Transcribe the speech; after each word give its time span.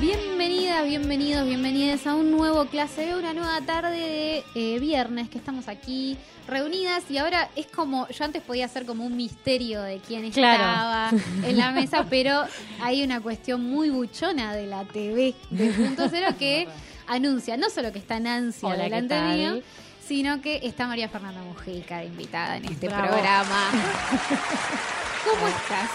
Bienvenidas, 0.00 0.84
bienvenidos, 0.84 1.46
bienvenidas 1.46 2.06
a 2.06 2.14
un 2.14 2.30
nuevo 2.30 2.66
clase 2.66 3.06
de 3.06 3.14
una 3.16 3.32
nueva 3.32 3.62
tarde 3.62 3.96
de 3.96 4.44
eh, 4.54 4.78
viernes 4.78 5.30
que 5.30 5.38
estamos 5.38 5.68
aquí 5.68 6.18
reunidas 6.46 7.04
y 7.10 7.16
ahora 7.16 7.48
es 7.56 7.66
como, 7.66 8.06
yo 8.08 8.24
antes 8.24 8.42
podía 8.42 8.66
hacer 8.66 8.84
como 8.84 9.06
un 9.06 9.16
misterio 9.16 9.80
de 9.82 9.98
quién 10.00 10.30
Claro. 10.32 10.64
estaba 10.64 11.10
en 11.48 11.56
la 11.56 11.70
mesa, 11.70 12.04
pero 12.10 12.42
hay 12.82 13.02
una 13.02 13.20
cuestión 13.22 13.64
muy 13.64 13.88
buchona 13.88 14.54
de 14.54 14.66
la 14.66 14.84
TV 14.84 15.34
de 15.50 15.70
Punto 15.70 16.08
Cero 16.10 16.28
que 16.38 16.68
anuncia 17.06 17.56
no 17.56 17.70
solo 17.70 17.90
que 17.90 17.98
está 17.98 18.20
Nancy 18.20 18.66
Hola, 18.66 18.88
mío, 19.34 19.62
sino 20.06 20.42
que 20.42 20.60
está 20.62 20.86
María 20.86 21.08
Fernanda 21.08 21.40
Mujica 21.42 21.98
de 22.00 22.06
invitada 22.06 22.58
en 22.58 22.66
este 22.66 22.88
Bravo. 22.88 23.08
programa. 23.08 23.70
¿Cómo 25.24 25.48
estás? 25.48 25.90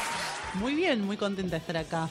Muy 0.55 0.73
bien, 0.73 1.05
muy 1.05 1.17
contenta 1.17 1.51
de 1.51 1.57
estar 1.59 1.77
acá. 1.77 2.09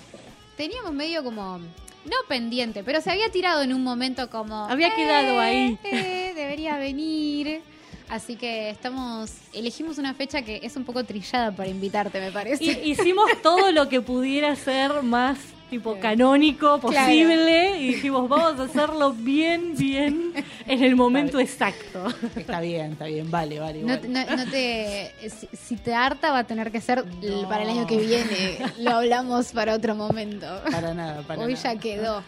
Teníamos 0.61 0.92
medio 0.92 1.24
como 1.24 1.56
no 1.58 2.16
pendiente, 2.29 2.84
pero 2.84 3.00
se 3.00 3.10
había 3.10 3.30
tirado 3.30 3.62
en 3.62 3.73
un 3.73 3.82
momento 3.82 4.28
como 4.28 4.66
Había 4.66 4.95
quedado 4.95 5.41
ahí. 5.41 5.78
eh, 5.84 6.32
debería 6.34 6.77
venir. 6.77 7.62
Así 8.10 8.37
que 8.37 8.68
estamos 8.68 9.30
elegimos 9.54 9.96
una 9.96 10.12
fecha 10.12 10.42
que 10.42 10.60
es 10.62 10.77
un 10.77 10.84
poco 10.84 11.02
trillada 11.04 11.51
para 11.51 11.70
invitarte, 11.70 12.20
me 12.20 12.30
parece. 12.30 12.62
Y- 12.62 12.91
hicimos 12.91 13.30
todo 13.42 13.73
lo 13.73 13.88
que 13.88 14.02
pudiera 14.02 14.54
ser 14.54 15.02
más 15.02 15.38
tipo 15.70 15.97
canónico 16.01 16.79
Claro. 16.80 17.06
posible 17.06 17.79
y 17.80 17.87
dijimos 17.95 18.29
vamos 18.29 18.59
a 18.60 18.65
hacerlo 18.65 19.12
bien, 19.12 19.74
bien 19.77 20.33
en 20.66 20.83
el 20.84 20.96
momento 20.96 21.38
exacto. 21.41 22.06
Está 22.37 22.60
bien, 22.60 22.93
está 22.93 23.06
bien, 23.06 23.30
vale, 23.30 23.60
vale. 23.60 23.80
No, 23.83 23.87
vale. 23.96 24.09
no- 24.09 24.37
no 24.37 24.46
te 24.51 25.12
si, 25.30 25.48
si 25.56 25.77
te 25.77 25.95
harta 25.95 26.33
va 26.33 26.38
a 26.41 26.45
tener 26.45 26.70
que 26.73 26.80
ser 26.80 27.05
No. 27.06 27.48
para 27.48 27.62
el 27.62 27.70
año 27.70 27.87
que 27.87 27.96
viene. 27.98 28.59
Lo 28.79 28.91
hablamos 28.96 29.52
para 29.52 29.74
otro 29.74 29.95
momento. 29.95 30.46
Para 30.70 30.93
nada, 30.93 31.23
para 31.23 31.41
Hoy 31.43 31.55
nada. 31.55 31.74
ya 31.74 31.80
quedó. 31.80 32.23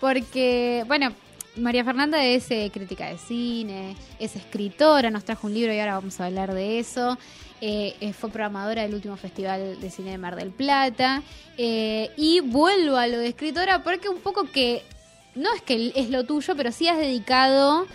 Porque, 0.00 0.84
bueno, 0.86 1.12
María 1.56 1.84
Fernanda 1.84 2.24
es 2.24 2.50
eh, 2.50 2.70
crítica 2.72 3.06
de 3.08 3.18
cine, 3.18 3.96
es 4.18 4.34
escritora, 4.34 5.10
nos 5.10 5.24
trajo 5.24 5.46
un 5.46 5.54
libro 5.54 5.72
y 5.72 5.78
ahora 5.78 5.94
vamos 5.94 6.20
a 6.20 6.26
hablar 6.26 6.52
de 6.52 6.78
eso. 6.80 7.16
Eh, 7.60 7.94
eh, 8.00 8.12
fue 8.12 8.28
programadora 8.30 8.82
del 8.82 8.94
último 8.94 9.16
Festival 9.16 9.80
de 9.80 9.90
Cine 9.90 10.10
de 10.10 10.18
Mar 10.18 10.34
del 10.36 10.50
Plata. 10.50 11.22
Eh, 11.56 12.10
y 12.16 12.40
vuelvo 12.40 12.96
a 12.96 13.06
lo 13.06 13.18
de 13.18 13.28
escritora 13.28 13.84
porque 13.84 14.08
un 14.08 14.18
poco 14.18 14.50
que, 14.50 14.82
no 15.36 15.54
es 15.54 15.62
que 15.62 15.92
es 15.94 16.10
lo 16.10 16.24
tuyo, 16.24 16.54
pero 16.56 16.72
sí 16.72 16.88
has 16.88 16.98
dedicado 16.98 17.86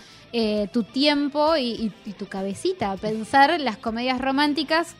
tu 0.72 0.84
tiempo 0.84 1.56
y, 1.56 1.62
y- 1.72 1.92
y 2.06 2.12
tu 2.12 2.26
cabecita 2.28 2.92
a 2.92 2.96
pensar 2.96 3.60
las 3.60 3.76
comedias 3.78 4.20
románticas 4.20 4.94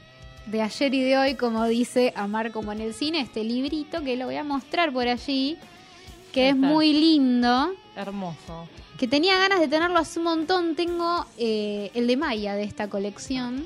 de 0.46 0.60
ayer 0.60 0.92
y 0.92 1.02
de 1.04 1.16
hoy, 1.18 1.34
como 1.36 1.64
dice 1.68 2.12
Amar 2.16 2.50
como 2.50 2.72
en 2.72 2.80
el 2.80 2.94
cine, 2.94 3.20
este 3.20 3.44
librito 3.44 4.02
que 4.02 4.16
lo 4.16 4.24
voy 4.26 4.34
a 4.34 4.42
mostrar 4.42 4.92
por 4.92 5.06
allí, 5.06 5.56
que 6.32 6.48
es 6.48 6.56
muy 6.56 6.92
lindo, 6.92 7.70
Hermoso. 8.02 8.68
que 8.98 9.06
tenía 9.08 9.38
ganas 9.38 9.60
de 9.60 9.68
tenerlo 9.68 9.98
hace 9.98 10.18
un 10.18 10.24
montón. 10.26 10.74
Tengo 10.76 11.24
eh, 11.38 11.90
el 11.94 12.06
de 12.06 12.16
Maya 12.16 12.54
de 12.54 12.64
esta 12.64 12.88
colección. 12.88 13.64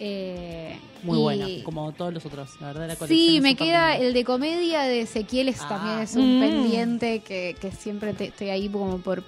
eh, 0.00 0.76
Muy 1.04 1.18
y- 1.18 1.22
buena, 1.22 1.46
como 1.64 1.92
todos 1.92 2.12
los 2.12 2.26
otros, 2.26 2.50
la 2.60 2.68
verdad. 2.68 2.88
La 2.88 2.96
colección 2.96 3.18
Sí, 3.34 3.40
me 3.40 3.54
queda 3.54 3.96
el 3.96 4.12
de 4.12 4.24
comedia 4.24 4.82
de 4.82 5.02
Ezequiel, 5.02 5.48
es, 5.48 5.60
Ah. 5.62 5.68
también 5.68 5.98
es 6.00 6.16
un 6.16 6.38
Mm. 6.38 6.40
pendiente 6.40 7.20
que, 7.20 7.54
que 7.60 7.70
siempre 7.70 8.12
te- 8.12 8.24
estoy 8.26 8.48
ahí 8.50 8.68
como 8.68 8.98
por, 8.98 9.22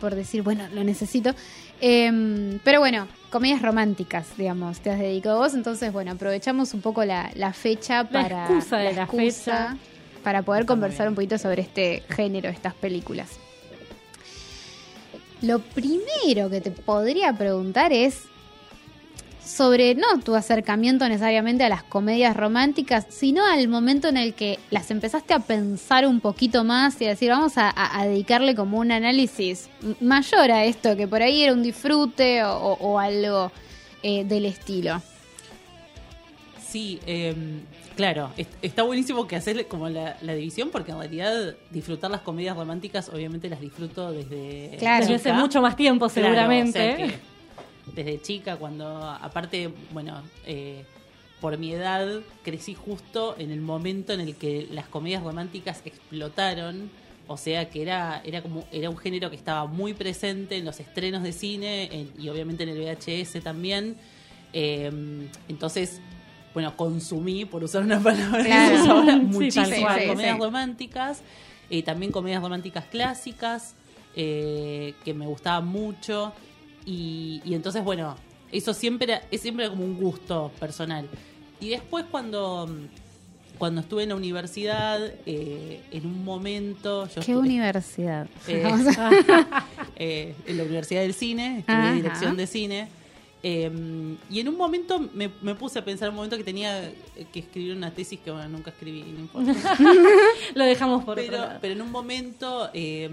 por 0.00 0.14
decir, 0.16 0.42
bueno, 0.42 0.64
lo 0.74 0.82
necesito. 0.82 1.32
Em, 1.80 2.58
pero 2.64 2.80
bueno, 2.80 3.06
comedias 3.30 3.62
románticas, 3.62 4.36
digamos, 4.36 4.80
te 4.80 4.90
has 4.90 4.98
dedicado 4.98 5.38
vos, 5.38 5.54
entonces 5.54 5.92
bueno, 5.92 6.12
aprovechamos 6.12 6.74
un 6.74 6.80
poco 6.80 7.04
la, 7.04 7.30
la 7.34 7.52
fecha 7.52 8.04
para... 8.08 8.46
excusa 8.46 8.78
de 8.78 8.92
la 8.94 9.02
excusa 9.04 9.76
Para 10.24 10.42
poder 10.42 10.62
Está 10.62 10.72
conversar 10.72 11.08
un 11.08 11.14
poquito 11.14 11.36
sobre 11.38 11.62
este 11.62 12.02
género, 12.08 12.48
estas 12.48 12.74
películas. 12.74 13.38
Lo 15.44 15.58
primero 15.58 16.48
que 16.48 16.62
te 16.62 16.70
podría 16.70 17.34
preguntar 17.34 17.92
es 17.92 18.22
sobre 19.44 19.94
no 19.94 20.18
tu 20.24 20.34
acercamiento 20.34 21.06
necesariamente 21.06 21.64
a 21.64 21.68
las 21.68 21.82
comedias 21.82 22.34
románticas, 22.34 23.04
sino 23.10 23.44
al 23.44 23.68
momento 23.68 24.08
en 24.08 24.16
el 24.16 24.32
que 24.32 24.58
las 24.70 24.90
empezaste 24.90 25.34
a 25.34 25.40
pensar 25.40 26.06
un 26.06 26.20
poquito 26.20 26.64
más 26.64 26.98
y 27.02 27.04
a 27.04 27.10
decir, 27.10 27.28
vamos 27.28 27.52
a, 27.56 27.74
dedicarle 28.04 28.54
como 28.54 28.78
un 28.78 28.90
análisis 28.90 29.68
mayor 30.00 30.50
a 30.50 30.64
esto, 30.64 30.96
que 30.96 31.06
por 31.06 31.20
ahí 31.20 31.42
era 31.42 31.52
un 31.52 31.62
disfrute 31.62 32.42
o 32.42 32.98
algo 32.98 33.52
eh, 34.02 34.24
del 34.24 34.46
estilo. 34.46 35.02
Sí, 36.74 36.98
eh, 37.06 37.32
claro, 37.94 38.32
es- 38.36 38.48
está 38.60 38.82
buenísimo 38.82 39.28
que 39.28 39.36
hacer 39.36 39.68
como 39.68 39.88
la, 39.88 40.16
la 40.22 40.34
división, 40.34 40.70
porque 40.72 40.90
en 40.90 40.98
realidad 40.98 41.54
disfrutar 41.70 42.10
las 42.10 42.22
comedias 42.22 42.56
románticas, 42.56 43.08
obviamente 43.10 43.48
las 43.48 43.60
disfruto 43.60 44.10
desde. 44.10 44.74
Claro. 44.80 45.06
Desde 45.06 45.14
hace 45.30 45.32
mucho 45.34 45.62
más 45.62 45.76
tiempo 45.76 46.08
Claro, 46.08 46.26
seguramente. 46.30 46.70
o 46.70 46.72
sea 46.72 46.96
que 46.96 47.14
desde 47.94 48.20
chica, 48.22 48.56
cuando 48.56 48.88
aparte, 49.04 49.70
bueno, 49.92 50.20
eh, 50.46 50.82
por 51.40 51.56
mi 51.58 51.70
edad 51.72 52.08
crecí 52.42 52.74
justo 52.74 53.36
en 53.38 53.52
el 53.52 53.60
momento 53.60 54.12
en 54.12 54.18
el 54.22 54.34
que 54.34 54.66
las 54.72 54.88
comedias 54.88 55.22
románticas 55.22 55.80
explotaron. 55.84 56.90
O 57.28 57.36
sea 57.36 57.70
que 57.70 57.82
era, 57.82 58.20
era 58.24 58.42
como, 58.42 58.64
era 58.72 58.90
un 58.90 58.96
género 58.96 59.30
que 59.30 59.36
estaba 59.36 59.66
muy 59.66 59.94
presente 59.94 60.56
en 60.56 60.64
los 60.64 60.80
estrenos 60.80 61.22
de 61.22 61.30
cine 61.32 61.88
en- 61.92 62.10
y 62.18 62.28
obviamente 62.30 62.64
en 62.64 62.70
el 62.70 62.78
VHS 62.80 63.40
también. 63.42 63.94
Eh, 64.52 64.90
entonces, 65.48 66.00
bueno, 66.54 66.76
consumí, 66.76 67.44
por 67.44 67.62
usar 67.64 67.82
una 67.82 68.00
palabra 68.00 68.44
Claro. 68.44 68.92
ahora, 68.92 69.14
Sí, 69.14 69.20
muchísimas 69.20 69.98
comedias 70.06 70.36
Sí. 70.36 70.42
románticas. 70.42 71.22
Eh, 71.70 71.82
también 71.82 72.12
comedias 72.12 72.40
románticas 72.42 72.84
clásicas, 72.84 73.74
eh, 74.14 74.94
que 75.04 75.12
me 75.14 75.26
gustaban 75.26 75.66
mucho. 75.66 76.32
Y, 76.86 77.42
y 77.44 77.54
entonces, 77.54 77.82
bueno, 77.82 78.16
eso 78.52 78.72
siempre 78.74 79.20
es 79.30 79.40
siempre 79.40 79.68
como 79.68 79.84
un 79.84 79.96
gusto 79.96 80.52
personal. 80.60 81.08
Y 81.60 81.70
después 81.70 82.04
cuando, 82.10 82.68
cuando 83.58 83.80
estuve 83.80 84.02
en 84.04 84.10
la 84.10 84.14
universidad, 84.16 85.00
eh, 85.26 85.80
en 85.90 86.06
un 86.06 86.24
momento... 86.24 87.06
Yo 87.08 87.14
¿Qué 87.14 87.20
estuve- 87.32 87.36
universidad? 87.38 88.26
eh, 88.46 88.62
eh, 89.96 90.34
en 90.46 90.56
la 90.58 90.62
Universidad 90.64 91.00
del 91.00 91.14
Cine, 91.14 91.58
estudié 91.60 91.78
Ajá. 91.78 91.92
dirección 91.94 92.36
de 92.36 92.46
cine. 92.46 92.88
Eh, 93.46 93.70
y 94.30 94.40
en 94.40 94.48
un 94.48 94.56
momento 94.56 94.98
me, 95.12 95.30
me 95.42 95.54
puse 95.54 95.78
a 95.78 95.84
pensar 95.84 96.08
un 96.08 96.16
momento 96.16 96.36
que 96.38 96.44
tenía 96.44 96.90
que 97.32 97.40
escribir 97.40 97.76
una 97.76 97.90
tesis 97.92 98.18
que 98.18 98.30
bueno, 98.30 98.48
nunca 98.48 98.70
escribí, 98.70 99.02
no 99.02 99.20
importa. 99.20 99.76
Lo 100.54 100.64
dejamos 100.64 101.04
por 101.04 101.18
otro 101.18 101.30
pero, 101.30 101.42
lado. 101.44 101.58
pero 101.60 101.74
en 101.74 101.82
un 101.82 101.90
momento 101.90 102.70
eh, 102.72 103.08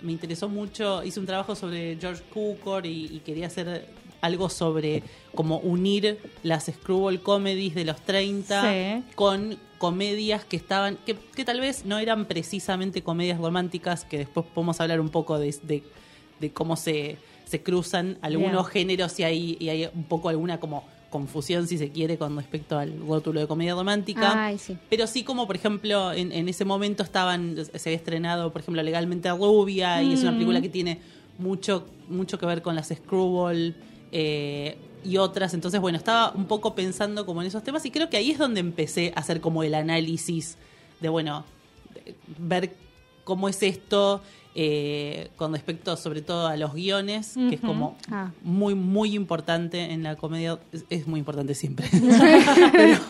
me 0.00 0.12
interesó 0.12 0.48
mucho, 0.48 1.04
hice 1.04 1.20
un 1.20 1.26
trabajo 1.26 1.54
sobre 1.54 1.96
George 2.00 2.22
Cukor 2.32 2.86
y, 2.86 3.06
y 3.12 3.18
quería 3.20 3.46
hacer 3.48 3.88
algo 4.22 4.48
sobre 4.48 5.02
cómo 5.34 5.58
unir 5.58 6.18
las 6.42 6.64
screwball 6.64 7.20
comedies 7.20 7.74
de 7.74 7.84
los 7.84 8.00
30 8.00 8.62
Sí. 8.62 9.04
con 9.14 9.58
comedias 9.76 10.46
que 10.46 10.56
estaban, 10.56 10.96
que, 11.04 11.14
que 11.36 11.44
tal 11.44 11.60
vez 11.60 11.84
no 11.84 11.98
eran 11.98 12.24
precisamente 12.24 13.02
comedias 13.02 13.38
románticas, 13.38 14.06
que 14.06 14.16
después 14.16 14.46
podemos 14.54 14.80
hablar 14.80 14.98
un 15.00 15.10
poco 15.10 15.38
de, 15.38 15.54
de- 15.62 15.82
de 16.40 16.50
cómo 16.52 16.74
se, 16.76 17.18
se 17.44 17.62
cruzan 17.62 18.18
algunos 18.22 18.52
Bien. 18.66 18.72
géneros 18.72 19.18
y 19.20 19.22
hay, 19.24 19.56
y 19.60 19.68
hay 19.68 19.88
un 19.94 20.04
poco 20.04 20.28
alguna 20.28 20.58
como 20.60 20.84
confusión, 21.10 21.68
si 21.68 21.78
se 21.78 21.90
quiere, 21.90 22.18
con 22.18 22.36
respecto 22.36 22.76
al 22.78 22.98
rótulo 22.98 23.38
de 23.40 23.46
comedia 23.46 23.74
romántica. 23.74 24.46
Ay, 24.46 24.58
sí. 24.58 24.76
Pero 24.90 25.06
sí 25.06 25.22
como, 25.22 25.46
por 25.46 25.54
ejemplo, 25.54 26.12
en, 26.12 26.32
en 26.32 26.48
ese 26.48 26.64
momento 26.64 27.02
estaban, 27.04 27.56
se 27.72 27.88
había 27.88 27.96
estrenado, 27.98 28.50
por 28.52 28.62
ejemplo, 28.62 28.82
Legalmente 28.82 29.30
Rubia, 29.30 30.02
y 30.02 30.12
es 30.12 30.22
una 30.22 30.32
Mm. 30.32 30.34
película 30.34 30.60
que 30.60 30.68
tiene 30.68 30.98
mucho, 31.38 31.86
mucho 32.08 32.36
que 32.38 32.46
ver 32.46 32.62
con 32.62 32.74
las 32.74 32.88
Screwball 32.88 33.74
eh, 34.10 34.76
y 35.04 35.16
otras. 35.18 35.54
Entonces, 35.54 35.80
bueno, 35.80 35.98
estaba 35.98 36.32
un 36.34 36.46
poco 36.46 36.74
pensando 36.74 37.24
como 37.26 37.42
en 37.42 37.46
esos 37.48 37.62
temas 37.62 37.84
y 37.86 37.90
creo 37.92 38.10
que 38.10 38.16
ahí 38.16 38.30
es 38.32 38.38
donde 38.38 38.58
empecé 38.60 39.12
a 39.14 39.20
hacer 39.20 39.40
como 39.40 39.62
el 39.62 39.74
análisis 39.74 40.56
de, 41.00 41.08
bueno, 41.10 41.44
de- 42.04 42.14
ver 42.38 42.72
cómo 43.22 43.48
es 43.48 43.62
esto 43.62 44.20
eh, 44.56 45.30
con 45.34 45.52
respecto 45.52 45.96
sobre 45.96 46.22
todo 46.22 46.46
a 46.46 46.56
los 46.56 46.74
guiones, 46.74 47.34
que 47.34 47.56
es 47.56 47.60
como 47.60 47.96
Ah. 48.08 48.30
muy, 48.42 48.76
muy 48.76 49.16
importante 49.16 49.92
en 49.92 50.04
la 50.04 50.14
comedia, 50.14 50.60
es, 50.70 50.84
es 50.90 51.08
muy 51.08 51.18
importante 51.18 51.56
siempre, 51.56 51.88
pero 52.72 53.00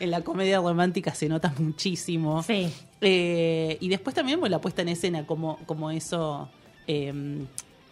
en 0.00 0.10
la 0.10 0.22
comedia 0.22 0.58
romántica 0.58 1.14
se 1.14 1.28
nota 1.28 1.54
muchísimo. 1.58 2.42
Sí. 2.42 2.68
Eh, 3.00 3.76
y 3.80 3.88
después 3.88 4.16
también 4.16 4.40
bueno, 4.40 4.56
la 4.56 4.60
puesta 4.60 4.82
en 4.82 4.88
escena, 4.88 5.24
como, 5.24 5.58
como 5.66 5.92
eso 5.92 6.48
eh, 6.88 7.46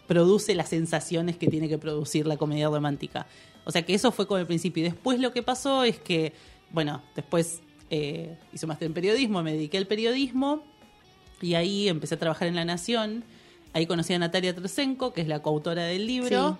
produce 0.05 0.53
las 0.53 0.67
sensaciones 0.67 1.37
que 1.37 1.47
tiene 1.47 1.69
que 1.69 1.77
producir 1.77 2.27
la 2.27 2.35
comedia 2.35 2.67
romántica. 2.67 3.25
O 3.63 3.71
sea 3.71 3.83
que 3.83 3.93
eso 3.93 4.11
fue 4.11 4.27
como 4.27 4.39
el 4.39 4.47
principio. 4.47 4.81
Y 4.81 4.83
después 4.89 5.19
lo 5.21 5.31
que 5.31 5.43
pasó 5.43 5.85
es 5.85 5.97
que, 5.97 6.33
bueno, 6.71 7.01
después 7.15 7.61
hice 7.89 8.67
máster 8.67 8.87
en 8.87 8.93
periodismo, 8.93 9.41
me 9.43 9.53
dediqué 9.53 9.77
al 9.77 9.87
periodismo 9.87 10.61
y 11.41 11.53
ahí 11.55 11.87
empecé 11.87 12.15
a 12.15 12.19
trabajar 12.19 12.47
en 12.47 12.55
La 12.55 12.65
Nación. 12.65 13.23
Ahí 13.73 13.85
conocí 13.85 14.13
a 14.13 14.19
Natalia 14.19 14.55
Tresenko, 14.55 15.13
que 15.13 15.21
es 15.21 15.27
la 15.27 15.41
coautora 15.41 15.83
del 15.83 16.07
libro, 16.07 16.57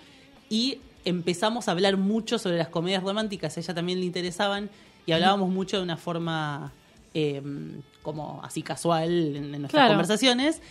y 0.50 0.80
empezamos 1.06 1.68
a 1.68 1.72
hablar 1.72 1.98
mucho 1.98 2.38
sobre 2.38 2.58
las 2.58 2.68
comedias 2.68 3.02
románticas. 3.04 3.58
A 3.58 3.60
ella 3.60 3.74
también 3.74 4.00
le 4.00 4.06
interesaban 4.06 4.70
y 5.06 5.14
hablábamos 5.14 5.50
mucho 5.50 5.78
de 5.78 5.84
una 5.84 5.98
forma 5.98 6.74
eh, 7.14 7.42
como 8.04 8.42
así 8.44 8.62
casual 8.62 9.10
en, 9.36 9.44
en 9.46 9.62
nuestras 9.62 9.72
Claro. 9.72 9.90
conversaciones. 9.90 10.62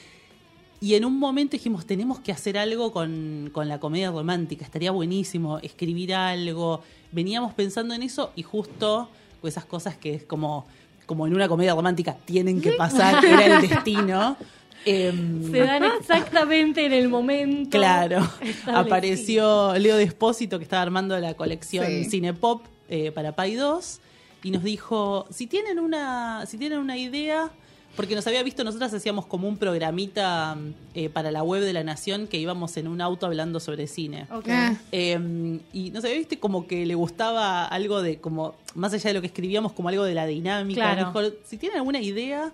Y 0.79 0.95
en 0.95 1.07
un 1.07 1.19
momento 1.19 1.53
dijimos, 1.53 1.87
tenemos 1.87 2.21
que 2.21 2.33
hacer 2.33 2.59
algo 2.59 2.93
con, 2.93 3.51
con 3.53 3.67
la 3.69 3.81
comedia 3.81 4.11
romántica, 4.11 4.63
estaría 4.65 4.91
buenísimo 4.91 5.59
escribir 5.61 6.15
algo. 6.15 6.83
Veníamos 7.13 7.55
pensando 7.55 7.95
en 7.95 8.03
eso 8.03 8.31
y 8.37 8.43
justo 8.43 9.09
esas 9.43 9.65
cosas 9.65 9.97
que 9.97 10.13
es 10.15 10.25
como, 10.25 10.67
como 11.07 11.27
en 11.27 11.35
una 11.35 11.49
comedia 11.49 11.75
romántica 11.75 12.17
tienen 12.25 12.61
que 12.61 12.73
pasar, 12.73 13.21
que 13.21 13.31
era 13.33 13.57
el 13.61 13.69
destino. 13.69 14.37
Em, 14.85 15.51
Se 15.51 15.59
dan 15.61 15.85
exactamente 15.99 16.87
en 16.87 16.93
el 16.93 17.09
momento. 17.09 17.77
Claro, 17.77 18.29
apareció 18.67 19.75
Leo 19.79 19.97
Despósito 19.97 20.59
que 20.59 20.65
estaba 20.65 20.83
armando 20.83 21.19
la 21.19 21.35
colección 21.35 21.87
Sí. 21.87 22.05
Cinepop 22.11 22.63
eh, 22.89 23.11
para 23.13 23.33
Pai 23.33 23.55
2 23.55 24.01
y 24.45 24.51
nos 24.51 24.63
dijo, 24.63 25.27
si 25.31 25.47
tienen 25.47 25.79
una 25.81 26.47
si 26.47 26.57
tienen 26.59 26.79
una 26.79 26.97
idea, 26.97 27.51
porque 27.97 28.15
nos 28.15 28.27
había 28.27 28.43
visto, 28.43 28.63
nosotras 28.63 28.93
hacíamos 28.93 29.27
como 29.27 29.49
un 29.49 29.57
programita 29.57 30.57
eh, 30.95 31.09
para 31.09 31.31
la 31.31 31.43
web 31.43 31.63
de 31.63 31.73
la 31.73 31.83
Nación 31.83 32.27
que 32.27 32.37
íbamos 32.37 32.77
en 32.77 32.89
un 32.89 33.01
auto 33.01 33.27
hablando 33.27 33.59
sobre 33.59 33.87
cine. 33.87 34.27
Ok. 34.31 34.49
Ah. 34.51 34.77
Eh, 34.93 35.59
y 35.73 35.91
nos 35.91 36.05
había 36.05 36.19
visto 36.19 36.39
como 36.39 36.67
que 36.67 36.85
le 36.87 36.95
gustaba 36.95 37.65
algo 37.65 38.03
de, 38.03 38.19
como, 38.19 38.55
más 38.75 38.93
allá 38.93 39.11
de 39.11 39.15
lo 39.15 39.21
que 39.21 39.29
escribíamos, 39.29 39.73
como 39.73 39.89
algo 39.89 40.05
de 40.05 40.15
la 40.15 40.27
dinámica. 40.27 40.95
Claro. 40.95 41.13
Dijo, 41.13 41.37
si 41.45 41.57
tienen 41.57 41.79
alguna 41.79 42.01
idea, 42.01 42.53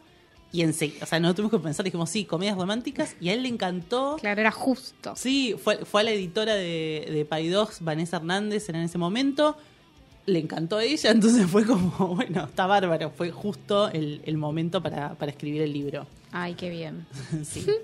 y 0.53 0.63
enseguida, 0.63 1.05
o 1.05 1.07
sea, 1.07 1.19
no 1.19 1.35
tuvimos 1.35 1.51
que 1.51 1.59
pensar, 1.59 1.85
dijimos, 1.85 2.11
sí, 2.11 2.25
comedias 2.25 2.57
románticas, 2.57 3.17
y 3.21 3.31
a 3.31 3.33
él 3.33 3.43
le 3.43 3.49
encantó. 3.49 4.17
Claro, 4.21 4.41
era 4.41 4.53
justo. 4.53 5.15
Sí, 5.17 5.57
fue, 5.63 5.85
fue 5.85 6.03
a 6.03 6.05
la 6.05 6.11
editora 6.13 6.55
de, 6.55 7.09
de 7.11 7.25
Paidox, 7.25 7.83
Vanessa 7.83 8.19
Hernández, 8.19 8.69
en 8.69 8.77
ese 8.77 8.99
momento. 8.99 9.57
Le 10.27 10.39
encantó 10.39 10.77
a 10.79 10.85
ella, 10.85 11.11
entonces 11.13 11.47
fue 11.47 11.65
como, 11.67 11.91
bueno, 12.15 12.45
está 12.45 12.67
bárbaro, 12.67 13.11
fue 13.11 13.31
justo 13.31 13.89
el, 13.91 14.21
el 14.25 14.37
momento 14.37 14.81
para, 14.83 15.15
para 15.15 15.31
escribir 15.33 15.63
el 15.63 15.73
libro. 15.73 16.07
Ay, 16.33 16.55
qué 16.55 16.71
bien. 16.71 17.07
Sí. 17.45 17.67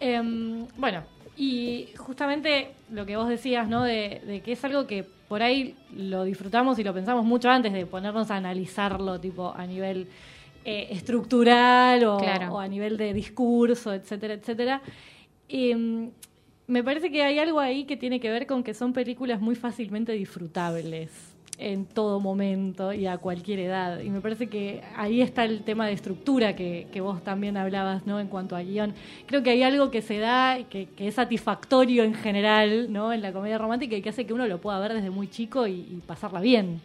Em, 0.00 0.66
bueno, 0.76 1.02
y 1.38 1.88
justamente 1.96 2.72
lo 2.92 3.06
que 3.06 3.16
vos 3.16 3.28
decías, 3.28 3.66
¿no? 3.68 3.82
De, 3.82 4.20
de 4.26 4.40
que 4.42 4.52
es 4.52 4.64
algo 4.64 4.86
que 4.86 5.04
por 5.04 5.42
ahí 5.42 5.74
lo 5.96 6.24
disfrutamos 6.24 6.78
y 6.78 6.84
lo 6.84 6.92
pensamos 6.94 7.24
mucho 7.24 7.48
antes 7.48 7.72
de 7.72 7.86
ponernos 7.86 8.30
a 8.30 8.36
analizarlo, 8.36 9.18
tipo 9.18 9.52
a 9.56 9.66
nivel 9.66 10.06
eh, 10.64 10.88
estructural 10.90 12.04
o, 12.04 12.18
Claro. 12.18 12.54
o 12.54 12.58
a 12.60 12.68
nivel 12.68 12.96
de 12.96 13.12
discurso, 13.14 13.92
etcétera, 13.94 14.34
etcétera. 14.34 14.82
Em, 15.48 16.10
me 16.66 16.82
parece 16.82 17.10
que 17.10 17.22
hay 17.22 17.38
algo 17.38 17.60
ahí 17.60 17.84
que 17.84 17.96
tiene 17.96 18.20
que 18.20 18.30
ver 18.30 18.46
con 18.46 18.62
que 18.62 18.74
son 18.74 18.92
películas 18.92 19.40
muy 19.40 19.54
fácilmente 19.54 20.12
disfrutables 20.12 21.36
en 21.58 21.86
todo 21.86 22.20
momento 22.20 22.92
y 22.92 23.06
a 23.06 23.18
cualquier 23.18 23.60
edad. 23.60 24.00
Y 24.00 24.10
me 24.10 24.20
parece 24.20 24.48
que 24.48 24.82
ahí 24.94 25.22
está 25.22 25.44
el 25.44 25.62
tema 25.62 25.86
de 25.86 25.92
estructura 25.92 26.54
que, 26.54 26.86
que 26.92 27.00
vos 27.00 27.22
también 27.22 27.56
hablabas, 27.56 28.06
¿no? 28.06 28.20
En 28.20 28.28
cuanto 28.28 28.56
a 28.56 28.62
guion. 28.62 28.94
Creo 29.26 29.42
que 29.42 29.50
hay 29.50 29.62
algo 29.62 29.90
que 29.90 30.02
se 30.02 30.18
da, 30.18 30.58
que, 30.68 30.86
que 30.86 31.08
es 31.08 31.14
satisfactorio 31.14 32.04
en 32.04 32.14
general, 32.14 32.92
¿no? 32.92 33.12
En 33.12 33.22
la 33.22 33.32
comedia 33.32 33.58
romántica 33.58 33.96
y 33.96 34.02
que 34.02 34.10
hace 34.10 34.26
que 34.26 34.34
uno 34.34 34.46
lo 34.46 34.60
pueda 34.60 34.78
ver 34.80 34.92
desde 34.92 35.10
muy 35.10 35.28
chico 35.28 35.66
y, 35.66 35.72
y 35.72 36.02
pasarla 36.06 36.40
bien. 36.40 36.80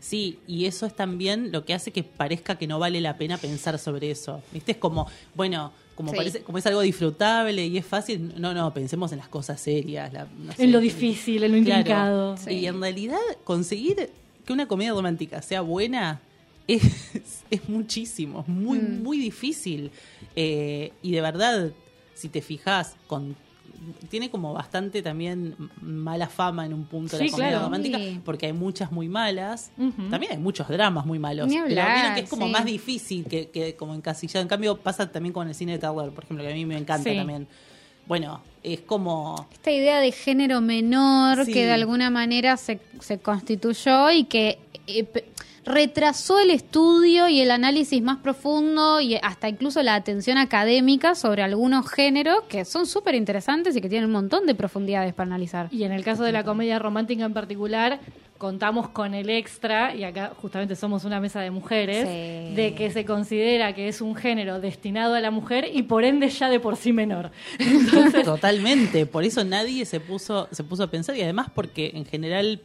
Sí, 0.00 0.38
y 0.46 0.66
eso 0.66 0.86
es 0.86 0.94
también 0.94 1.50
lo 1.52 1.64
que 1.64 1.74
hace 1.74 1.90
que 1.90 2.02
parezca 2.02 2.56
que 2.56 2.66
no 2.66 2.78
vale 2.78 3.00
la 3.00 3.16
pena 3.16 3.38
pensar 3.38 3.78
sobre 3.78 4.10
eso. 4.10 4.42
¿Viste? 4.52 4.72
Es 4.72 4.78
como, 4.78 5.06
bueno, 5.34 5.72
como 5.94 6.10
Sí. 6.10 6.16
parece, 6.16 6.40
como 6.42 6.58
es 6.58 6.66
algo 6.66 6.80
disfrutable 6.82 7.66
y 7.66 7.78
es 7.78 7.86
fácil, 7.86 8.34
no, 8.38 8.52
no, 8.54 8.72
pensemos 8.74 9.12
en 9.12 9.18
las 9.18 9.28
cosas 9.28 9.60
serias. 9.60 10.12
la- 10.12 10.26
no 10.38 10.52
sé. 10.52 10.64
En 10.64 10.72
lo 10.72 10.80
difícil, 10.80 11.42
en 11.44 11.52
lo 11.58 11.64
Claro. 11.64 11.78
intrincado. 11.80 12.36
Sí. 12.36 12.50
Y 12.52 12.66
en 12.66 12.80
realidad 12.80 13.18
conseguir 13.44 14.10
que 14.44 14.52
una 14.52 14.68
comedia 14.68 14.92
romántica 14.92 15.40
sea 15.42 15.60
buena 15.62 16.20
es, 16.68 16.82
es 17.50 17.68
muchísimo, 17.68 18.40
es 18.40 18.48
muy, 18.48 18.78
Mm. 18.78 19.02
muy 19.02 19.18
difícil. 19.18 19.90
Eh, 20.36 20.92
y 21.02 21.12
de 21.12 21.20
verdad, 21.20 21.70
si 22.14 22.28
te 22.28 22.42
fijas, 22.42 22.94
con 23.06 23.34
tiene 24.08 24.30
como 24.30 24.52
bastante 24.52 25.02
también 25.02 25.54
mala 25.80 26.28
fama 26.28 26.66
en 26.66 26.72
un 26.74 26.84
punto 26.84 27.16
Sí, 27.18 27.24
la 27.26 27.30
comedia 27.30 27.50
claro. 27.50 27.64
romántica, 27.66 27.98
Sí. 27.98 28.20
porque 28.24 28.46
hay 28.46 28.52
muchas 28.52 28.92
muy 28.92 29.08
malas. 29.08 29.70
También 30.10 30.32
hay 30.32 30.38
muchos 30.38 30.68
dramas 30.68 31.06
muy 31.06 31.18
malos. 31.18 31.48
Pero 31.48 31.64
hablar, 31.64 31.94
vieron 31.94 32.14
que 32.14 32.20
es 32.22 32.28
como 32.30 32.46
sí. 32.46 32.52
más 32.52 32.64
difícil 32.64 33.24
que, 33.26 33.48
que 33.50 33.74
como 33.76 33.94
encasillado. 33.94 34.42
En 34.42 34.48
cambio, 34.48 34.76
pasa 34.76 35.10
también 35.10 35.32
con 35.32 35.48
el 35.48 35.54
cine 35.54 35.72
de 35.72 35.78
terror, 35.78 36.12
por 36.12 36.24
ejemplo, 36.24 36.44
que 36.44 36.52
a 36.52 36.54
mí 36.54 36.64
me 36.66 36.76
encanta 36.78 37.14
también. 37.14 37.46
Bueno, 38.06 38.40
es 38.62 38.80
como 38.82 39.48
Esta 39.52 39.70
idea 39.72 39.98
de 40.00 40.12
género 40.12 40.60
menor 40.60 41.44
que 41.44 41.66
de 41.66 41.72
alguna 41.72 42.08
manera 42.08 42.56
se, 42.56 42.78
se 43.00 43.18
constituyó 43.18 44.10
y 44.12 44.24
que 44.24 44.60
eh, 44.86 45.04
retrasó 45.66 46.38
el 46.38 46.50
estudio 46.50 47.28
y 47.28 47.40
el 47.40 47.50
análisis 47.50 48.00
más 48.00 48.18
profundo 48.18 49.00
y 49.00 49.16
hasta 49.16 49.48
incluso 49.48 49.82
la 49.82 49.96
atención 49.96 50.38
académica 50.38 51.14
sobre 51.16 51.42
algunos 51.42 51.90
géneros 51.90 52.42
que 52.48 52.64
son 52.64 52.86
súper 52.86 53.16
interesantes 53.16 53.76
y 53.76 53.80
que 53.80 53.88
tienen 53.88 54.06
un 54.06 54.12
montón 54.12 54.46
de 54.46 54.54
profundidades 54.54 55.12
para 55.12 55.26
analizar. 55.26 55.68
Y 55.72 55.82
en 55.82 55.90
el 55.92 56.04
caso 56.04 56.22
de 56.22 56.30
la 56.32 56.44
comedia 56.44 56.78
romántica 56.78 57.24
en 57.24 57.34
particular, 57.34 57.98
contamos 58.38 58.90
con 58.90 59.14
el 59.14 59.28
extra, 59.30 59.94
y 59.94 60.04
acá 60.04 60.32
justamente 60.40 60.76
somos 60.76 61.04
una 61.04 61.20
mesa 61.20 61.40
de 61.40 61.50
mujeres, 61.50 62.06
Sí. 62.06 62.54
de 62.54 62.74
que 62.76 62.90
se 62.90 63.04
considera 63.04 63.74
que 63.74 63.88
es 63.88 64.00
un 64.00 64.14
género 64.14 64.60
destinado 64.60 65.14
a 65.14 65.20
la 65.20 65.30
mujer 65.30 65.68
y 65.72 65.82
por 65.82 66.04
ende 66.04 66.28
ya 66.28 66.48
de 66.48 66.60
por 66.60 66.76
sí 66.76 66.92
menor. 66.92 67.30
Totalmente, 68.24 69.06
por 69.06 69.24
eso 69.24 69.42
nadie 69.44 69.84
se 69.84 70.00
puso, 70.00 70.48
se 70.52 70.62
puso 70.64 70.84
a 70.84 70.90
pensar 70.90 71.16
y 71.16 71.22
además 71.22 71.48
porque 71.54 71.92
en 71.94 72.04
general 72.04 72.60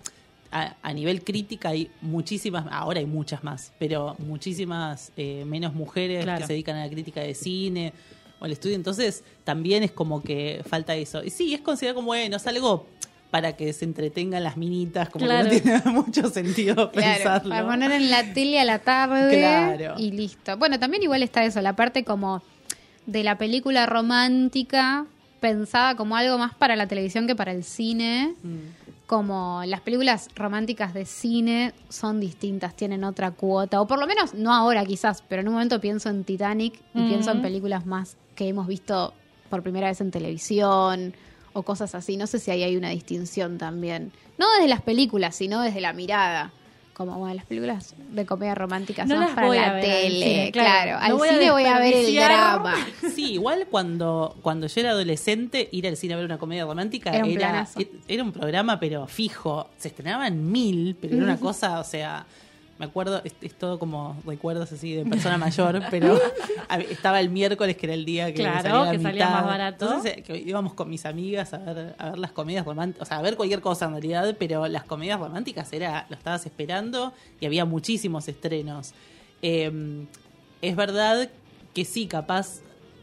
a, 0.51 0.75
a 0.81 0.93
nivel 0.93 1.23
crítica 1.23 1.69
hay 1.69 1.89
muchísimas, 2.01 2.65
ahora 2.71 2.99
hay 2.99 3.05
muchas 3.05 3.43
más, 3.43 3.71
pero 3.79 4.15
muchísimas 4.19 5.11
eh, 5.17 5.43
menos 5.45 5.73
mujeres 5.73 6.23
Claro. 6.23 6.41
que 6.41 6.47
se 6.47 6.53
dedican 6.53 6.75
a 6.77 6.85
la 6.85 6.91
crítica 6.91 7.21
de 7.21 7.33
cine 7.33 7.93
o 8.39 8.45
al 8.45 8.51
estudio, 8.51 8.75
entonces 8.75 9.23
también 9.43 9.83
es 9.83 9.91
como 9.91 10.21
que 10.23 10.61
falta 10.67 10.95
eso. 10.95 11.23
Y 11.23 11.29
sí, 11.29 11.53
es 11.53 11.61
considerado 11.61 11.95
como, 11.95 12.07
bueno, 12.07 12.35
es 12.37 12.47
algo 12.47 12.87
para 13.29 13.55
que 13.55 13.71
se 13.71 13.85
entretengan 13.85 14.43
las 14.43 14.57
minitas, 14.57 15.07
como 15.09 15.25
Claro. 15.25 15.49
que 15.49 15.55
no 15.61 15.61
tiene 15.61 15.81
mucho 15.91 16.29
sentido 16.29 16.91
Claro, 16.91 17.13
pensarlo. 17.15 17.49
para 17.49 17.65
poner 17.65 17.91
en 17.93 18.09
la 18.11 18.33
tele 18.33 18.59
a 18.59 18.65
la 18.65 18.79
tarde 18.79 19.37
Claro. 19.37 19.95
y 19.97 20.11
listo. 20.11 20.57
Bueno, 20.57 20.79
también 20.79 21.01
igual 21.03 21.23
está 21.23 21.45
eso, 21.45 21.61
la 21.61 21.75
parte 21.77 22.03
como 22.03 22.43
de 23.05 23.23
la 23.23 23.37
película 23.37 23.85
romántica 23.85 25.05
pensada 25.39 25.95
como 25.95 26.15
algo 26.15 26.37
más 26.37 26.53
para 26.53 26.75
la 26.75 26.87
televisión 26.87 27.25
que 27.25 27.35
para 27.35 27.51
el 27.51 27.63
cine. 27.63 28.35
Mm. 28.43 28.57
Como 29.11 29.61
las 29.65 29.81
películas 29.81 30.29
románticas 30.35 30.93
de 30.93 31.03
cine 31.03 31.73
son 31.89 32.21
distintas, 32.21 32.77
tienen 32.77 33.03
otra 33.03 33.31
cuota, 33.31 33.81
o 33.81 33.85
por 33.85 33.99
lo 33.99 34.07
menos 34.07 34.33
no 34.33 34.53
ahora 34.53 34.85
quizás, 34.85 35.21
pero 35.27 35.41
en 35.41 35.49
un 35.49 35.55
momento 35.55 35.81
pienso 35.81 36.07
en 36.07 36.23
Titanic 36.23 36.79
y 36.93 37.09
pienso 37.09 37.31
en 37.31 37.41
películas 37.41 37.85
más 37.85 38.15
que 38.35 38.47
hemos 38.47 38.67
visto 38.67 39.13
por 39.49 39.63
primera 39.63 39.89
vez 39.89 39.99
en 39.99 40.11
televisión 40.11 41.13
o 41.51 41.63
cosas 41.63 41.93
así. 41.93 42.15
No 42.15 42.25
sé 42.25 42.39
si 42.39 42.51
ahí 42.51 42.63
hay 42.63 42.77
una 42.77 42.87
distinción 42.87 43.57
también. 43.57 44.13
No 44.37 44.49
desde 44.53 44.69
las 44.69 44.81
películas, 44.81 45.35
sino 45.35 45.59
desde 45.59 45.81
la 45.81 45.91
mirada. 45.91 46.53
Como 47.05 47.17
bueno, 47.17 47.35
las 47.35 47.45
películas 47.45 47.95
de 48.11 48.25
comedia 48.25 48.53
romántica 48.55 49.05
No 49.05 49.15
son 49.15 49.19
las 49.21 49.31
para 49.31 49.47
voy 49.47 49.57
a 49.57 49.67
la 49.67 49.73
ver 49.73 49.85
al 49.85 49.91
tele. 49.91 50.25
cine, 50.25 50.51
claro, 50.51 50.97
claro. 50.97 50.97
al 50.99 51.29
a 51.29 51.33
cine 51.33 51.51
voy 51.51 51.65
a 51.65 51.79
ver 51.79 51.93
el 51.93 52.15
drama. 52.15 52.75
Sí, 53.15 53.33
igual 53.33 53.67
cuando, 53.69 54.35
cuando 54.41 54.67
yo 54.67 54.81
era 54.81 54.91
adolescente, 54.91 55.67
ir 55.71 55.87
al 55.87 55.97
cine 55.97 56.13
a 56.13 56.17
ver 56.17 56.25
una 56.25 56.37
comedia 56.37 56.65
romántica 56.65 57.09
Era 57.11 57.25
un 57.25 57.31
era, 58.07 58.23
un 58.23 58.31
programa, 58.31 58.79
pero 58.79 59.07
fijo. 59.07 59.69
Se 59.77 59.87
estrenaban 59.87 60.51
mil, 60.51 60.95
pero 60.99 61.15
era 61.15 61.23
una 61.23 61.37
cosa, 61.39 61.79
o 61.79 61.83
sea, 61.83 62.25
me 62.81 62.87
acuerdo, 62.87 63.21
es, 63.23 63.33
es 63.41 63.53
todo 63.53 63.77
como 63.77 64.17
recuerdos 64.25 64.71
así 64.71 64.93
de 64.95 65.05
persona 65.05 65.37
mayor, 65.37 65.81
pero 65.91 66.19
estaba 66.89 67.19
el 67.19 67.29
miércoles, 67.29 67.77
que 67.77 67.85
era 67.85 67.93
el 67.93 68.05
día 68.05 68.25
que 68.33 68.41
Claro, 68.41 68.85
salía 69.01 69.29
más 69.29 69.45
barato. 69.45 69.85
Entonces, 69.85 70.17
eh, 70.17 70.23
que 70.23 70.37
íbamos 70.37 70.73
con 70.73 70.89
mis 70.89 71.05
amigas 71.05 71.53
a 71.53 71.59
ver, 71.59 71.95
a 71.97 72.09
ver 72.09 72.17
las 72.19 72.31
comedias 72.31 72.65
románticas, 72.65 73.03
o 73.03 73.05
sea, 73.07 73.19
a 73.19 73.21
ver 73.21 73.35
cualquier 73.37 73.61
cosa 73.61 73.85
en 73.85 73.91
realidad, 73.91 74.35
pero 74.39 74.67
las 74.67 74.83
comedias 74.83 75.19
románticas 75.19 75.71
era, 75.73 76.07
lo 76.09 76.15
estabas 76.15 76.43
esperando 76.45 77.13
y 77.39 77.45
había 77.45 77.65
muchísimos 77.65 78.27
estrenos. 78.27 78.93
Eh, 79.43 80.05
es 80.61 80.75
verdad 80.75 81.29
que 81.73 81.85
sí, 81.85 82.07
capaz 82.07 82.61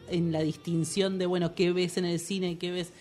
en 0.09 0.33
la 0.33 0.41
distinción 0.41 1.19
de, 1.19 1.27
bueno, 1.27 1.55
qué 1.55 1.73
ves 1.73 1.97
en 1.99 2.05
el 2.05 2.19
cine 2.19 2.51
y 2.51 2.57
qué 2.57 2.71
ves. 2.73 2.93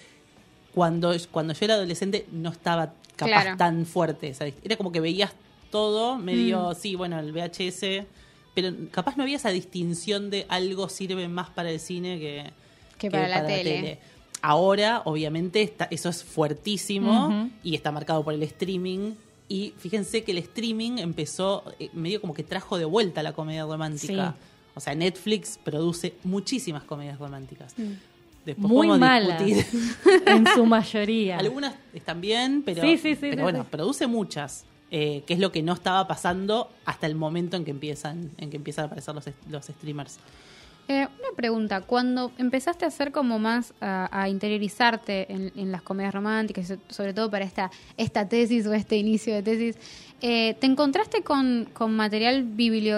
Cuando, 0.74 1.12
cuando 1.32 1.54
yo 1.54 1.66
era 1.66 1.74
adolescente 1.74 2.28
no 2.32 2.50
estaba 2.50 2.94
capaz 3.16 3.42
Claro. 3.42 3.58
tan 3.58 3.86
fuerte. 3.88 4.32
dist- 4.32 4.54
Era 4.64 4.76
como 4.78 4.92
que 4.92 5.00
veías 5.00 5.32
todo, 5.70 6.18
medio, 6.18 6.72
Mm. 6.72 6.76
sí, 6.76 6.96
bueno, 6.96 7.20
el 7.20 7.32
VHS, 7.32 8.06
pero 8.54 8.74
capaz 8.92 9.18
no 9.18 9.24
había 9.24 9.36
esa 9.38 9.50
distinción 9.50 10.30
de 10.30 10.46
algo 10.50 10.90
sirve 10.90 11.28
más 11.28 11.50
para 11.50 11.70
el 11.72 11.80
cine 11.80 12.20
que, 12.20 12.52
Que 12.98 13.12
para 13.12 13.28
la 13.28 13.46
tele. 13.46 14.00
Ahora, 14.42 15.02
obviamente, 15.06 15.62
está, 15.62 15.88
eso 15.92 16.10
es 16.10 16.24
fuertísimo 16.24 17.50
y 17.64 17.76
está 17.76 17.92
marcado 17.92 18.24
por 18.24 18.34
el 18.34 18.44
streaming. 18.44 19.14
Y 19.50 19.74
fíjense 19.78 20.24
que 20.24 20.32
el 20.32 20.40
streaming 20.40 20.98
empezó, 20.98 21.64
eh, 21.80 21.90
medio 21.94 22.20
como 22.20 22.34
que 22.34 22.44
trajo 22.44 22.78
de 22.78 22.86
vuelta 22.86 23.24
la 23.24 23.34
comedia 23.34 23.64
romántica. 23.66 24.36
Sí. 24.38 24.46
O 24.76 24.80
sea, 24.80 24.94
Netflix 24.94 25.58
produce 25.64 26.14
muchísimas 26.24 26.84
comedias 26.84 27.18
románticas. 27.18 27.74
Mm. 27.78 27.94
Después 28.46 28.70
Muy 28.70 28.88
malas. 29.00 29.42
en 30.26 30.48
su 30.54 30.66
mayoría. 30.66 31.38
Algunas 31.40 31.76
están 31.94 32.22
bien, 32.22 32.62
pero, 32.66 32.82
Sí, 32.82 32.98
sí, 32.98 33.16
sí, 33.16 33.18
pero 33.22 33.38
sí, 33.38 33.42
bueno, 33.42 33.64
produce 33.66 34.08
muchas. 34.08 34.66
Eh, 34.92 35.24
que 35.28 35.34
es 35.34 35.40
lo 35.40 35.52
que 35.52 35.62
no 35.62 35.74
estaba 35.74 36.08
pasando 36.08 36.70
hasta 36.86 37.08
el 37.08 37.16
momento 37.16 37.58
en 37.58 37.66
que 37.66 37.72
empiezan, 37.72 38.32
en 38.38 38.50
que 38.50 38.58
empiezan 38.58 38.84
a 38.84 38.86
aparecer 38.88 39.14
los, 39.16 39.26
los 39.50 39.66
streamers. 39.66 40.18
Eh, 40.90 41.06
una 41.20 41.36
pregunta, 41.36 41.82
cuando 41.82 42.32
empezaste 42.38 42.86
a 42.86 42.88
hacer 42.88 43.12
como 43.12 43.40
más 43.40 43.74
a, 43.82 44.08
a 44.10 44.30
interiorizarte 44.30 45.30
en, 45.34 45.52
en 45.58 45.70
las 45.74 45.82
comedias 45.82 46.14
románticas, 46.14 46.66
so- 46.70 46.78
sobre 46.88 47.14
todo 47.14 47.30
para 47.30 47.44
esta, 47.44 47.70
esta 47.98 48.30
tesis 48.30 48.66
o 48.68 48.74
este 48.74 48.96
inicio 48.96 49.34
de 49.36 49.44
tesis, 49.44 49.76
eh, 50.22 50.54
¿te 50.62 50.66
encontraste 50.66 51.24
con, 51.24 51.68
con 51.74 51.94
material 51.94 52.44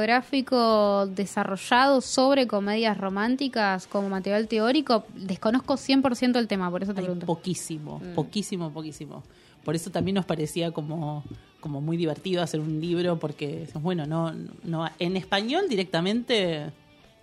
bibliográfico 0.10 1.08
desarrollado 1.08 2.01
sobre 2.01 2.48
comedias 2.48 2.98
románticas 2.98 3.88
como 3.88 4.10
material 4.10 4.48
teórico? 4.48 5.05
Desconozco 5.15 5.75
100% 5.75 6.38
el 6.38 6.48
tema, 6.48 6.69
por 6.69 6.84
eso 6.84 6.93
te 6.93 7.00
Hay 7.01 7.05
pregunto. 7.05 7.25
poquísimo, 7.25 8.00
Mm. 8.00 8.13
poquísimo, 8.13 8.72
poquísimo. 8.72 9.24
Por 9.63 9.75
eso 9.75 9.89
también 9.92 10.16
nos 10.16 10.25
parecía 10.25 10.72
como, 10.72 11.24
como 11.60 11.82
muy 11.82 11.98
divertido 11.98 12.42
hacer 12.42 12.60
un 12.60 12.80
libro, 12.82 13.20
porque, 13.20 13.68
bueno, 13.75 14.06
no, 14.06 14.34
no 14.63 14.89
en 15.00 15.18
español 15.18 15.66
directamente, 15.70 16.66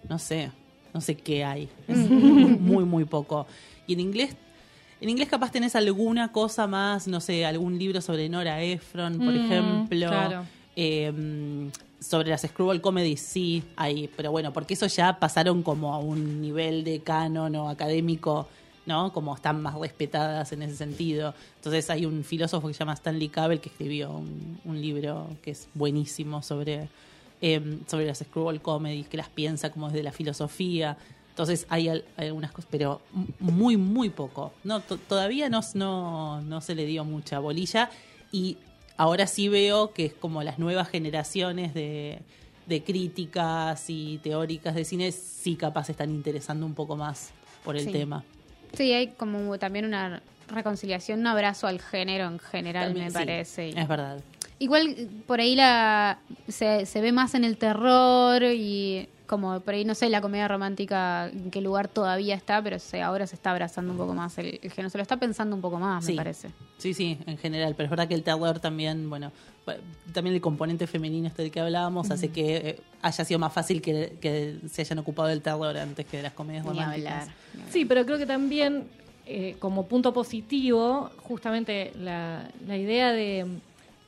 no 0.08 0.18
sé, 0.18 0.50
no 0.94 1.00
sé 1.00 1.16
qué 1.16 1.44
hay. 1.44 1.68
Es 1.88 1.98
muy, 2.10 2.84
muy 2.84 3.04
poco. 3.04 3.46
Y 3.86 3.94
en 3.94 4.00
inglés, 4.00 4.36
en 5.00 5.08
inglés 5.08 5.28
capaz 5.28 5.50
tenés 5.52 5.74
alguna 5.76 6.32
cosa 6.32 6.66
más, 6.66 7.06
no 7.08 7.20
sé, 7.20 7.44
algún 7.46 7.78
libro 7.78 8.00
sobre 8.00 8.28
Nora 8.28 8.62
Ephron, 8.62 9.18
por 9.18 9.34
Mm, 9.34 9.36
ejemplo. 9.36 10.08
claro. 10.08 10.44
Eh, 10.76 11.70
sobre 11.98 12.28
las 12.28 12.42
Screwball 12.42 12.82
Comedy 12.82 13.16
sí 13.16 13.62
hay, 13.74 14.08
pero 14.16 14.30
bueno, 14.30 14.52
porque 14.52 14.74
eso 14.74 14.86
ya 14.86 15.18
pasaron 15.18 15.62
como 15.62 15.94
a 15.94 15.98
un 15.98 16.42
nivel 16.42 16.84
de 16.84 17.00
canon 17.00 17.56
o 17.56 17.70
académico, 17.70 18.46
¿no? 18.86 19.12
Como 19.12 19.34
están 19.34 19.60
más 19.62 19.74
respetadas 19.74 20.52
en 20.52 20.62
ese 20.62 20.76
sentido. 20.76 21.34
Entonces 21.56 21.90
hay 21.90 22.06
un 22.06 22.24
filósofo 22.24 22.68
que 22.68 22.74
se 22.74 22.78
llama 22.78 22.94
Stanley 22.94 23.28
Cavell 23.28 23.60
que 23.60 23.68
escribió 23.68 24.10
un, 24.12 24.58
un 24.64 24.80
libro 24.80 25.28
que 25.42 25.50
es 25.50 25.68
buenísimo 25.74 26.42
sobre, 26.42 26.88
eh, 27.42 27.78
sobre 27.86 28.06
las 28.06 28.18
Screwball 28.18 28.62
Comedies, 28.62 29.08
que 29.08 29.16
las 29.16 29.28
piensa 29.28 29.70
como 29.70 29.88
desde 29.88 30.02
la 30.04 30.12
filosofía. 30.12 30.96
Entonces 31.30 31.66
hay, 31.68 31.88
al- 31.88 32.04
hay 32.16 32.28
algunas 32.28 32.52
cosas, 32.52 32.68
pero 32.70 33.00
muy, 33.40 33.76
muy 33.76 34.08
poco. 34.08 34.52
No, 34.64 34.80
to- 34.80 34.96
todavía 34.98 35.48
no, 35.50 35.60
no, 35.74 36.40
no 36.42 36.60
se 36.60 36.74
le 36.74 36.86
dio 36.86 37.04
mucha 37.04 37.40
bolilla 37.40 37.90
y 38.32 38.56
ahora 38.96 39.26
sí 39.26 39.48
veo 39.48 39.92
que 39.92 40.06
es 40.06 40.14
como 40.14 40.42
las 40.42 40.58
nuevas 40.58 40.88
generaciones 40.88 41.74
de, 41.74 42.20
de 42.66 42.82
críticas 42.84 43.90
y 43.90 44.18
teóricas 44.22 44.74
de 44.74 44.84
cine 44.84 45.12
sí 45.12 45.56
capaz 45.56 45.90
están 45.90 46.10
interesando 46.10 46.64
un 46.64 46.74
poco 46.74 46.96
más 46.96 47.30
por 47.64 47.76
el 47.76 47.84
Sí. 47.84 47.92
tema. 47.92 48.24
Sí, 48.74 48.92
hay 48.92 49.08
como 49.08 49.58
también 49.58 49.84
una 49.84 50.22
reconciliación, 50.48 51.20
un 51.20 51.26
abrazo 51.26 51.66
al 51.66 51.80
género 51.80 52.26
en 52.26 52.38
general, 52.38 52.86
También, 52.86 53.06
me 53.06 53.10
sí, 53.10 53.16
parece. 53.18 53.68
Y- 53.70 53.78
Es 53.78 53.88
verdad. 53.88 54.18
Igual 54.58 55.08
por 55.26 55.40
ahí 55.40 55.54
la 55.54 56.18
se, 56.48 56.86
se 56.86 57.00
ve 57.00 57.12
más 57.12 57.34
en 57.34 57.44
el 57.44 57.56
terror 57.58 58.42
y 58.42 59.08
como 59.26 59.58
por 59.60 59.74
ahí 59.74 59.84
no 59.84 59.94
sé 59.96 60.08
la 60.08 60.20
comedia 60.20 60.46
romántica 60.48 61.28
en 61.28 61.50
qué 61.50 61.60
lugar 61.60 61.88
todavía 61.88 62.36
está, 62.36 62.62
pero 62.62 62.78
se, 62.78 63.02
ahora 63.02 63.26
se 63.26 63.34
está 63.34 63.50
abrazando 63.50 63.90
un 63.92 63.98
poco 63.98 64.14
más 64.14 64.38
el, 64.38 64.60
el 64.62 64.70
género, 64.70 64.88
se 64.88 64.98
lo 64.98 65.02
está 65.02 65.16
pensando 65.18 65.54
un 65.56 65.60
poco 65.60 65.78
más, 65.80 66.04
Sí. 66.06 66.12
me 66.12 66.16
parece. 66.18 66.50
Sí, 66.78 66.94
sí, 66.94 67.18
en 67.26 67.36
general. 67.36 67.74
Pero 67.76 67.86
es 67.86 67.90
verdad 67.90 68.06
que 68.08 68.14
el 68.14 68.22
terror 68.22 68.60
también, 68.60 69.10
bueno, 69.10 69.32
también 70.12 70.36
el 70.36 70.40
componente 70.40 70.86
femenino 70.86 71.26
este 71.26 71.42
del 71.42 71.50
que 71.50 71.58
hablábamos 71.60 72.08
hace 72.12 72.28
que 72.28 72.56
eh, 72.56 72.80
haya 73.02 73.24
sido 73.24 73.40
más 73.40 73.52
fácil 73.52 73.82
que, 73.82 74.16
que 74.20 74.58
se 74.70 74.82
hayan 74.82 75.00
ocupado 75.00 75.28
del 75.28 75.42
terror 75.42 75.76
antes 75.76 76.06
que 76.06 76.18
de 76.18 76.22
las 76.22 76.32
comedias 76.32 76.64
Ni 76.64 76.70
románticas. 76.70 77.12
hablar. 77.12 77.26
ni 77.52 77.60
hablar. 77.60 77.72
Sí, 77.72 77.84
pero 77.84 78.06
creo 78.06 78.18
que 78.18 78.26
también 78.26 78.84
eh, 79.26 79.56
como 79.58 79.86
punto 79.86 80.14
positivo, 80.14 81.10
justamente 81.24 81.92
la, 81.98 82.48
la 82.64 82.76
idea 82.76 83.10
de 83.12 83.44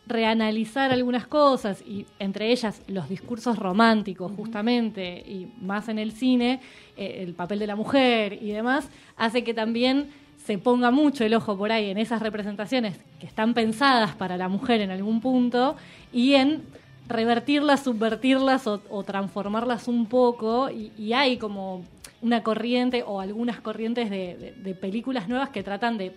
reanalizar 0.09 0.91
algunas 0.91 1.27
cosas 1.27 1.83
y 1.87 2.07
entre 2.19 2.51
ellas 2.51 2.83
los 2.89 3.09
discursos 3.09 3.59
románticos 3.59 4.33
justamente 4.37 5.19
y 5.27 5.49
más 5.61 5.89
en 5.89 5.99
el 5.99 6.13
cine, 6.13 6.61
eh, 6.97 7.19
el 7.27 7.35
papel 7.35 7.59
de 7.59 7.67
la 7.67 7.77
mujer 7.77 8.39
y 8.41 8.51
demás, 8.51 8.89
hace 9.17 9.45
que 9.45 9.55
también 9.55 10.09
se 10.45 10.57
ponga 10.59 10.91
mucho 10.91 11.25
el 11.25 11.35
ojo 11.35 11.59
por 11.59 11.71
ahí 11.73 11.91
en 11.91 11.99
esas 11.99 12.23
representaciones 12.23 12.99
que 13.21 13.27
están 13.27 13.53
pensadas 13.55 14.15
para 14.15 14.37
la 14.37 14.49
mujer 14.49 14.81
en 14.81 14.91
algún 14.91 15.21
punto 15.21 15.77
y 16.13 16.35
en 16.35 16.63
revertirlas, 17.07 17.85
subvertirlas 17.85 18.67
o, 18.67 18.83
o 18.91 19.03
transformarlas 19.03 19.89
un 19.89 20.07
poco 20.07 20.71
y, 20.71 20.93
y 20.99 21.13
hay 21.13 21.37
como 21.39 21.83
una 22.21 22.43
corriente 22.43 23.03
o 23.07 23.21
algunas 23.21 23.61
corrientes 23.61 24.11
de, 24.11 24.37
de- 24.37 24.53
de 24.53 24.75
películas 24.75 25.29
nuevas 25.29 25.51
que 25.51 25.63
tratan 25.63 25.97
de 25.99 26.13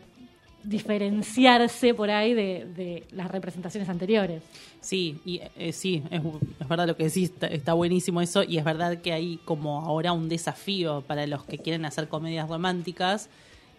diferenciarse 0.63 1.93
por 1.93 2.09
ahí 2.09 2.33
de, 2.33 2.65
de 2.75 3.03
las 3.11 3.29
representaciones 3.31 3.89
anteriores. 3.89 4.43
Sí, 4.79 5.19
y 5.25 5.41
eh, 5.57 5.73
sí, 5.73 6.03
es, 6.09 6.21
verdad 6.67 6.87
lo 6.87 6.97
que 6.97 7.05
decís, 7.05 7.29
está, 7.29 7.47
está 7.47 7.73
buenísimo 7.73 8.21
eso, 8.21 8.43
y 8.43 8.57
es 8.57 8.63
verdad 8.63 8.99
que 9.01 9.13
hay 9.13 9.37
como 9.45 9.81
ahora 9.81 10.11
un 10.11 10.27
desafío 10.27 11.03
para 11.05 11.27
los 11.27 11.43
que 11.43 11.57
quieren 11.59 11.85
hacer 11.85 12.07
comedias 12.07 12.49
románticas 12.49 13.29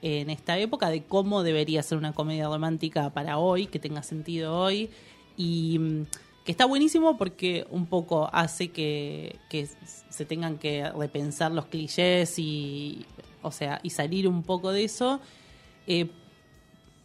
en 0.02 0.30
esta 0.30 0.58
época 0.58 0.90
de 0.90 1.02
cómo 1.04 1.42
debería 1.42 1.82
ser 1.82 1.98
una 1.98 2.12
comedia 2.12 2.46
romántica 2.46 3.10
para 3.10 3.38
hoy, 3.38 3.66
que 3.66 3.78
tenga 3.78 4.02
sentido 4.02 4.56
hoy, 4.58 4.90
y 5.36 5.78
mm, 5.78 6.06
que 6.44 6.52
está 6.52 6.66
buenísimo 6.66 7.16
porque 7.16 7.66
un 7.70 7.86
poco 7.86 8.28
hace 8.32 8.68
que, 8.68 9.36
que 9.48 9.68
se 10.10 10.24
tengan 10.24 10.58
que 10.58 10.90
repensar 10.90 11.52
los 11.52 11.66
clichés 11.66 12.38
y, 12.38 13.06
o 13.42 13.52
sea, 13.52 13.80
y 13.82 13.90
salir 13.90 14.26
un 14.26 14.42
poco 14.42 14.72
de 14.72 14.84
eso. 14.84 15.20
Eh, 15.86 16.08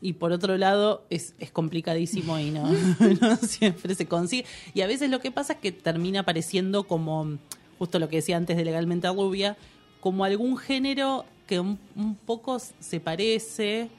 y 0.01 0.13
por 0.13 0.32
otro 0.32 0.58
lado 0.58 1.06
es, 1.10 1.34
es 1.39 1.51
complicadísimo 1.51 2.38
y 2.39 2.51
no, 2.51 2.70
no 3.22 3.36
siempre 3.38 3.96
se 3.96 4.06
consigue. 4.06 4.46
Y 4.74 4.82
a 4.82 4.88
veces 4.88 5.10
lo 5.10 5.20
que 5.20 5.32
pasa 5.32 5.54
es 5.54 5.60
que 5.60 5.72
termina 5.72 6.22
apareciendo 6.22 6.84
como, 6.84 7.38
justo 7.80 8.00
lo 8.00 8.10
que 8.10 8.18
decía 8.18 8.38
antes 8.38 8.58
de 8.58 8.66
Legalmente 8.66 9.08
Rubia, 9.10 9.58
como 10.00 10.24
algún 10.24 10.58
género 10.58 11.25
que 11.48 11.60
un, 11.60 11.80
un 11.96 12.16
poco 12.16 12.60
se 12.60 13.00
parece 13.00 13.89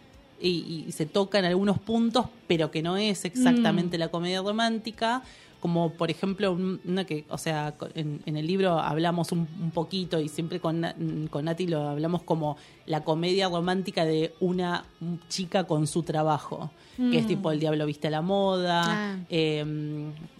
y, 0.41 0.85
y 0.87 0.93
se 0.93 1.07
toca 1.07 1.39
en 1.39 1.47
algunos 1.47 1.79
puntos, 1.79 2.27
pero 2.47 2.71
que 2.71 2.83
no 2.83 2.97
es 2.97 3.25
exactamente 3.25 3.99
la 3.99 4.09
comedia 4.09 4.41
romántica. 4.41 5.23
Como 5.61 5.91
por 5.95 6.09
ejemplo, 6.11 6.53
un- 6.53 6.81
una 6.85 7.05
que, 7.05 7.25
o 7.31 7.37
sea, 7.39 7.75
en, 7.95 8.21
en 8.27 8.37
el 8.37 8.47
libro 8.47 8.79
hablamos 8.79 9.33
un, 9.33 9.49
un 9.61 9.71
poquito 9.73 10.21
y 10.21 10.29
siempre 10.29 10.61
con, 10.61 10.87
con 11.31 11.45
Nati 11.47 11.67
lo 11.67 11.89
hablamos 11.89 12.23
como 12.23 12.57
la 12.87 13.03
comedia 13.03 13.49
romántica 13.49 14.05
de 14.05 14.35
una 14.39 14.85
chica 15.29 15.65
con 15.65 15.87
su 15.89 16.05
trabajo, 16.05 16.71
que 16.97 17.19
es 17.19 17.25
Mm. 17.25 17.29
tipo 17.29 17.51
El 17.51 17.59
Diablo 17.61 17.87
Viste 17.87 18.07
a 18.07 18.11
la 18.11 18.23
Moda. 18.23 18.83
Ah. 18.87 19.17
eh, 19.31 19.65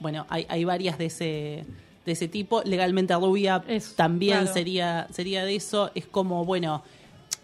bueno, 0.01 0.25
hay, 0.29 0.47
hay 0.49 0.65
varias 0.65 0.99
de 0.99 1.07
ese, 1.07 1.65
de 2.07 2.13
ese 2.13 2.29
tipo. 2.29 2.63
Legalmente 2.63 3.15
Rubia 3.15 3.65
Eso, 3.67 3.95
también 3.97 4.39
claro. 4.43 4.53
sería, 4.55 5.07
sería 5.11 5.45
de 5.45 5.57
eso. 5.57 5.91
Es 5.97 6.07
como, 6.07 6.45
bueno, 6.45 6.83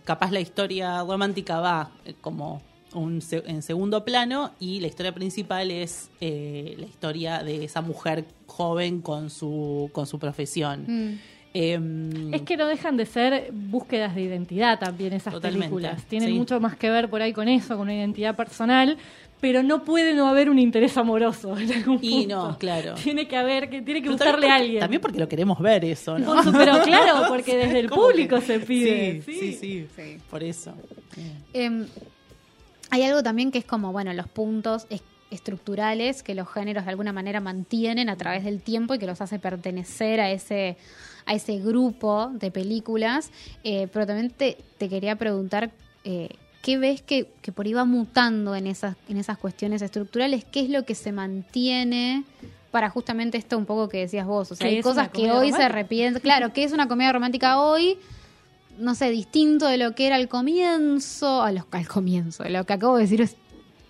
capaz 0.04 0.30
la 0.30 0.40
historia 0.40 1.02
romántica 1.02 1.58
va 1.60 1.90
como 2.20 2.62
un 2.94 3.20
se- 3.20 3.42
en 3.46 3.62
segundo 3.62 4.04
plano 4.04 4.52
y 4.60 4.80
la 4.80 4.86
historia 4.86 5.12
principal 5.12 5.70
es 5.70 6.10
eh, 6.20 6.74
la 6.78 6.86
historia 6.86 7.42
de 7.42 7.64
esa 7.64 7.80
mujer 7.82 8.24
joven 8.46 9.00
con 9.00 9.30
su, 9.30 9.90
con 9.92 10.06
su 10.06 10.18
profesión. 10.18 10.84
Mm. 10.86 11.18
Em, 11.56 12.34
Es 12.34 12.42
que 12.42 12.56
no 12.56 12.66
dejan 12.66 12.96
de 12.96 13.06
ser 13.06 13.50
búsquedas 13.52 14.14
de 14.16 14.22
identidad 14.22 14.78
también 14.80 15.12
esas 15.12 15.34
películas. 15.36 16.02
Tienen 16.06 16.30
sí. 16.30 16.34
mucho 16.34 16.58
más 16.58 16.76
que 16.76 16.90
ver 16.90 17.08
por 17.08 17.22
ahí 17.22 17.32
con 17.32 17.46
eso, 17.48 17.74
con 17.76 17.82
una 17.82 17.94
identidad 17.94 18.34
personal, 18.34 18.96
pero 19.40 19.62
no 19.62 19.84
puede 19.84 20.14
no 20.14 20.26
haber 20.26 20.50
un 20.50 20.58
interés 20.58 20.96
amoroso 20.96 21.56
en 21.56 21.72
algún 21.72 21.98
Y 22.02 22.22
punto. 22.22 22.48
no, 22.48 22.58
claro. 22.58 22.94
Tiene 22.94 23.28
que 23.28 23.36
haber, 23.36 23.70
que 23.70 23.82
tiene 23.82 24.00
que 24.00 24.06
pero 24.08 24.12
gustarle 24.14 24.32
también 24.32 24.52
a 24.52 24.56
alguien. 24.56 24.80
También 24.80 25.00
porque 25.00 25.20
lo 25.20 25.28
queremos 25.28 25.60
ver 25.60 25.84
eso, 25.84 26.18
¿no? 26.18 26.34
Por 26.34 26.42
su- 26.44 26.52
pero 26.52 26.82
claro, 26.84 27.28
porque 27.28 27.56
desde 27.56 27.78
el 27.78 27.88
público 27.88 28.40
que- 28.40 28.46
se 28.46 28.58
pide. 28.58 29.22
Sí, 29.24 29.32
sí, 29.38 29.52
sí, 29.52 29.86
Sí. 29.94 30.16
Por 30.28 30.42
eso. 30.42 30.72
Em, 31.52 31.86
hay 32.90 33.02
algo 33.02 33.22
también 33.22 33.50
que 33.50 33.58
es 33.58 33.64
como, 33.64 33.92
bueno, 33.92 34.12
los 34.12 34.28
puntos 34.28 34.86
es- 34.90 35.02
estructurales 35.30 36.22
que 36.22 36.34
los 36.34 36.48
géneros 36.48 36.84
de 36.84 36.90
alguna 36.90 37.12
manera 37.12 37.40
mantienen 37.40 38.08
a 38.08 38.16
través 38.16 38.44
del 38.44 38.62
tiempo 38.62 38.94
y 38.94 38.98
que 38.98 39.06
los 39.06 39.20
hace 39.20 39.38
pertenecer 39.38 40.20
a 40.20 40.30
ese, 40.30 40.76
a 41.26 41.34
ese 41.34 41.58
grupo 41.58 42.30
de 42.34 42.50
películas. 42.50 43.30
Eh, 43.64 43.88
pero 43.92 44.06
también 44.06 44.30
te, 44.30 44.56
te 44.78 44.88
quería 44.88 45.16
preguntar, 45.16 45.72
eh, 46.04 46.28
¿qué 46.62 46.78
ves 46.78 47.02
que, 47.02 47.28
que 47.42 47.50
por 47.50 47.66
ahí 47.66 47.72
va 47.72 47.84
mutando 47.84 48.54
en 48.54 48.66
esas, 48.68 48.96
en 49.08 49.16
esas 49.16 49.36
cuestiones 49.38 49.82
estructurales? 49.82 50.44
¿Qué 50.44 50.60
es 50.60 50.70
lo 50.70 50.84
que 50.84 50.94
se 50.94 51.10
mantiene? 51.10 52.24
Para 52.70 52.90
justamente 52.90 53.38
esto 53.38 53.56
un 53.58 53.66
poco 53.66 53.88
que 53.88 53.98
decías 53.98 54.26
vos, 54.26 54.50
o 54.52 54.54
sea, 54.56 54.68
¿Qué 54.68 54.76
hay 54.76 54.82
cosas 54.82 55.08
que 55.08 55.30
hoy 55.30 55.52
se 55.52 55.62
arrepienten. 55.62 56.20
Claro, 56.22 56.52
¿qué 56.52 56.64
es 56.64 56.72
una 56.72 56.88
comedia 56.88 57.12
romántica 57.12 57.60
hoy? 57.60 57.96
No 58.78 58.94
sé, 58.94 59.10
distinto 59.10 59.66
de 59.66 59.78
lo 59.78 59.94
que 59.94 60.06
era 60.06 60.16
al 60.16 60.28
comienzo, 60.28 61.42
a 61.42 61.52
los, 61.52 61.64
al 61.70 61.86
comienzo, 61.86 62.44
lo 62.48 62.64
que 62.64 62.72
acabo 62.72 62.96
de 62.96 63.02
decir 63.02 63.20
es 63.20 63.36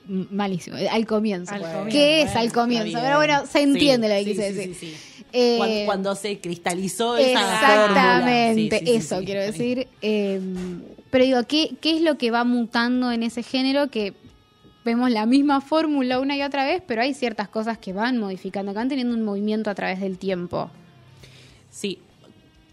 malísimo, 0.06 0.76
eh, 0.76 0.88
al 0.88 1.06
comienzo. 1.06 1.54
Al 1.54 1.88
¿Qué 1.88 2.22
es 2.22 2.36
al 2.36 2.52
comienzo? 2.52 2.98
Pero 3.00 3.16
bueno, 3.16 3.46
se 3.46 3.62
entiende 3.62 4.08
Sí, 4.08 4.12
lo 4.12 4.18
que 4.18 4.24
sí, 4.24 4.30
quise 4.30 4.48
sí, 4.48 4.54
decir. 4.54 4.76
sí. 4.76 4.94
Eh, 5.36 5.56
Cuando, 5.58 5.84
cuando 5.86 6.14
se 6.14 6.38
cristalizó 6.38 7.16
esa. 7.16 7.40
Exactamente, 7.40 8.94
eso 8.94 9.20
quiero 9.24 9.40
decir. 9.42 9.88
Eh, 10.00 10.40
pero 11.10 11.24
digo, 11.24 11.42
¿qué, 11.48 11.70
¿qué 11.80 11.96
es 11.96 12.02
lo 12.02 12.18
que 12.18 12.30
va 12.30 12.44
mutando 12.44 13.10
en 13.10 13.22
ese 13.22 13.42
género 13.42 13.88
que 13.90 14.14
vemos 14.84 15.10
la 15.10 15.26
misma 15.26 15.60
fórmula 15.60 16.20
una 16.20 16.36
y 16.36 16.42
otra 16.42 16.64
vez, 16.64 16.82
pero 16.86 17.02
hay 17.02 17.14
ciertas 17.14 17.48
cosas 17.48 17.78
que 17.78 17.92
van 17.92 18.18
modificando, 18.18 18.72
que 18.72 18.76
van 18.76 18.88
teniendo 18.88 19.14
un 19.14 19.22
movimiento 19.22 19.70
a 19.70 19.74
través 19.74 19.98
del 20.00 20.18
tiempo. 20.18 20.70
Sí, 21.70 21.98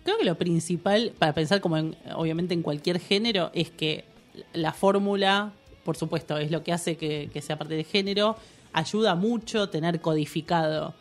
creo 0.03 0.17
que 0.17 0.25
lo 0.25 0.35
principal 0.35 1.13
para 1.17 1.33
pensar 1.33 1.61
como 1.61 1.77
en, 1.77 1.95
obviamente 2.15 2.53
en 2.53 2.61
cualquier 2.61 2.99
género 2.99 3.51
es 3.53 3.69
que 3.69 4.05
la 4.53 4.73
fórmula, 4.73 5.51
por 5.83 5.97
supuesto, 5.97 6.37
es 6.37 6.51
lo 6.51 6.63
que 6.63 6.73
hace 6.73 6.97
que, 6.97 7.29
que 7.33 7.41
sea 7.41 7.57
parte 7.57 7.75
del 7.75 7.85
género, 7.85 8.37
ayuda 8.73 9.15
mucho 9.15 9.69
tener 9.69 9.99
codificado 10.01 10.93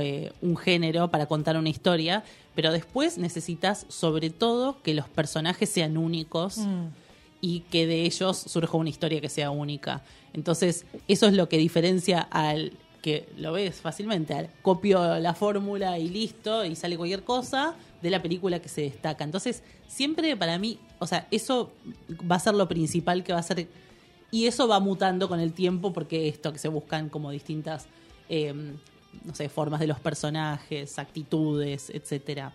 eh, 0.00 0.32
un 0.40 0.56
género 0.56 1.10
para 1.10 1.26
contar 1.26 1.56
una 1.56 1.68
historia, 1.68 2.24
pero 2.54 2.72
después 2.72 3.18
necesitas 3.18 3.86
sobre 3.88 4.30
todo 4.30 4.82
que 4.82 4.94
los 4.94 5.08
personajes 5.08 5.68
sean 5.68 5.96
únicos 5.96 6.58
Mm. 6.58 6.86
y 7.40 7.60
que 7.60 7.86
de 7.86 8.02
ellos 8.02 8.36
surja 8.38 8.76
una 8.76 8.88
historia 8.88 9.20
que 9.20 9.28
sea 9.28 9.50
única. 9.50 10.02
Entonces, 10.32 10.86
eso 11.08 11.26
es 11.26 11.34
lo 11.34 11.48
que 11.48 11.58
diferencia 11.58 12.20
al 12.20 12.72
que 13.02 13.28
lo 13.36 13.52
ves 13.52 13.76
fácilmente, 13.82 14.32
al 14.32 14.48
copio 14.62 15.18
la 15.18 15.34
fórmula 15.34 15.98
y 15.98 16.08
listo, 16.08 16.64
y 16.64 16.74
sale 16.74 16.96
cualquier 16.96 17.22
cosa, 17.22 17.74
de 18.04 18.10
la 18.10 18.20
película 18.20 18.60
que 18.60 18.68
se 18.68 18.82
destaca. 18.82 19.24
Entonces, 19.24 19.62
siempre 19.88 20.36
para 20.36 20.58
mí, 20.58 20.78
o 20.98 21.06
sea, 21.06 21.26
eso 21.30 21.72
va 22.30 22.36
a 22.36 22.38
ser 22.38 22.54
lo 22.54 22.68
principal 22.68 23.24
que 23.24 23.32
va 23.32 23.38
a 23.38 23.42
ser, 23.42 23.66
y 24.30 24.46
eso 24.46 24.68
va 24.68 24.78
mutando 24.78 25.26
con 25.26 25.40
el 25.40 25.54
tiempo, 25.54 25.94
porque 25.94 26.28
esto 26.28 26.52
que 26.52 26.58
se 26.58 26.68
buscan 26.68 27.08
como 27.08 27.30
distintas, 27.30 27.86
eh, 28.28 28.52
no 28.52 29.34
sé, 29.34 29.48
formas 29.48 29.80
de 29.80 29.86
los 29.86 30.00
personajes, 30.00 30.98
actitudes, 30.98 31.88
etcétera. 31.88 32.52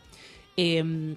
Em, 0.56 1.16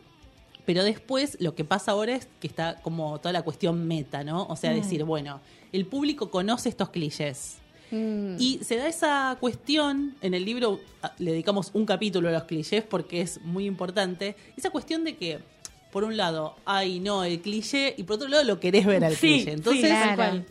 pero 0.65 0.83
después 0.83 1.37
lo 1.39 1.55
que 1.55 1.65
pasa 1.65 1.93
ahora 1.93 2.15
es 2.15 2.27
que 2.41 2.47
está 2.47 2.81
como 2.81 3.19
toda 3.19 3.35
la 3.35 3.43
cuestión 3.43 3.87
meta, 3.87 4.25
¿no? 4.25 4.47
O 4.47 4.57
sea, 4.57 4.73
decir, 4.73 5.05
bueno, 5.05 5.41
el 5.73 5.85
público 5.85 6.31
conoce 6.31 6.71
estos 6.71 6.89
clichés. 6.89 7.59
Mm. 7.93 8.37
Y 8.39 8.59
se 8.65 8.77
da 8.77 8.89
esa 8.89 9.37
cuestión, 9.39 10.15
en 10.23 10.33
el 10.35 10.45
libro 10.45 10.81
ah, 11.03 11.13
le 11.19 11.33
dedicamos 11.33 11.71
un 11.75 11.85
capítulo 11.87 12.29
a 12.31 12.33
los 12.33 12.45
clichés 12.45 12.83
porque 12.83 13.21
es 13.21 13.41
muy 13.43 13.67
importante, 13.67 14.35
esa 14.57 14.71
cuestión 14.71 15.05
de 15.05 15.17
que, 15.17 15.39
por 15.93 16.03
un 16.05 16.17
lado, 16.17 16.57
ay 16.65 17.01
no, 17.01 17.23
el 17.23 17.41
cliché, 17.43 17.95
y 17.99 18.05
por 18.05 18.17
otro 18.17 18.29
lado 18.29 18.45
lo 18.45 18.59
querés 18.59 18.87
ver 18.87 19.05
al 19.05 19.15
Sí, 19.15 19.35
cliché. 19.35 19.53
Entonces, 19.53 19.91
Claro. 19.91 20.43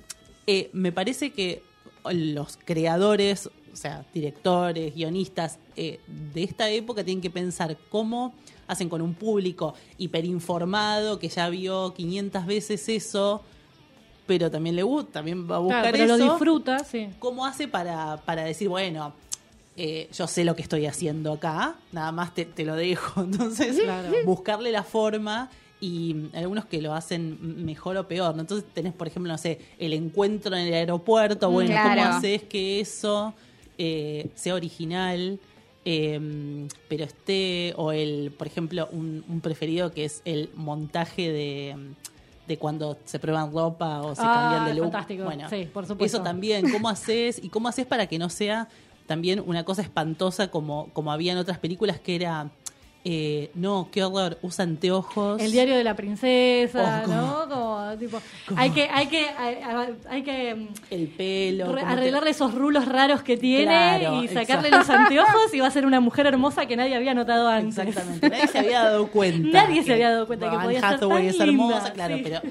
eh, 0.46 0.70
me 0.72 0.92
parece 0.92 1.32
que 1.32 1.64
los 2.12 2.58
creadores, 2.64 3.48
o 3.48 3.76
sea, 3.76 4.06
directores, 4.14 4.94
guionistas 4.94 5.58
eh, 5.76 6.00
de 6.34 6.44
esta 6.44 6.70
época 6.70 7.04
tienen 7.04 7.22
que 7.22 7.30
pensar 7.32 7.76
cómo 7.90 8.36
hacen 8.68 8.88
con 8.88 9.02
un 9.02 9.16
público 9.16 9.74
hiperinformado 9.98 11.20
que 11.20 11.28
ya 11.30 11.50
vio 11.50 11.94
500 11.94 12.46
veces 12.46 12.88
eso, 12.90 13.42
pero 14.28 14.50
también 14.52 14.76
le 14.76 14.84
gusta, 14.84 15.12
también 15.14 15.50
va 15.50 15.58
a 15.58 15.60
buscar 15.60 15.82
Claro, 15.82 15.98
pero 15.98 16.14
eso. 16.16 16.18
lo 16.18 16.32
disfruta, 16.32 16.80
sí. 16.84 17.10
¿Cómo 17.20 17.46
hace 17.46 17.68
para, 17.68 18.18
para 18.26 18.44
decir, 18.44 18.70
bueno, 18.70 19.14
eh, 19.78 20.10
yo 20.14 20.28
sé 20.28 20.44
lo 20.46 20.56
que 20.56 20.62
estoy 20.62 20.86
haciendo 20.86 21.34
acá, 21.34 21.76
nada 21.92 22.12
más 22.12 22.34
te, 22.34 22.46
te 22.46 22.64
lo 22.66 22.76
dejo? 22.76 23.22
Entonces, 23.24 23.80
Claro. 23.80 24.12
buscarle 24.26 24.72
la 24.72 24.84
forma 24.84 25.50
y 25.80 26.16
algunos 26.34 26.66
que 26.66 26.82
lo 26.82 26.94
hacen 26.94 27.66
mejor 27.66 27.98
o 27.98 28.08
peor. 28.08 28.36
¿no? 28.36 28.42
Entonces 28.42 28.70
tenés, 28.74 28.94
por 28.94 29.08
ejemplo, 29.08 29.32
no 29.32 29.38
sé, 29.38 29.60
el 29.80 29.94
encuentro 29.94 30.56
en 30.56 30.68
el 30.68 30.74
aeropuerto, 30.76 31.50
bueno, 31.50 31.72
Claro. 31.72 31.90
¿cómo 32.02 32.16
haces 32.18 32.44
que 32.44 32.80
eso 32.80 33.34
eh, 33.78 34.28
sea 34.36 34.54
original? 34.56 35.40
eh, 35.84 36.68
pero 36.88 37.06
esté, 37.06 37.74
o 37.76 37.92
el, 37.92 38.32
por 38.38 38.46
ejemplo, 38.46 38.88
un, 38.92 39.24
un 39.28 39.42
preferido 39.42 39.92
que 39.92 40.06
es 40.06 40.22
el 40.26 40.52
montaje 40.54 41.32
de, 41.32 41.76
de 42.52 42.58
cuando 42.58 42.98
se 43.06 43.18
prueban 43.20 43.52
ropa 43.54 44.02
o 44.02 44.14
se 44.16 44.22
Ah, 44.24 44.34
cambian 44.34 44.66
de 44.66 44.74
look. 44.76 44.84
fantástico. 44.92 45.24
Bueno, 45.24 45.50
Sí, 45.50 45.68
por 45.74 45.86
supuesto. 45.86 46.18
Eso 46.18 46.24
también, 46.24 46.70
¿cómo 46.72 46.90
haces? 46.90 47.40
¿Y 47.44 47.50
cómo 47.50 47.68
haces 47.68 47.86
para 47.86 48.08
que 48.08 48.20
no 48.20 48.30
sea 48.30 48.68
también 49.08 49.44
una 49.46 49.64
cosa 49.66 49.82
espantosa 49.82 50.50
como, 50.50 50.90
como 50.94 51.12
había 51.12 51.32
en 51.34 51.38
otras 51.38 51.58
películas 51.58 52.00
que 52.00 52.16
era, 52.16 52.50
eh, 53.04 53.50
no, 53.56 53.90
qué 53.92 54.04
horror, 54.04 54.38
usa 54.42 54.64
anteojos. 54.64 55.42
El 55.42 55.52
diario 55.52 55.76
de 55.76 55.84
la 55.84 55.96
princesa, 55.96 57.04
Oh. 57.06 57.08
¿no? 57.08 57.50
Como, 57.50 57.71
tipo, 57.98 58.22
hay 58.56 58.72
que, 58.72 58.90
hay 58.90 59.08
que, 59.08 59.28
hay, 59.30 59.58
hay 60.10 60.24
que 60.24 60.56
mm, 60.56 60.68
El 60.90 61.08
pelo. 61.10 61.66
re- 61.74 61.82
cómo 61.82 61.88
te- 61.88 61.94
arreglarle 61.94 62.30
esos 62.32 62.54
rulos 62.54 62.86
raros 62.88 63.22
que 63.24 63.38
tiene 63.38 63.66
Claro, 63.66 64.24
y 64.24 64.28
sacarle 64.28 64.70
exacto. 64.70 64.78
los 64.78 64.90
anteojos 64.90 65.54
y 65.54 65.60
va 65.60 65.68
a 65.68 65.72
ser 65.72 65.86
una 65.86 66.00
mujer 66.00 66.26
hermosa 66.28 66.66
que 66.66 66.76
nadie 66.76 66.96
había 66.96 67.14
notado 67.14 67.48
antes. 67.48 67.78
Exactamente, 67.78 68.30
nadie 68.30 68.48
se 68.48 68.60
había 68.60 68.84
dado 68.84 69.08
cuenta. 69.12 69.64
Nadie 69.66 69.84
se 69.84 69.94
había 69.94 70.10
dado 70.12 70.28
cuenta 70.28 70.50
que 70.50 70.58
podía 70.58 70.80
ser 70.82 71.00
tan 71.00 71.00
es 71.30 71.40
hermosa, 71.40 71.76
linda, 71.78 71.94
claro, 71.94 72.16
sí. 72.18 72.22
pero 72.24 72.42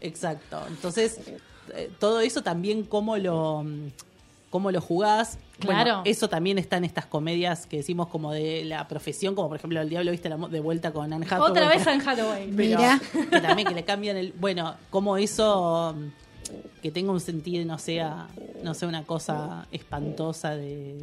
exacto. 0.00 0.62
Entonces, 0.68 1.20
eh, 1.74 1.90
todo 1.98 2.20
eso 2.20 2.42
también 2.42 2.82
cómo 2.84 3.16
lo 3.18 3.64
cómo 4.50 4.70
lo 4.70 4.80
jugás. 4.80 5.38
Bueno, 5.64 5.82
Claro. 5.82 6.02
eso 6.04 6.28
también 6.28 6.56
está 6.58 6.76
en 6.76 6.84
estas 6.84 7.06
comedias 7.06 7.66
que 7.66 7.78
decimos 7.78 8.08
como 8.08 8.32
de 8.32 8.64
la 8.64 8.86
profesión, 8.88 9.34
como 9.34 9.48
por 9.48 9.56
ejemplo 9.58 9.80
El 9.80 9.88
Diablo 9.88 10.10
viste 10.12 10.28
la 10.28 10.36
de 10.36 10.60
vuelta 10.60 10.92
con 10.92 11.12
Anne 11.12 11.26
Hathaway. 11.26 11.50
Otra 11.50 11.68
vez 11.68 11.86
Anne 11.86 12.02
Hathaway. 12.06 12.50
pero 12.56 12.78
Mira. 12.78 13.00
que 13.30 13.40
también 13.40 13.66
que 13.68 13.74
le 13.74 13.84
cambian 13.84 14.16
el 14.16 14.32
bueno 14.32 14.74
como 14.90 15.16
eso 15.16 15.94
que 16.82 16.90
tenga 16.90 17.12
un 17.12 17.20
sentido 17.20 17.60
y 17.60 17.64
no 17.64 17.78
sea 17.78 18.28
no 18.62 18.72
sea 18.74 18.88
una 18.88 19.04
cosa 19.04 19.66
espantosa 19.72 20.56
de, 20.56 20.96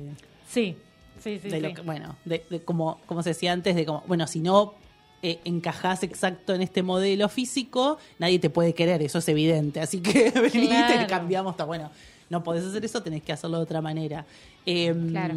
Sí, 0.50 0.76
sí, 1.22 1.40
sí. 1.42 1.50
de 1.50 1.60
lo 1.62 1.74
que- 1.74 1.82
bueno 1.82 2.16
de, 2.26 2.44
de 2.50 2.62
como 2.62 3.00
como 3.06 3.22
se 3.24 3.30
decía 3.30 3.52
antes 3.52 3.76
de 3.76 3.86
como 3.86 4.04
bueno 4.08 4.26
si 4.26 4.40
no 4.40 4.74
eh, 5.22 5.40
encajás 5.44 6.02
exacto 6.04 6.54
en 6.54 6.62
este 6.62 6.82
modelo 6.82 7.30
físico 7.30 7.98
nadie 8.20 8.40
te 8.40 8.50
puede 8.50 8.74
querer 8.74 9.02
eso 9.02 9.20
es 9.20 9.28
evidente 9.28 9.82
así 9.82 10.00
que 10.00 10.32
venite 10.36 10.58
y 10.64 10.68
Claro. 10.68 11.08
cambiamos 11.08 11.52
está 11.54 11.66
bueno 11.66 11.92
no 12.30 12.44
podés 12.44 12.64
hacer 12.66 12.84
eso 12.86 13.02
tenés 13.04 13.22
que 13.24 13.32
hacerlo 13.34 13.58
de 13.58 13.64
otra 13.64 13.82
manera 13.82 14.26
Em, 14.66 15.12
Claro. 15.12 15.36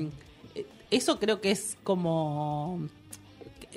eso 0.90 1.18
creo 1.18 1.40
que 1.40 1.50
es 1.50 1.76
como 1.84 2.80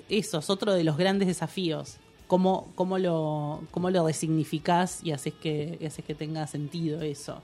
eso 0.10 0.40
es 0.40 0.50
otro 0.50 0.74
de 0.74 0.84
los 0.84 0.96
grandes 0.98 1.28
desafíos. 1.28 1.98
Cómo, 2.28 2.72
cómo, 2.76 2.98
lo, 2.98 3.62
cómo 3.72 3.90
lo 3.90 4.08
resignificás 4.08 5.02
y 5.04 5.12
haces 5.12 5.34
que, 5.34 5.78
y 5.82 5.86
haces 5.86 6.06
que 6.06 6.16
tenga 6.16 6.48
sentido 6.48 7.02
eso. 7.02 7.42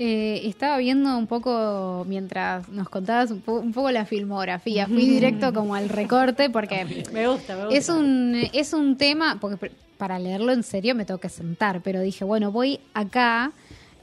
Eh, 0.00 0.40
estaba 0.48 0.78
viendo 0.78 1.16
un 1.16 1.28
poco, 1.28 2.04
mientras 2.08 2.68
nos 2.68 2.88
contabas 2.88 3.30
un, 3.30 3.40
po- 3.42 3.60
un 3.60 3.72
poco 3.72 3.92
la 3.92 4.04
filmografía, 4.04 4.88
fui 4.88 5.06
directo 5.08 5.52
como 5.52 5.76
al 5.76 5.88
recorte 5.88 6.50
porque 6.50 6.84
Me 7.12 7.28
gusta, 7.28 7.54
me 7.54 7.62
gusta. 7.66 7.76
es 7.78 7.88
un, 7.88 8.34
es 8.52 8.72
un 8.72 8.96
tema, 8.96 9.38
porque 9.40 9.70
para 9.98 10.18
leerlo 10.18 10.50
en 10.52 10.64
serio 10.64 10.96
me 10.96 11.04
tengo 11.04 11.20
que 11.20 11.28
sentar, 11.28 11.80
pero 11.82 12.00
dije, 12.00 12.24
bueno, 12.24 12.50
voy 12.50 12.80
acá, 12.94 13.52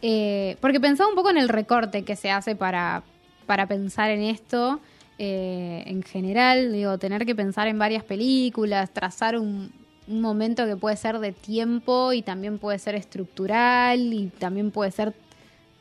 eh, 0.01 0.57
porque 0.61 0.79
pensaba 0.79 1.09
un 1.09 1.15
poco 1.15 1.29
en 1.29 1.37
el 1.37 1.49
recorte 1.49 2.03
que 2.03 2.15
se 2.15 2.31
hace 2.31 2.55
para, 2.55 3.03
para 3.45 3.67
pensar 3.67 4.09
en 4.11 4.21
esto. 4.23 4.79
eh, 5.17 5.83
en 5.85 6.01
general, 6.03 6.71
digo, 6.71 6.97
tener 6.97 7.25
que 7.25 7.35
pensar 7.35 7.67
en 7.67 7.77
varias 7.77 8.03
películas, 8.05 8.89
trazar 8.93 9.37
un, 9.37 9.71
un 10.07 10.21
momento 10.21 10.65
que 10.65 10.75
puede 10.75 10.95
ser 10.95 11.19
de 11.19 11.31
tiempo 11.31 12.13
y 12.13 12.21
también 12.21 12.57
puede 12.57 12.79
ser 12.79 12.95
estructural 12.95 14.13
y 14.13 14.27
también 14.27 14.71
puede 14.71 14.91
ser 14.91 15.13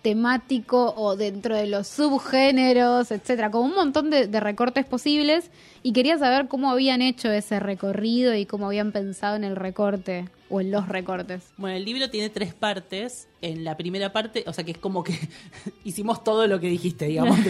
temático 0.03 0.95
o 0.97 1.17
dentro 1.17 1.57
de 1.57 1.67
los 1.67 1.89
subgéneros, 1.89 3.11
etcétera, 3.11 3.51
como 3.51 3.65
un 3.67 3.75
montón 3.75 4.11
de, 4.11 4.27
de 4.27 4.41
recortes 4.41 4.87
posibles 4.87 5.51
y 5.83 5.93
quería 5.93 6.19
saber 6.19 6.49
cómo 6.49 6.71
habían 6.71 7.03
hecho 7.03 7.31
ese 7.31 7.61
recorrido 7.61 8.35
y 8.35 8.47
cómo 8.47 8.67
habían 8.67 8.93
pensado 8.93 9.37
en 9.37 9.45
el 9.45 9.57
recorte 9.57 10.29
o 10.51 10.61
en 10.61 10.71
los 10.71 10.89
recortes. 10.89 11.45
Bueno, 11.57 11.77
el 11.77 11.85
libro 11.85 12.11
tiene 12.11 12.31
tres 12.31 12.55
partes. 12.55 13.29
En 13.41 13.65
la 13.65 13.77
primera 13.77 14.13
parte, 14.13 14.45
o 14.47 14.53
sea 14.53 14.65
que 14.65 14.73
es 14.73 14.79
como 14.79 15.05
que 15.05 15.15
hicimos 15.85 16.25
todo 16.25 16.47
lo 16.47 16.61
que 16.61 16.69
dijiste, 16.69 17.07
digamos. 17.07 17.39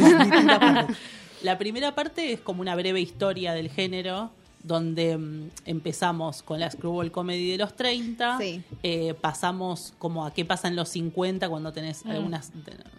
La 1.43 1.57
primera 1.57 1.95
parte 1.95 2.33
es 2.33 2.41
como 2.41 2.63
una 2.63 2.75
breve 2.75 3.01
historia 3.01 3.53
del 3.53 3.71
género, 3.71 4.33
donde 4.63 5.17
mm, 5.17 5.51
empezamos 5.67 6.43
con 6.43 6.61
la 6.61 6.71
Screwball 6.71 7.11
Comedy 7.11 7.53
de 7.53 7.59
los 7.59 7.75
30, 7.77 8.39
Sí. 8.39 8.63
eh, 8.83 9.15
pasamos 9.15 9.95
como 9.99 10.27
a 10.27 10.33
qué 10.35 10.45
pasa 10.45 10.69
en 10.69 10.77
los 10.77 10.89
50 10.91 11.49
cuando 11.49 11.73
tenés 11.73 12.05
Mm. 12.05 12.11
algunas 12.11 12.53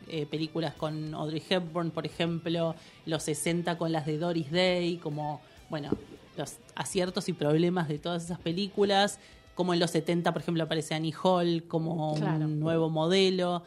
eh, 0.07 0.25
películas 0.25 0.73
con 0.73 1.13
Audrey 1.13 1.43
Hepburn, 1.47 1.91
por 1.91 2.05
ejemplo, 2.05 2.75
los 3.05 3.23
60 3.23 3.77
con 3.77 3.91
las 3.91 4.05
de 4.05 4.17
Doris 4.17 4.51
Day, 4.51 4.97
como, 4.97 5.41
bueno, 5.69 5.91
los 6.37 6.55
aciertos 6.75 7.27
y 7.29 7.33
problemas 7.33 7.87
de 7.89 7.99
todas 7.99 8.23
esas 8.23 8.39
películas, 8.39 9.19
como 9.55 9.73
en 9.73 9.79
los 9.81 9.91
70, 9.91 10.31
por 10.31 10.41
ejemplo, 10.41 10.63
aparece 10.63 10.95
Annie 10.95 11.13
Hall 11.21 11.63
como 11.67 12.15
Claro. 12.15 12.45
un 12.45 12.59
nuevo 12.59 12.89
modelo. 12.89 13.63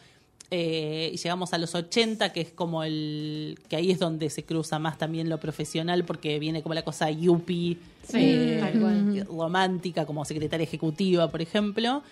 Eh, 0.54 1.12
y 1.14 1.16
llegamos 1.16 1.54
a 1.54 1.58
los 1.58 1.74
80, 1.74 2.30
que 2.34 2.42
es 2.42 2.50
como 2.50 2.84
el. 2.84 3.58
que 3.70 3.76
ahí 3.76 3.90
es 3.90 3.98
donde 3.98 4.28
se 4.28 4.44
cruza 4.44 4.78
más 4.78 4.98
también 4.98 5.30
lo 5.30 5.40
profesional, 5.40 6.04
porque 6.04 6.38
viene 6.38 6.62
como 6.62 6.74
la 6.74 6.82
cosa 6.82 7.10
yuppie, 7.10 7.78
Sí, 8.06 8.18
eh, 8.18 9.24
romántica, 9.30 10.04
como 10.04 10.26
secretaria 10.26 10.64
ejecutiva, 10.64 11.30
por 11.30 11.40
ejemplo. 11.40 12.02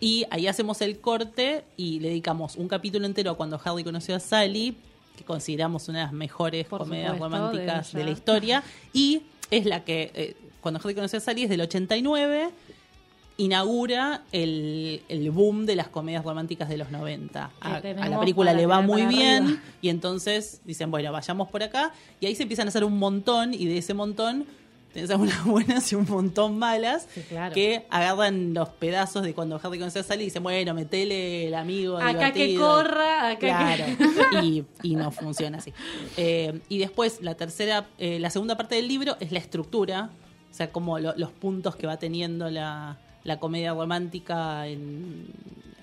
Y 0.00 0.24
ahí 0.30 0.46
hacemos 0.46 0.80
el 0.80 1.00
corte 1.00 1.64
y 1.76 2.00
le 2.00 2.08
dedicamos 2.08 2.56
un 2.56 2.66
capítulo 2.66 3.04
entero 3.04 3.32
a 3.32 3.36
cuando 3.36 3.60
Harry 3.62 3.84
conoció 3.84 4.16
a 4.16 4.20
Sally, 4.20 4.74
que 5.14 5.24
consideramos 5.24 5.86
una 5.90 5.98
de 5.98 6.04
las 6.06 6.12
mejores 6.14 6.66
Por 6.68 6.80
comedias 6.80 7.12
supuesto, 7.12 7.36
románticas 7.36 7.92
de 7.92 7.98
de, 7.98 8.04
la 8.06 8.10
historia. 8.10 8.62
Y 8.94 9.20
es 9.50 9.66
la 9.66 9.84
que, 9.84 10.12
eh, 10.14 10.34
cuando 10.62 10.80
Harry 10.82 10.94
conoció 10.94 11.18
a 11.18 11.20
Sally, 11.20 11.42
es 11.42 11.50
del 11.50 11.60
89. 11.60 12.48
Inaugura 13.38 14.22
el, 14.32 15.02
el 15.08 15.30
boom 15.30 15.66
de 15.66 15.76
las 15.76 15.88
comedias 15.88 16.24
románticas 16.24 16.68
de 16.68 16.78
los 16.78 16.90
90. 16.90 17.50
A, 17.60 17.74
a 17.76 18.08
la 18.08 18.18
película 18.20 18.52
le 18.54 18.66
va 18.66 18.80
muy 18.80 19.04
bien 19.06 19.44
arriba. 19.44 19.60
y 19.82 19.88
entonces 19.90 20.60
dicen, 20.64 20.90
bueno, 20.90 21.12
vayamos 21.12 21.48
por 21.48 21.62
acá 21.62 21.92
y 22.20 22.26
ahí 22.26 22.34
se 22.34 22.44
empiezan 22.44 22.66
a 22.66 22.70
hacer 22.70 22.84
un 22.84 22.98
montón 22.98 23.52
y 23.52 23.66
de 23.66 23.78
ese 23.78 23.92
montón 23.92 24.46
tenés 24.94 25.10
algunas 25.10 25.44
buenas 25.44 25.92
y 25.92 25.96
un 25.96 26.06
montón 26.08 26.58
malas 26.58 27.06
Sí, 27.14 27.20
claro. 27.28 27.54
que 27.54 27.84
agarran 27.90 28.54
los 28.54 28.70
pedazos 28.70 29.22
de 29.22 29.34
cuando 29.34 29.60
Harry 29.62 29.78
conoce 29.78 29.98
a 29.98 30.02
Sally 30.02 30.22
y 30.22 30.24
dicen, 30.28 30.42
bueno, 30.42 30.72
metele 30.72 31.48
el 31.48 31.54
amigo 31.54 31.98
Acá 31.98 32.32
que 32.32 32.46
divertido". 32.46 32.66
corra, 32.66 33.28
acá 33.32 33.38
Claro, 33.38 33.84
que... 34.30 34.38
y, 34.46 34.64
y 34.82 34.94
no 34.94 35.10
funciona 35.10 35.58
así. 35.58 35.74
Eh, 36.16 36.60
y 36.70 36.78
después, 36.78 37.18
la 37.20 37.34
tercera, 37.34 37.86
eh, 37.98 38.18
la 38.18 38.30
segunda 38.30 38.56
parte 38.56 38.76
del 38.76 38.88
libro 38.88 39.18
es 39.20 39.30
la 39.32 39.38
estructura, 39.40 40.08
o 40.56 40.58
sea, 40.58 40.72
como 40.72 40.98
lo- 40.98 41.14
los 41.18 41.32
puntos 41.32 41.76
que 41.76 41.86
va 41.86 41.98
teniendo 41.98 42.48
la, 42.48 42.96
la 43.24 43.38
comedia 43.38 43.74
romántica 43.74 44.66
en 44.66 45.26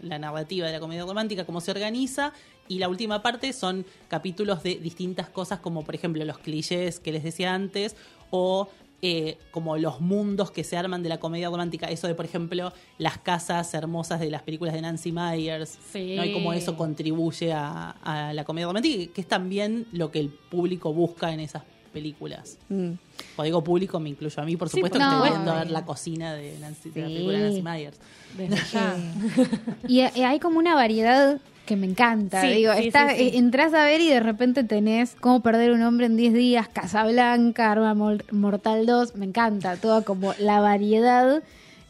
la 0.02 0.18
narrativa 0.18 0.66
de 0.66 0.74
la 0.74 0.80
comedia 0.80 1.04
romántica, 1.06 1.46
cómo 1.46 1.62
se 1.62 1.70
organiza. 1.70 2.34
Y 2.68 2.80
la 2.80 2.90
última 2.90 3.22
parte 3.22 3.54
son 3.54 3.86
capítulos 4.08 4.64
de 4.64 4.76
distintas 4.76 5.30
cosas, 5.30 5.60
como 5.60 5.84
por 5.84 5.94
ejemplo 5.94 6.26
los 6.26 6.40
clichés 6.40 7.00
que 7.00 7.12
les 7.12 7.22
decía 7.24 7.54
antes, 7.54 7.96
o 8.32 8.68
eh, 9.04 9.38
como 9.52 9.78
los 9.78 10.02
mundos 10.02 10.50
que 10.50 10.64
se 10.64 10.76
arman 10.76 11.04
de 11.04 11.10
la 11.10 11.20
comedia 11.20 11.50
romántica. 11.50 11.86
Eso 11.92 12.08
de, 12.08 12.16
por 12.16 12.26
ejemplo, 12.26 12.74
las 12.98 13.20
casas 13.20 13.72
hermosas 13.76 14.20
de 14.22 14.32
las 14.32 14.42
películas 14.42 14.74
de 14.74 14.82
Nancy 14.82 15.12
Myers. 15.12 15.78
Sí. 15.92 16.16
¿no? 16.16 16.26
Y 16.26 16.34
cómo 16.34 16.52
eso 16.52 16.76
contribuye 16.76 17.54
a, 17.54 17.92
a 18.02 18.34
la 18.34 18.44
comedia 18.44 18.66
romántica, 18.66 19.14
que 19.14 19.22
es 19.22 19.28
también 19.28 19.86
lo 19.92 20.10
que 20.10 20.20
el 20.20 20.30
público 20.30 20.92
busca 20.94 21.32
en 21.32 21.42
esas 21.42 21.62
películas. 21.94 22.58
Mm. 22.70 22.92
Cuando 23.36 23.44
digo 23.44 23.64
público, 23.64 24.00
me 24.00 24.10
incluyo 24.10 24.42
a 24.42 24.46
mí, 24.46 24.58
por 24.58 24.68
Sí, 24.70 24.76
supuesto, 24.78 25.00
por 25.00 25.08
que 25.08 25.16
estoy 25.16 25.30
viendo 25.30 25.52
a 25.52 25.60
ver 25.60 25.72
la 25.72 25.86
cocina 25.86 26.34
de, 26.34 26.58
Nancy, 26.60 26.90
de 26.90 27.02
la 27.02 27.08
Sí. 27.08 27.14
película 27.14 27.38
de 27.38 27.44
Nancy 27.46 27.62
Myers. 27.62 28.00
Desde. 28.38 28.58
Y, 29.88 30.00
y 30.00 30.24
hay 30.24 30.40
como 30.40 30.60
una 30.60 30.76
variedad 30.76 31.40
que 31.66 31.76
me 31.78 31.86
encanta. 31.88 32.42
Sí, 32.42 32.48
Digo, 32.50 32.74
sí, 32.74 32.88
está, 32.88 33.12
sí, 33.12 33.16
sí. 33.18 33.24
eh, 33.24 33.38
entras 33.38 33.74
a 33.74 33.86
ver 33.86 34.02
y 34.02 34.10
de 34.10 34.20
repente 34.20 34.64
tenés 34.66 35.16
cómo 35.16 35.42
perder 35.42 35.72
un 35.72 35.82
hombre 35.84 36.08
en 36.08 36.18
10 36.18 36.34
días, 36.34 36.68
Casablanca, 36.68 37.72
Arma 37.72 37.94
Mortal 38.32 38.86
2, 38.86 39.16
me 39.16 39.26
encanta. 39.26 39.78
Toda 39.78 40.02
como 40.04 40.34
la 40.40 40.60
variedad. 40.60 41.42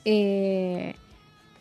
eh, 0.05 0.95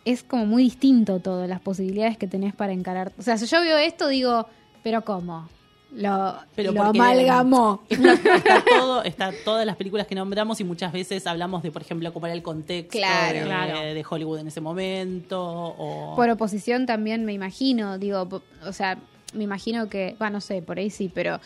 es 0.05 0.25
como 0.25 0.47
muy 0.47 0.65
distinto 0.65 1.21
todo, 1.21 1.47
las 1.47 1.61
posibilidades 1.61 2.19
que 2.19 2.27
tenés 2.27 2.55
para 2.57 2.73
encarar. 2.73 3.13
O 3.19 3.23
sea, 3.23 3.39
si 3.39 3.47
yo 3.47 3.61
veo 3.61 3.79
esto, 3.79 4.09
digo, 4.09 4.47
¿pero 4.83 5.05
cómo? 5.05 5.49
Lo, 5.95 6.37
Pero 6.57 6.73
lo 6.73 6.83
amalgamó. 6.85 7.83
Está, 7.89 8.35
está 8.35 8.65
todo, 8.65 9.03
está 9.05 9.33
todas 9.45 9.67
las 9.67 9.77
películas 9.77 10.07
que 10.07 10.15
nombramos 10.15 10.59
y 10.61 10.65
muchas 10.65 10.93
veces 10.93 11.27
hablamos 11.27 11.63
de, 11.63 11.71
por 11.71 11.83
ejemplo, 11.83 12.13
cómo 12.13 12.27
era 12.27 12.35
el 12.35 12.43
contexto 12.43 12.99
Claro. 12.99 13.39
de, 13.39 13.45
Claro. 13.45 13.81
de 13.81 14.05
Hollywood 14.09 14.39
en 14.39 14.49
ese 14.49 14.61
momento. 14.61 15.43
O... 15.43 16.17
Por 16.17 16.31
oposición 16.31 16.87
también 16.87 17.25
me 17.25 17.33
imagino, 17.35 17.99
digo, 17.99 18.27
o 18.65 18.73
sea, 18.73 18.99
me 19.35 19.45
imagino 19.45 19.89
que, 19.89 20.17
va, 20.21 20.31
no 20.31 20.41
sé, 20.41 20.63
por 20.63 20.79
ahí 20.79 20.89
sí, 20.91 21.11
pero 21.13 21.41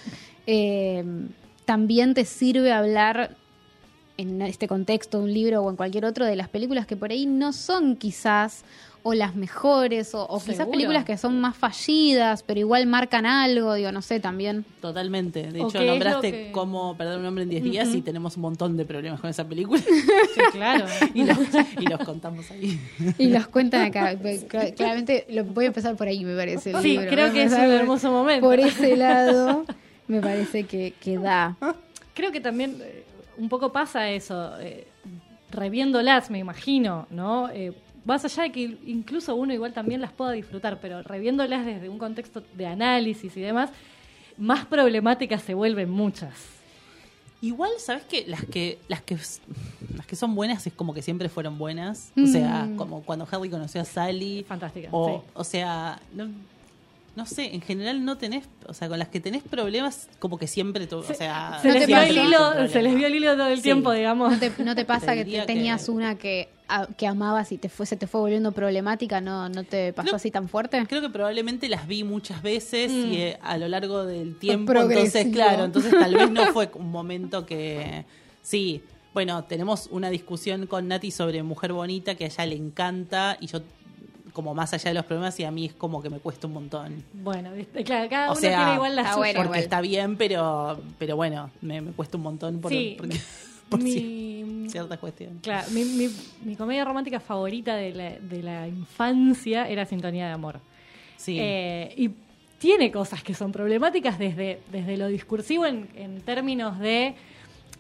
eh, 0.46 1.04
también 1.64 2.14
te 2.14 2.24
sirve 2.24 2.72
hablar 2.72 3.37
en 4.16 4.40
este 4.42 4.66
contexto, 4.68 5.18
un 5.18 5.32
libro 5.32 5.62
o 5.62 5.70
en 5.70 5.76
cualquier 5.76 6.04
otro, 6.04 6.24
de 6.24 6.37
las 6.37 6.48
películas 6.48 6.87
que 6.87 6.96
por 6.96 7.11
ahí 7.11 7.26
no 7.26 7.52
son 7.52 7.96
quizás 7.96 8.64
o 9.08 9.14
las 9.14 9.36
mejores 9.36 10.14
o, 10.14 10.24
o 10.26 10.40
quizás 10.42 10.66
películas 10.66 11.04
que 11.04 11.16
son 11.16 11.40
más 11.40 11.56
fallidas, 11.56 12.42
pero 12.42 12.58
igual 12.58 12.86
marcan 12.86 13.24
algo, 13.24 13.74
digo, 13.74 13.92
no 13.92 14.02
sé, 14.02 14.18
también. 14.18 14.64
Totalmente. 14.80 15.44
De 15.52 15.60
¿O 15.62 15.68
hecho, 15.68 15.80
nombraste 15.84 16.30
que- 16.32 16.52
cómo 16.52 16.96
perder 16.96 17.18
un 17.20 17.26
hombre 17.26 17.44
en 17.44 17.50
10 17.50 17.62
días 17.62 17.94
y 17.94 18.02
tenemos 18.02 18.34
un 18.36 18.42
montón 18.42 18.76
de 18.76 18.84
problemas 18.84 19.20
con 19.20 19.30
esa 19.30 19.44
película 19.46 19.80
Sí, 20.34 20.40
claro. 20.52 20.86
y, 21.14 21.24
los, 21.24 21.38
y 21.80 21.86
los 21.86 22.00
contamos 22.00 22.50
ahí. 22.50 22.80
Y 23.18 23.28
los 23.28 23.46
cuentan 23.46 23.82
acá. 23.82 24.12
Cla- 24.14 24.74
Claramente 24.74 25.24
lo, 25.30 25.44
voy 25.44 25.66
a 25.66 25.68
empezar 25.68 25.94
por 25.94 26.08
ahí, 26.08 26.24
me 26.24 26.34
parece. 26.34 26.72
El 26.72 26.82
Sí, 26.82 26.88
libro. 26.98 27.08
creo 27.08 27.32
que 27.32 27.44
es 27.44 27.52
un 27.52 27.60
hermoso 27.60 28.10
momento. 28.10 28.44
Por 28.46 28.58
ese 28.58 28.96
lado, 28.96 29.64
me 30.08 30.20
parece 30.20 30.64
que, 30.64 30.94
que 31.00 31.16
da. 31.16 31.56
Creo 32.14 32.32
que 32.32 32.40
también 32.40 32.78
eh, 32.82 33.04
un 33.38 33.48
poco 33.48 33.70
pasa 33.70 34.10
eso, 34.10 34.58
eh, 34.58 34.88
reviéndolas, 35.50 36.30
me 36.30 36.38
imagino, 36.38 37.06
¿no? 37.10 37.48
Eh, 37.50 37.72
más 38.06 38.24
allá 38.24 38.44
de 38.44 38.52
que 38.52 38.78
incluso 38.86 39.34
uno 39.36 39.52
igual 39.52 39.72
también 39.74 40.00
las 40.00 40.12
pueda 40.12 40.32
disfrutar, 40.32 40.78
pero 40.80 41.02
reviéndolas 41.02 41.66
desde 41.66 41.88
un 41.90 41.98
contexto 41.98 42.42
de 42.54 42.66
análisis 42.66 43.36
y 43.36 43.40
demás, 43.40 43.70
más 44.38 44.64
problemáticas 44.64 45.42
se 45.42 45.52
vuelven 45.54 45.90
muchas. 45.90 46.32
Igual, 47.42 47.70
¿sabes 47.78 48.04
qué? 48.08 48.24
Las 48.26 48.44
que, 48.46 48.78
las 48.88 49.02
que 49.02 49.18
las 49.96 50.06
que 50.06 50.16
son 50.16 50.34
buenas 50.34 50.66
es 50.66 50.72
como 50.72 50.94
que 50.94 51.02
siempre 51.02 51.28
fueron 51.28 51.58
buenas. 51.58 52.10
Mm. 52.14 52.24
O 52.24 52.26
sea, 52.28 52.68
como 52.76 53.02
cuando 53.02 53.28
Harry 53.30 53.50
conoció 53.50 53.80
a 53.82 53.84
Sally. 53.84 54.42
Fantástica, 54.48 54.88
O, 54.90 55.18
sí. 55.20 55.30
o 55.34 55.44
sea, 55.44 56.00
no, 56.14 56.28
no 57.14 57.26
sé, 57.26 57.54
en 57.54 57.60
general 57.60 58.04
no 58.04 58.16
tenés, 58.16 58.48
o 58.66 58.72
sea, 58.72 58.88
con 58.88 58.98
las 58.98 59.08
que 59.08 59.20
tenés 59.20 59.42
problemas, 59.42 60.08
como 60.18 60.38
que 60.38 60.46
siempre, 60.46 60.86
tu- 60.86 60.98
o 60.98 61.02
sea, 61.02 61.58
Se, 61.60 61.68
no 61.68 61.74
les 61.74 61.86
vio 61.86 61.98
el 62.00 62.16
hilo, 62.16 62.68
se 62.68 62.82
les 62.82 62.94
vio 62.94 63.06
el 63.06 63.14
hilo 63.14 63.32
todo 63.36 63.48
el 63.48 63.56
Sí. 63.58 63.62
tiempo, 63.64 63.92
digamos. 63.92 64.32
¿No 64.32 64.38
te, 64.38 64.52
no 64.64 64.74
te 64.74 64.84
pasa 64.86 65.12
Te 65.12 65.24
que 65.24 65.42
tenías 65.42 65.84
que- 65.84 65.90
una 65.90 66.14
que, 66.16 66.48
a- 66.68 66.87
que 66.87 67.07
amabas 67.07 67.52
y 67.52 67.59
te 67.59 67.68
fue, 67.68 67.87
se 67.87 67.96
te 67.96 68.07
fue 68.07 68.20
volviendo 68.20 68.52
problemática? 68.52 69.20
¿No, 69.20 69.48
no 69.48 69.64
te 69.64 69.92
pasó 69.92 70.07
Creo- 70.07 70.16
así 70.16 70.31
tan 70.31 70.48
fuerte? 70.48 70.85
Creo 70.88 71.00
que 71.00 71.09
probablemente 71.11 71.68
las 71.68 71.87
vi 71.87 72.05
muchas 72.05 72.42
veces 72.42 72.90
Mm. 72.92 73.12
y 73.12 73.16
eh, 73.22 73.38
a 73.42 73.57
lo 73.59 73.68
largo 73.68 74.05
del 74.05 74.37
tiempo, 74.38 74.72
progresivo. 74.72 75.07
entonces, 75.07 75.33
claro, 75.33 75.64
entonces 75.64 75.92
tal 75.92 76.14
vez 76.14 76.31
no 76.31 76.46
fue 76.52 76.70
un 76.74 76.90
momento 76.90 77.46
que, 77.46 78.05
sí, 78.42 78.83
bueno, 79.14 79.44
tenemos 79.44 79.88
una 79.90 80.11
discusión 80.11 80.66
con 80.66 80.88
Nati 80.88 81.11
sobre 81.11 81.42
Mujer 81.42 81.72
Bonita 81.72 82.14
que 82.16 82.24
a 82.24 82.26
ella 82.26 82.46
le 82.46 82.57
encanta 82.57 83.37
y 83.40 83.46
yo 83.46 83.61
como 84.33 84.52
más 84.55 84.74
allá 84.74 84.90
de 84.90 84.94
los 84.94 85.07
problemas 85.07 85.40
y 85.40 85.44
a 85.44 85.50
mí 85.50 85.64
es 85.64 85.72
como 85.72 86.02
que 86.02 86.11
me 86.11 86.18
cuesta 86.18 86.46
un 86.46 86.52
montón. 86.52 87.02
Bueno, 87.14 87.52
claro, 87.87 88.07
cada 88.11 88.29
O 88.29 88.33
uno 88.33 88.40
sea, 88.42 88.59
tiene 88.59 88.74
igual 88.74 88.94
la 88.94 89.02
suya. 89.05 89.16
bueno. 89.16 89.33
Porque 89.38 89.46
igual. 89.48 89.61
está 89.61 89.81
bien, 89.81 90.16
pero 90.18 90.79
pero 90.98 91.16
bueno, 91.16 91.50
me, 91.62 91.81
me 91.81 91.92
cuesta 91.92 92.18
un 92.18 92.24
montón 92.24 92.61
por, 92.61 92.70
Sí. 92.70 92.96
porque- 92.98 93.18
por 93.68 93.83
Mi- 93.83 94.68
ciertas 94.68 94.98
cuestiones. 94.98 95.38
Claro, 95.42 95.68
mi, 95.70 95.85
mi- 95.85 96.11
mi 96.44 96.57
comedia 96.57 96.85
romántica 96.85 97.20
favorita 97.20 97.76
de 97.76 97.92
la, 97.92 98.11
de 98.18 98.42
la 98.42 98.68
infancia 98.68 99.68
era 99.68 99.85
Sintonía 99.85 100.26
de 100.26 100.33
Amor. 100.33 100.61
Sí. 101.16 101.37
Eh, 101.40 101.92
y 101.96 102.11
tiene 102.59 102.90
cosas 102.90 103.22
que 103.22 103.35
son 103.35 103.52
problemáticas 103.52 104.18
desde, 104.18 104.61
desde 104.72 104.96
lo 104.96 105.09
discursivo 105.09 105.66
en, 105.66 105.88
en 105.94 106.20
términos 106.22 106.79
de 106.79 107.14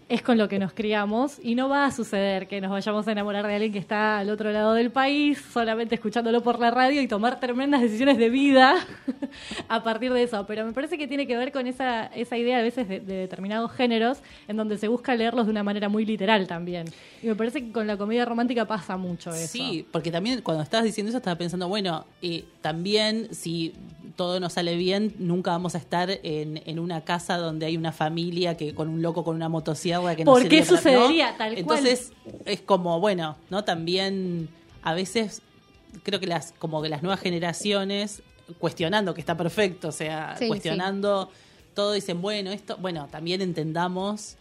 es 0.08 0.22
con 0.22 0.38
lo 0.38 0.48
que 0.48 0.60
nos 0.60 0.72
criamos 0.72 1.38
y 1.42 1.56
no 1.56 1.68
va 1.68 1.84
a 1.84 1.90
suceder 1.90 2.46
que 2.46 2.60
nos 2.60 2.70
vayamos 2.70 3.08
a 3.08 3.12
enamorar 3.12 3.44
de 3.46 3.54
alguien 3.54 3.72
que 3.72 3.80
está 3.80 4.18
al 4.18 4.30
otro 4.30 4.52
lado 4.52 4.74
del 4.74 4.92
país 4.92 5.42
solamente 5.52 5.96
escuchándolo 5.96 6.42
por 6.42 6.60
la 6.60 6.70
radio 6.70 7.02
y 7.02 7.08
tomar 7.08 7.40
tremendas 7.40 7.80
decisiones 7.80 8.16
de 8.16 8.30
vida 8.30 8.76
a 9.68 9.82
partir 9.82 10.12
de 10.12 10.22
eso. 10.22 10.46
Pero 10.46 10.64
me 10.64 10.72
parece 10.72 10.96
que 10.96 11.08
tiene 11.08 11.26
que 11.26 11.36
ver 11.36 11.50
con 11.50 11.66
esa, 11.66 12.06
esa 12.06 12.36
idea 12.36 12.58
a 12.58 12.62
veces 12.62 12.88
de, 12.88 13.00
de 13.00 13.14
determinados 13.14 13.72
géneros 13.72 14.18
en 14.46 14.56
donde 14.56 14.78
se 14.78 14.86
busca 14.86 15.16
leerlos 15.16 15.46
de 15.46 15.50
una 15.50 15.64
manera 15.64 15.88
muy 15.88 16.06
literal 16.06 16.46
también. 16.46 16.86
Y 17.20 17.26
me 17.26 17.34
parece 17.34 17.62
que 17.62 17.72
con 17.72 17.88
la 17.88 17.96
comedia 17.96 18.24
romántica 18.24 18.64
pasa 18.64 18.96
mucho 18.96 19.30
eso. 19.30 19.48
Sí, 19.48 19.86
porque 19.90 20.12
también 20.12 20.40
cuando 20.42 20.62
estabas 20.62 20.84
diciendo 20.84 21.08
eso 21.08 21.18
estaba 21.18 21.36
pensando, 21.36 21.68
bueno, 21.68 22.06
eh, 22.22 22.44
también 22.60 23.34
si 23.34 23.74
todo 24.14 24.38
nos 24.38 24.52
sale 24.52 24.76
bien, 24.76 25.14
nunca 25.18 25.50
vamos 25.50 25.74
a 25.74 25.78
estar 25.78 26.10
en, 26.22 26.62
en 26.64 26.78
una 26.78 27.02
casa 27.02 27.36
donde 27.38 27.66
hay 27.66 27.76
una 27.76 27.92
familia 27.92 28.56
que 28.56 28.72
con 28.74 28.88
un 28.88 29.02
loco 29.02 29.24
con 29.24 29.34
una 29.34 29.48
motosierra 30.00 30.16
que 30.16 30.24
no 30.24 30.32
¿Por 30.32 30.42
sirve 30.42 30.56
qué 30.56 30.62
para- 30.62 30.70
¿no? 30.72 30.76
sucedería 30.78 31.36
tal 31.36 31.62
cual? 31.64 31.78
Entonces 31.86 32.12
es 32.44 32.60
como, 32.62 33.00
bueno, 33.00 33.36
¿no? 33.50 33.64
También 33.64 34.48
a 34.82 34.94
veces 34.94 35.42
creo 36.02 36.20
que 36.20 36.26
las 36.26 36.52
como 36.58 36.82
que 36.82 36.88
las 36.88 37.02
nuevas 37.02 37.20
generaciones 37.20 38.22
cuestionando 38.58 39.14
que 39.14 39.20
está 39.20 39.36
perfecto, 39.36 39.88
o 39.88 39.92
sea, 39.92 40.36
Sí, 40.38 40.46
cuestionando 40.48 41.30
todo 41.74 41.92
dicen, 41.92 42.22
bueno, 42.22 42.50
esto, 42.52 42.76
bueno, 42.78 43.08
también 43.10 43.40
entendamos 43.42 44.36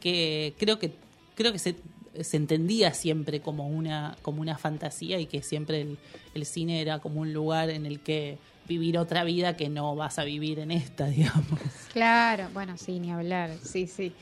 que 0.00 0.54
creo 0.58 0.78
que 0.78 0.90
creo 1.36 1.52
que 1.52 1.58
se, 1.58 1.76
se 2.20 2.36
entendía 2.36 2.92
siempre 2.94 3.40
como 3.40 3.68
una 3.68 4.16
como 4.22 4.40
una 4.40 4.58
fantasía 4.58 5.18
y 5.20 5.26
que 5.26 5.42
siempre 5.42 5.80
el, 5.82 5.98
el 6.34 6.44
cine 6.46 6.80
era 6.80 6.98
como 6.98 7.20
un 7.20 7.32
lugar 7.32 7.70
en 7.70 7.86
el 7.86 8.00
que 8.00 8.38
vivir 8.66 8.98
otra 8.98 9.24
vida 9.24 9.56
que 9.56 9.68
no 9.68 9.94
vas 9.94 10.18
a 10.18 10.24
vivir 10.24 10.58
en 10.58 10.70
esta, 10.70 11.06
digamos. 11.08 11.60
Claro, 11.92 12.48
bueno, 12.52 12.76
sí, 12.76 12.98
ni 12.98 13.12
hablar, 13.12 13.50
sí, 13.62 13.86
sí. 13.86 14.12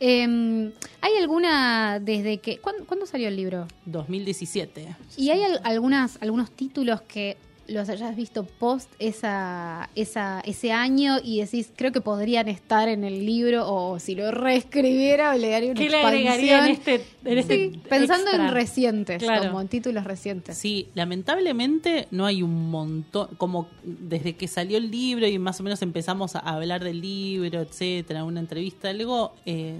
Eh, 0.00 0.72
¿Hay 1.00 1.12
alguna 1.20 1.98
desde 2.00 2.38
que... 2.38 2.58
¿cuándo, 2.58 2.84
cuándo 2.86 3.06
salió 3.06 3.28
el 3.28 3.36
libro? 3.36 3.66
2017. 3.86 4.96
¿Y 5.16 5.30
hay 5.30 5.42
al- 5.42 5.60
algunas, 5.64 6.18
algunos 6.20 6.50
títulos 6.50 7.00
que 7.02 7.36
los 7.68 7.88
hayas 7.90 8.16
visto 8.16 8.44
post 8.44 8.90
esa, 8.98 9.90
esa, 9.94 10.40
ese 10.40 10.72
año 10.72 11.18
y 11.22 11.40
decís, 11.40 11.70
creo 11.76 11.92
que 11.92 12.00
podrían 12.00 12.48
estar 12.48 12.88
en 12.88 13.04
el 13.04 13.26
libro 13.26 13.70
o 13.70 13.98
si 13.98 14.14
lo 14.14 14.30
reescribiera 14.30 15.36
le 15.36 15.50
daría 15.50 15.70
una 15.72 15.78
¿Qué 15.80 15.90
le 15.90 16.00
agregaría 16.02 16.64
en 16.66 16.72
este, 16.72 17.04
en 17.24 17.38
este 17.38 17.70
Sí, 17.70 17.80
pensando 17.88 18.30
extra? 18.30 18.48
en 18.48 18.54
recientes, 18.54 19.22
Claro. 19.22 19.46
como 19.48 19.60
en 19.60 19.68
títulos 19.68 20.04
recientes. 20.04 20.56
Sí, 20.56 20.88
lamentablemente 20.94 22.08
no 22.10 22.24
hay 22.24 22.42
un 22.42 22.70
montón, 22.70 23.28
como 23.36 23.68
desde 23.82 24.34
que 24.34 24.48
salió 24.48 24.78
el 24.78 24.90
libro 24.90 25.26
y 25.26 25.38
más 25.38 25.60
o 25.60 25.62
menos 25.62 25.82
empezamos 25.82 26.36
a 26.36 26.38
hablar 26.40 26.82
del 26.82 27.00
libro, 27.02 27.60
etcétera, 27.60 28.24
una 28.24 28.40
entrevista, 28.40 28.88
algo, 28.88 29.34
eh, 29.44 29.78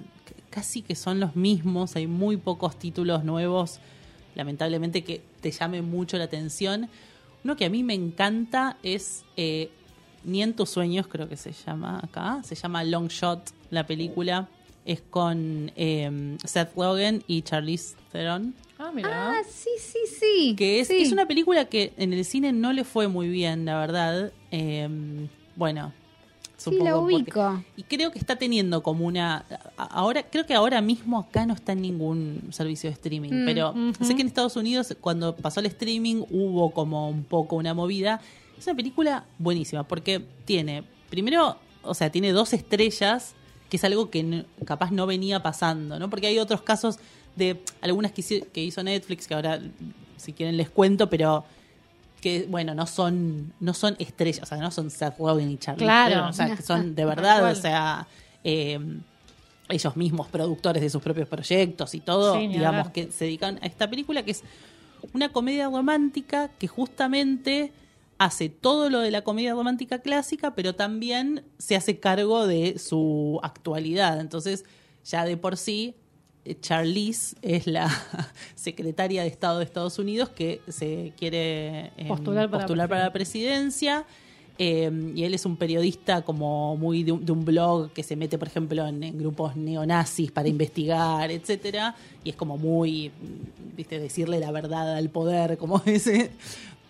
casi 0.50 0.82
que 0.82 0.94
son 0.94 1.20
los 1.20 1.36
mismos, 1.36 1.96
hay 1.96 2.06
muy 2.06 2.36
pocos 2.36 2.78
títulos 2.78 3.24
nuevos 3.24 3.80
lamentablemente 4.34 5.02
que 5.02 5.20
te 5.40 5.50
llame 5.50 5.82
mucho 5.82 6.16
la 6.16 6.24
atención. 6.24 6.88
Uno 7.48 7.56
que 7.56 7.64
a 7.64 7.70
mí 7.70 7.82
me 7.82 7.94
encanta 7.94 8.76
es 8.82 9.24
eh, 9.38 9.70
Ni 10.22 10.42
en 10.42 10.52
tus 10.52 10.68
sueños, 10.68 11.06
creo 11.08 11.30
que 11.30 11.38
se 11.38 11.52
llama 11.52 11.98
acá. 12.02 12.42
Se 12.44 12.54
llama 12.54 12.84
Long 12.84 13.08
Shot, 13.08 13.40
la 13.70 13.86
película. 13.86 14.50
Es 14.84 15.00
con 15.00 15.72
eh, 15.74 16.36
Seth 16.44 16.74
Rogen 16.76 17.24
y 17.26 17.40
Charlize 17.40 17.96
Theron. 18.12 18.54
Ah, 18.78 18.90
mira. 18.94 19.30
Ah, 19.38 19.42
sí, 19.48 19.70
sí, 19.80 19.98
sí. 20.20 20.54
Que 20.58 20.80
es, 20.80 20.88
Sí. 20.88 21.00
es 21.00 21.10
una 21.10 21.26
película 21.26 21.64
que 21.64 21.94
en 21.96 22.12
el 22.12 22.22
cine 22.26 22.52
no 22.52 22.74
le 22.74 22.84
fue 22.84 23.08
muy 23.08 23.28
bien, 23.30 23.64
la 23.64 23.78
verdad. 23.80 24.30
Eh, 24.50 24.86
bueno, 25.56 25.94
Sí, 26.58 26.76
porque- 26.76 26.92
ubico. 26.92 27.64
y 27.76 27.84
creo 27.84 28.10
que 28.10 28.18
está 28.18 28.36
teniendo 28.36 28.82
como 28.82 29.06
una. 29.06 29.44
Ahora, 29.76 30.24
creo 30.24 30.44
que 30.44 30.54
ahora 30.54 30.80
mismo 30.80 31.18
acá 31.20 31.46
no 31.46 31.54
está 31.54 31.72
en 31.72 31.82
ningún 31.82 32.48
servicio 32.50 32.90
de 32.90 32.94
streaming, 32.94 33.30
Mm, 33.32 33.44
pero 33.46 33.74
sé 34.00 34.14
que 34.16 34.22
en 34.22 34.26
Estados 34.28 34.56
Unidos, 34.56 34.94
cuando 35.00 35.34
pasó 35.36 35.60
el 35.60 35.66
streaming, 35.66 36.24
hubo 36.30 36.70
como 36.72 37.08
un 37.08 37.22
poco 37.24 37.56
una 37.56 37.74
movida. 37.74 38.20
Es 38.58 38.66
una 38.66 38.74
película 38.74 39.24
buenísima, 39.38 39.84
porque 39.84 40.20
tiene, 40.44 40.82
primero, 41.10 41.56
o 41.82 41.94
sea, 41.94 42.10
tiene 42.10 42.32
dos 42.32 42.52
estrellas, 42.52 43.34
que 43.70 43.76
es 43.76 43.84
algo 43.84 44.10
que 44.10 44.44
capaz 44.64 44.90
no 44.90 45.06
venía 45.06 45.40
pasando, 45.42 45.98
¿no? 46.00 46.10
Porque 46.10 46.26
hay 46.26 46.38
otros 46.40 46.62
casos 46.62 46.98
de 47.36 47.62
algunas 47.80 48.10
que 48.10 48.48
hizo 48.64 48.82
Netflix, 48.82 49.28
que 49.28 49.34
ahora, 49.34 49.60
si 50.16 50.32
quieren, 50.32 50.56
les 50.56 50.70
cuento, 50.70 51.08
pero 51.08 51.44
que 52.20 52.46
bueno 52.48 52.74
no 52.74 52.86
son 52.86 53.52
no 53.60 53.74
son 53.74 53.96
estrellas 53.98 54.42
o 54.42 54.46
sea 54.46 54.58
no 54.58 54.70
son 54.70 54.90
Seth 54.90 55.18
Rogen 55.18 55.50
y 55.50 55.56
Charlie 55.58 55.84
Claro. 55.84 56.28
O 56.28 56.32
sea 56.32 56.54
que 56.54 56.62
son 56.62 56.94
de 56.94 57.04
verdad 57.04 57.50
o 57.50 57.54
sea 57.54 58.06
eh, 58.44 58.78
ellos 59.68 59.96
mismos 59.96 60.28
productores 60.28 60.82
de 60.82 60.90
sus 60.90 61.02
propios 61.02 61.28
proyectos 61.28 61.94
y 61.94 62.00
todo 62.00 62.34
Sí, 62.34 62.48
digamos 62.48 62.90
que 62.90 63.10
se 63.10 63.26
dedican 63.26 63.58
a 63.62 63.66
esta 63.66 63.88
película 63.88 64.22
que 64.22 64.32
es 64.32 64.42
una 65.12 65.30
comedia 65.30 65.68
romántica 65.68 66.48
que 66.58 66.66
justamente 66.66 67.72
hace 68.18 68.48
todo 68.48 68.90
lo 68.90 69.00
de 69.00 69.10
la 69.10 69.22
comedia 69.22 69.52
romántica 69.52 70.00
clásica 70.00 70.54
pero 70.54 70.74
también 70.74 71.44
se 71.58 71.76
hace 71.76 72.00
cargo 72.00 72.46
de 72.46 72.78
su 72.78 73.38
actualidad 73.42 74.20
entonces 74.20 74.64
ya 75.04 75.24
de 75.24 75.36
por 75.36 75.56
sí 75.56 75.94
Charlize 76.60 77.36
es 77.42 77.66
la 77.66 77.88
secretaria 78.54 79.22
de 79.22 79.28
Estado 79.28 79.58
de 79.58 79.64
Estados 79.64 79.98
Unidos 79.98 80.28
que 80.30 80.60
se 80.68 81.12
quiere 81.18 81.92
eh, 81.96 82.06
Postular 82.08 82.50
para 82.50 82.62
postular 82.64 82.88
para 82.88 83.04
la 83.04 83.12
presidencia. 83.12 84.04
eh, 84.58 84.90
y 85.14 85.24
él 85.24 85.34
es 85.34 85.46
un 85.46 85.56
periodista 85.56 86.22
como 86.22 86.76
muy 86.76 87.04
de 87.04 87.12
un, 87.12 87.24
de 87.24 87.32
un 87.32 87.44
blog 87.44 87.92
que 87.92 88.02
se 88.02 88.16
mete, 88.16 88.38
por 88.38 88.48
ejemplo, 88.48 88.86
en, 88.86 89.02
en 89.02 89.16
grupos 89.18 89.54
neonazis 89.56 90.30
para 90.32 90.48
investigar, 90.48 91.30
etcétera. 91.30 91.94
Y 92.24 92.30
es 92.30 92.36
como 92.36 92.56
muy, 92.56 93.08
mm, 93.10 93.76
viste, 93.76 93.98
decirle 94.00 94.40
la 94.40 94.50
verdad 94.50 94.96
al 94.96 95.10
poder, 95.10 95.58
como 95.58 95.80
ese, 95.86 96.30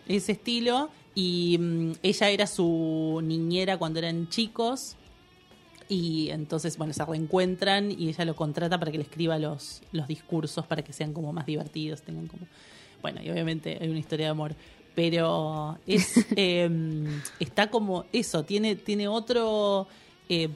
ese 0.09 0.33
estilo. 0.33 0.90
Y 1.14 1.59
mm, 1.59 1.92
ella 2.03 2.31
era 2.31 2.47
su 2.47 3.21
niñera 3.23 3.77
cuando 3.77 3.99
eran 3.99 4.29
chicos. 4.29 4.97
Y 5.88 6.31
entonces, 6.31 6.77
bueno, 6.77 6.92
se 6.92 7.05
reencuentran 7.05 7.90
y 7.90 8.09
ella 8.09 8.24
lo 8.24 8.37
contrata 8.37 8.79
para 8.79 8.90
que 8.90 8.98
le 8.98 9.05
escriba 9.05 9.38
los, 9.38 9.83
los 9.92 10.07
discursos 10.07 10.66
para 10.66 10.83
que 10.83 10.92
sean 10.92 11.12
como 11.12 11.33
más 11.33 11.46
divertidos, 11.46 12.03
tengan 12.03 12.27
como... 12.27 12.46
Bueno, 13.01 13.22
y 13.22 13.31
obviamente 13.31 13.79
hay 13.81 13.88
una 13.88 13.98
historia 13.98 14.27
de 14.27 14.31
amor, 14.31 14.55
pero 14.94 15.79
es 15.87 16.27
eh, 16.37 16.68
está 17.40 17.70
como 17.70 18.05
eso, 18.12 18.44
tiene, 18.44 18.77
tiene 18.77 19.09
otro... 19.09 19.87
eh, 20.29 20.51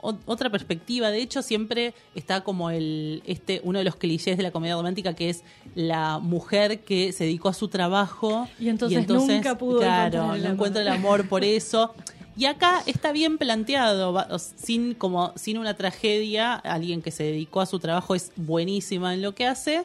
otra 0.00 0.50
perspectiva. 0.50 1.10
De 1.10 1.20
hecho, 1.20 1.42
siempre 1.42 1.94
está 2.14 2.42
como 2.42 2.70
el 2.70 3.22
este 3.26 3.60
uno 3.64 3.78
de 3.78 3.84
los 3.84 3.96
clichés 3.96 4.36
de 4.36 4.42
la 4.42 4.50
comedia 4.50 4.76
romántica 4.76 5.14
que 5.14 5.30
es 5.30 5.42
la 5.74 6.18
mujer 6.18 6.80
que 6.80 7.12
se 7.12 7.24
dedicó 7.24 7.48
a 7.48 7.54
su 7.54 7.68
trabajo 7.68 8.48
Y 8.58 8.68
entonces 8.68 9.08
nunca 9.08 9.58
pudo 9.58 9.80
claro, 9.80 10.36
no 10.36 10.50
encuentra 10.50 10.82
el 10.82 10.88
amor 10.88 11.28
por 11.28 11.44
eso. 11.44 11.94
Y 12.38 12.44
acá 12.46 12.82
está 12.86 13.10
bien 13.10 13.36
planteado, 13.36 14.14
sin 14.38 14.94
como 14.94 15.32
sin 15.34 15.58
una 15.58 15.74
tragedia, 15.74 16.54
alguien 16.54 17.02
que 17.02 17.10
se 17.10 17.24
dedicó 17.24 17.60
a 17.60 17.66
su 17.66 17.80
trabajo 17.80 18.14
es 18.14 18.30
buenísima 18.36 19.12
en 19.12 19.22
lo 19.22 19.34
que 19.34 19.44
hace. 19.46 19.84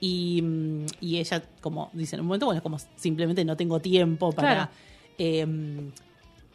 Y, 0.00 0.40
mm, 0.40 0.86
y 1.02 1.18
ella, 1.18 1.42
como 1.60 1.90
dice 1.92 2.16
en 2.16 2.20
un 2.22 2.28
momento, 2.28 2.46
bueno, 2.46 2.62
como 2.62 2.78
simplemente 2.96 3.44
no 3.44 3.54
tengo 3.56 3.80
tiempo 3.80 4.32
para. 4.32 4.54
Claro. 4.54 4.70
em, 5.18 5.90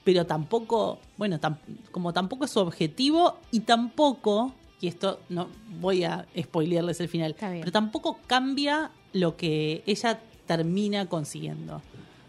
pero 0.03 0.25
tampoco, 0.25 0.97
bueno, 1.17 1.39
tam- 1.39 1.57
como 1.91 2.11
tampoco 2.13 2.45
es 2.45 2.51
su 2.51 2.59
objetivo 2.59 3.37
y 3.51 3.59
tampoco, 3.61 4.51
y 4.81 4.87
esto 4.87 5.19
no 5.29 5.47
voy 5.79 6.03
a 6.03 6.25
spoilearles 6.39 6.99
el 7.01 7.07
final, 7.09 7.35
pero 7.59 7.71
tampoco 7.71 8.19
cambia 8.25 8.89
lo 9.13 9.35
que 9.37 9.83
ella 9.85 10.19
termina 10.47 11.07
consiguiendo. 11.07 11.81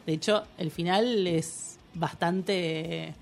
De 0.07 0.12
hecho, 0.14 0.44
el 0.59 0.70
final 0.70 1.26
es 1.26 1.75
bastante... 1.96 3.14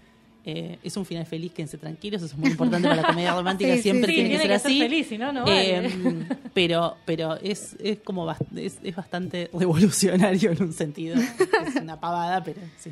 eh, 0.47 0.79
es 0.83 0.97
un 0.97 1.07
final 1.07 1.25
feliz, 1.25 1.53
quédense 1.53 1.79
tranquilos, 1.79 2.23
eso 2.23 2.35
es 2.35 2.39
muy 2.39 2.51
importante 2.51 2.87
para 2.89 3.01
la 3.03 3.07
comedia 3.09 3.33
romántica, 3.37 3.71
Sí, 3.71 3.77
sí, 3.77 3.83
siempre 3.83 4.09
sí, 4.09 4.15
tiene 4.15 4.31
que 4.31 4.39
ser 4.41 4.53
así. 4.53 4.79
feliz, 4.81 5.07
si 5.09 5.17
no, 5.19 5.33
no 5.33 5.47
Eh, 5.49 5.89
pero 6.55 6.97
pero 7.07 7.37
es, 7.41 7.77
es 7.81 8.01
como 8.01 8.27
bast- 8.27 8.47
es, 8.57 8.79
es 8.83 8.95
bastante 8.95 9.49
revolucionario 9.53 10.51
en 10.53 10.63
un 10.63 10.73
sentido. 10.73 11.17
Es 11.19 11.77
una 11.81 11.99
pavada, 11.99 12.45
pero 12.45 12.61
sí. 12.79 12.91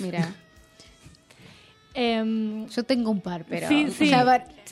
Mira, 0.00 0.34
Em, 2.00 2.66
yo 2.68 2.84
tengo 2.84 3.10
un 3.10 3.20
par, 3.20 3.44
pero. 3.48 3.66
Sí, 3.66 3.90
sí. 3.90 4.12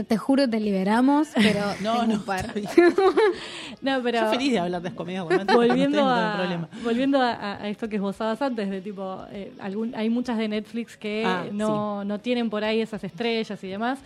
Te 0.07 0.17
juro, 0.17 0.49
te 0.49 0.61
liberamos, 0.61 1.27
pero 1.35 1.61
No, 1.83 1.93
tengo 2.01 2.07
no, 2.07 2.15
un 2.15 2.25
par. 2.25 2.55
no, 3.83 4.01
pero 4.03 4.21
Yo 4.21 4.31
feliz 4.31 4.53
de 4.53 4.59
hablar 4.61 4.81
de 4.83 4.95
comedias 4.95 5.25
volviendo, 5.53 6.03
no 6.03 6.11
a, 6.15 6.35
problema. 6.37 6.69
volviendo 6.85 7.21
a, 7.21 7.63
a 7.63 7.69
esto 7.69 7.89
que 7.89 7.97
esbozabas 7.97 8.41
antes, 8.43 8.71
de 8.71 8.81
tipo, 8.81 9.25
eh, 9.33 9.53
algún, 9.59 9.95
hay 9.97 10.09
muchas 10.09 10.39
de 10.39 10.47
Netflix 10.49 10.97
que 10.97 11.25
Ah, 11.27 11.47
no, 11.51 12.05
no 12.05 12.21
tienen 12.21 12.49
por 12.49 12.63
ahí 12.63 12.81
esas 12.81 13.03
estrellas 13.03 13.63
y 13.65 13.69
demás, 13.69 13.99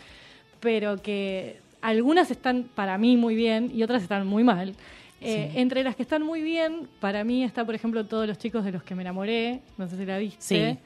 pero 0.61 0.97
que 1.03 1.61
algunas 1.83 2.31
están 2.31 2.65
para 2.75 2.97
mí 2.99 3.17
muy 3.19 3.35
bien 3.35 3.71
y 3.75 3.83
otras 3.83 4.03
están 4.03 4.27
muy 4.27 4.45
mal. 4.45 4.71
Eh, 4.71 5.51
Sí. 5.53 5.59
Entre 5.61 5.85
las 5.85 5.97
que 5.97 6.03
están 6.03 6.23
muy 6.23 6.41
bien, 6.41 6.89
para 7.01 7.25
mí 7.25 7.45
está, 7.45 7.67
por 7.67 7.75
ejemplo, 7.75 8.07
Todos 8.07 8.27
los 8.27 8.39
chicos 8.39 8.65
de 8.65 8.73
los 8.73 8.83
que 8.83 8.95
me 8.95 9.03
enamoré, 9.03 9.61
no 9.77 9.87
sé 9.87 9.99
si 9.99 10.07
la 10.07 10.17
viste, 10.17 10.41
Sí. 10.41 10.79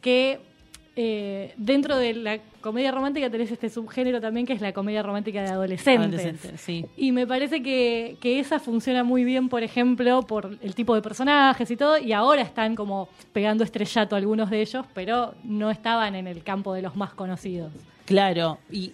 que 0.00 0.40
eh, 0.98 1.52
dentro 1.58 1.98
de 1.98 2.14
la 2.14 2.38
comedia 2.62 2.90
romántica 2.90 3.28
tenés 3.28 3.52
este 3.52 3.68
subgénero 3.68 4.18
también 4.18 4.46
que 4.46 4.54
es 4.54 4.62
la 4.62 4.72
comedia 4.72 5.02
romántica 5.02 5.42
de 5.42 5.48
adolescentes. 5.48 6.20
Adolescente, 6.20 6.56
sí. 6.56 6.86
Y 6.96 7.12
me 7.12 7.26
parece 7.26 7.62
que, 7.62 8.16
que 8.18 8.40
esa 8.40 8.58
funciona 8.58 9.04
muy 9.04 9.22
bien, 9.22 9.50
por 9.50 9.62
ejemplo, 9.62 10.22
por 10.22 10.58
el 10.62 10.74
tipo 10.74 10.94
de 10.94 11.02
personajes 11.02 11.70
y 11.70 11.76
todo, 11.76 11.98
y 11.98 12.12
ahora 12.12 12.40
están 12.40 12.74
como 12.74 13.10
pegando 13.34 13.62
estrellato 13.62 14.16
algunos 14.16 14.48
de 14.48 14.62
ellos, 14.62 14.86
pero 14.94 15.34
no 15.44 15.70
estaban 15.70 16.14
en 16.14 16.26
el 16.26 16.42
campo 16.42 16.72
de 16.72 16.80
los 16.80 16.96
más 16.96 17.12
conocidos. 17.12 17.72
Claro, 18.06 18.58
y 18.70 18.92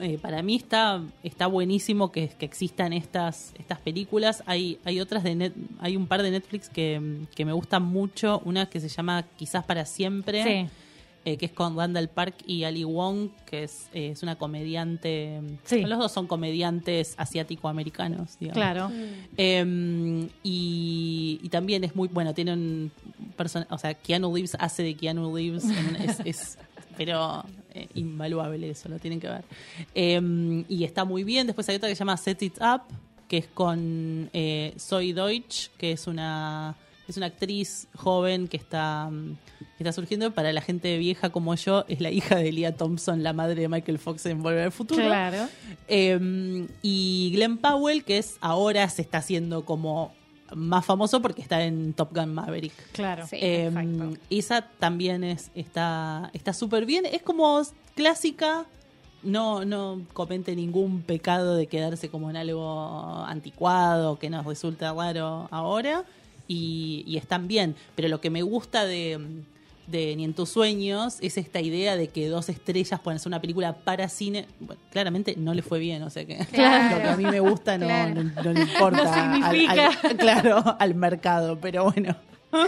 eh, 0.00 0.18
para 0.22 0.42
mí 0.42 0.56
está 0.56 1.02
está 1.22 1.46
buenísimo 1.46 2.10
que, 2.10 2.28
que 2.28 2.46
existan 2.46 2.94
estas 2.94 3.52
estas 3.58 3.78
películas. 3.78 4.42
Hay 4.46 4.78
hay 4.84 5.00
otras 5.00 5.22
de 5.22 5.34
net, 5.34 5.52
hay 5.80 5.96
un 5.96 6.06
par 6.06 6.22
de 6.22 6.30
Netflix 6.30 6.70
que, 6.70 7.18
que 7.36 7.44
me 7.44 7.52
gustan 7.52 7.82
mucho. 7.82 8.40
Una 8.44 8.66
que 8.66 8.80
se 8.80 8.88
llama 8.88 9.24
Quizás 9.36 9.64
para 9.64 9.84
siempre. 9.84 10.42
Sí. 10.42 10.70
Eh, 11.24 11.36
que 11.36 11.46
es 11.46 11.52
con 11.52 11.76
Randall 11.76 12.08
Park 12.08 12.34
y 12.46 12.64
Ali 12.64 12.84
Wong, 12.84 13.28
que 13.46 13.64
es, 13.64 13.88
eh, 13.92 14.10
es 14.12 14.22
una 14.22 14.36
comediante. 14.36 15.40
Sí. 15.64 15.82
Los 15.82 15.98
dos 15.98 16.12
son 16.12 16.26
comediantes 16.26 17.14
asiático-americanos, 17.18 18.38
digamos. 18.40 18.54
Claro. 18.54 18.90
Eh, 19.36 20.28
y, 20.42 21.40
y 21.42 21.48
también 21.48 21.84
es 21.84 21.94
muy 21.94 22.08
bueno, 22.08 22.34
tiene 22.34 22.52
un 22.54 22.90
personaje, 23.36 23.72
o 23.72 23.78
sea, 23.78 23.94
Keanu 23.94 24.32
Reeves 24.34 24.56
hace 24.58 24.82
de 24.82 24.94
Keanu 24.94 25.34
Reeves, 25.34 25.64
en- 25.64 25.96
es, 25.96 26.20
es- 26.24 26.58
pero 26.96 27.44
eh, 27.74 27.88
invaluable 27.94 28.70
eso, 28.70 28.88
lo 28.88 28.98
tienen 28.98 29.20
que 29.20 29.28
ver. 29.28 29.44
Eh, 29.94 30.64
y 30.68 30.84
está 30.84 31.04
muy 31.04 31.24
bien, 31.24 31.46
después 31.46 31.68
hay 31.68 31.76
otra 31.76 31.88
que 31.88 31.94
se 31.94 32.00
llama 32.00 32.16
Set 32.16 32.42
It 32.42 32.58
Up, 32.60 32.82
que 33.28 33.38
es 33.38 33.46
con 33.46 34.28
eh, 34.32 34.74
Zoe 34.78 35.12
Deutsch, 35.14 35.68
que 35.78 35.92
es 35.92 36.06
una 36.06 36.74
es 37.10 37.16
una 37.16 37.26
actriz 37.26 37.88
joven 37.94 38.48
que 38.48 38.56
está, 38.56 39.08
mm, 39.10 39.36
que 39.76 39.84
está 39.84 39.92
surgiendo. 39.92 40.32
Para 40.32 40.52
la 40.52 40.60
gente 40.60 40.96
vieja 40.98 41.30
como 41.30 41.54
yo, 41.54 41.84
es 41.88 42.00
la 42.00 42.10
hija 42.10 42.36
de 42.36 42.52
Leah 42.52 42.76
Thompson, 42.76 43.22
la 43.22 43.32
madre 43.32 43.62
de 43.62 43.68
Michael 43.68 43.98
Fox 43.98 44.26
en 44.26 44.42
Volver 44.42 44.64
al 44.64 44.72
Futuro. 44.72 45.02
Claro. 45.02 45.48
Eh, 45.88 46.66
y 46.82 47.32
Glenn 47.34 47.58
Powell, 47.58 48.04
que 48.04 48.18
es 48.18 48.36
ahora 48.40 48.88
se 48.88 49.02
está 49.02 49.18
haciendo 49.18 49.64
como 49.64 50.12
más 50.54 50.84
famoso 50.84 51.20
porque 51.22 51.42
está 51.42 51.62
en 51.64 51.92
Top 51.92 52.14
Gun 52.14 52.34
Maverick. 52.34 52.72
Claro. 52.92 53.26
Sí. 53.26 53.36
Eh, 53.36 53.66
exacto. 53.66 54.16
esa 54.30 54.62
también 54.62 55.24
es 55.24 55.50
está 55.54 56.30
está 56.32 56.52
súper 56.52 56.86
bien. 56.86 57.06
Es 57.06 57.22
como 57.22 57.60
clásica. 57.94 58.66
No, 59.22 59.66
no 59.66 60.00
comete 60.14 60.56
ningún 60.56 61.02
pecado 61.02 61.54
de 61.54 61.66
quedarse 61.66 62.08
como 62.08 62.30
en 62.30 62.38
algo 62.38 63.22
anticuado 63.26 64.18
que 64.18 64.30
nos 64.30 64.46
resulta 64.46 64.94
raro 64.94 65.46
ahora. 65.50 66.06
Y, 66.52 67.04
y 67.06 67.16
están 67.16 67.46
bien. 67.46 67.76
Pero 67.94 68.08
lo 68.08 68.20
que 68.20 68.28
me 68.28 68.42
gusta 68.42 68.84
de, 68.84 69.20
de 69.86 70.16
Ni 70.16 70.24
en 70.24 70.34
tus 70.34 70.48
sueños 70.48 71.18
es 71.20 71.38
esta 71.38 71.60
idea 71.60 71.94
de 71.94 72.08
que 72.08 72.26
dos 72.28 72.48
estrellas 72.48 72.98
pueden 72.98 73.16
hacer 73.18 73.28
una 73.28 73.40
película 73.40 73.72
para 73.76 74.08
cine. 74.08 74.46
Bueno, 74.58 74.82
claramente 74.90 75.36
no 75.36 75.54
le 75.54 75.62
fue 75.62 75.78
bien, 75.78 76.02
o 76.02 76.10
sea 76.10 76.24
que 76.24 76.38
Claro. 76.46 76.96
lo 76.96 77.02
que 77.02 77.08
a 77.08 77.16
mí 77.16 77.24
me 77.24 77.38
gusta 77.38 77.78
no, 77.78 77.86
Claro. 77.86 78.24
no- 78.24 78.42
no 78.42 78.52
le 78.52 78.60
importa 78.62 79.26
No 79.38 79.46
al- 79.46 80.16
claro, 80.18 80.76
al 80.80 80.94
mercado, 80.96 81.58
pero 81.60 81.84
bueno. 81.92 82.16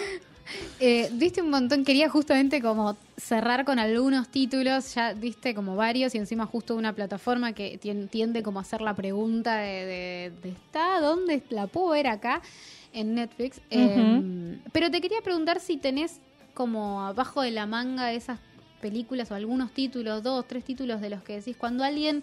Eh, 0.81 1.09
diste 1.15 1.41
un 1.41 1.51
montón, 1.51 1.85
quería 1.85 2.11
justamente 2.11 2.61
como 2.61 2.97
cerrar 3.17 3.65
con 3.65 3.79
algunos 3.79 4.29
títulos, 4.29 4.93
ya 4.95 5.15
diste 5.15 5.55
como 5.55 5.77
varios 5.77 6.15
y 6.15 6.19
encima 6.19 6.45
justo 6.47 6.75
una 6.75 6.93
plataforma 6.93 7.53
que 7.55 7.79
tien- 7.81 8.11
tiende 8.11 8.43
como 8.43 8.59
a 8.59 8.63
hacer 8.63 8.81
la 8.83 8.95
pregunta 8.95 9.57
de, 9.59 9.87
de- 9.87 10.33
de 10.43 10.49
¿está? 10.51 11.01
¿Dónde 11.01 11.43
la 11.51 11.69
puedo 11.69 11.91
ver 11.91 12.09
acá? 12.09 12.43
En 12.93 13.15
Netflix. 13.15 13.61
Eh, 13.71 14.59
pero 14.73 14.91
te 14.91 15.01
quería 15.01 15.21
preguntar 15.23 15.61
si 15.61 15.77
tenés 15.77 16.21
como 16.55 17.03
abajo 17.03 17.41
de 17.43 17.51
la 17.51 17.67
manga 17.67 18.13
esas 18.13 18.39
películas 18.81 19.31
o 19.31 19.35
algunos 19.35 19.73
títulos, 19.73 20.23
dos, 20.23 20.47
tres 20.47 20.65
títulos 20.65 21.01
de 21.01 21.09
los 21.11 21.23
que 21.23 21.35
decís, 21.39 21.57
cuando 21.57 21.85
alguien 21.85 22.23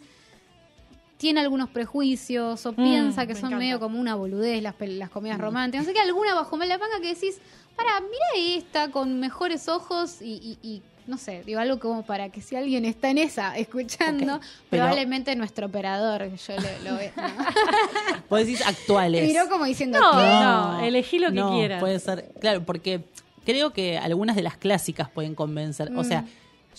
tiene 1.18 1.40
algunos 1.42 1.70
prejuicios 1.70 2.66
o 2.66 2.72
Mm, 2.72 2.76
piensa 2.76 3.26
que 3.28 3.34
son 3.34 3.46
encanta. 3.50 3.58
medio 3.58 3.80
como 3.80 4.00
una 4.00 4.16
boludez 4.16 4.62
las, 4.62 4.76
las 4.80 5.10
comedias 5.10 5.40
románticas. 5.40 5.86
No 5.86 5.90
sé 5.90 5.94
qué, 5.94 6.00
alguna 6.02 6.34
bajo 6.34 6.58
la 6.58 6.78
manga 6.78 7.00
que 7.02 7.14
decís, 7.14 7.40
para, 7.76 8.00
mira 8.02 8.56
esta 8.58 8.90
con 8.92 9.20
mejores 9.20 9.68
ojos 9.68 10.22
y, 10.22 10.58
y- 10.62 10.68
y, 10.68 10.82
no 11.10 11.18
sé, 11.18 11.44
digo 11.44 11.60
algo 11.60 11.80
como 11.80 12.04
para 12.04 12.30
que 12.30 12.40
si 12.42 12.56
alguien 12.56 12.86
está 12.86 13.10
en 13.10 13.18
esa 13.18 13.58
escuchando, 13.58 14.40
pero- 14.70 14.84
probablemente 14.84 15.36
nuestro 15.36 15.66
operador, 15.68 16.30
yo 16.34 16.56
lo, 16.56 16.92
lo 16.92 16.98
veo. 16.98 17.12
¿no? 17.18 17.24
Vos 18.30 18.40
decís 18.40 18.62
actuales. 18.66 19.28
Miró 19.28 19.50
como 19.50 19.66
diciendo, 19.66 20.00
No, 20.00 20.12
¿qué? 20.12 20.18
no, 20.26 20.80
elegí 20.86 21.20
lo 21.20 21.30
que 21.30 21.36
no, 21.36 21.52
quieras. 21.56 21.80
Puede 21.82 22.00
ser, 22.00 22.32
claro, 22.40 22.64
porque 22.64 23.04
creo 23.46 23.72
que 23.74 23.98
algunas 23.98 24.36
de 24.36 24.44
las 24.44 24.56
clásicas 24.58 25.10
pueden 25.10 25.36
convencer. 25.36 25.90
O 25.96 26.02
Mm. 26.02 26.06
sea, 26.06 26.26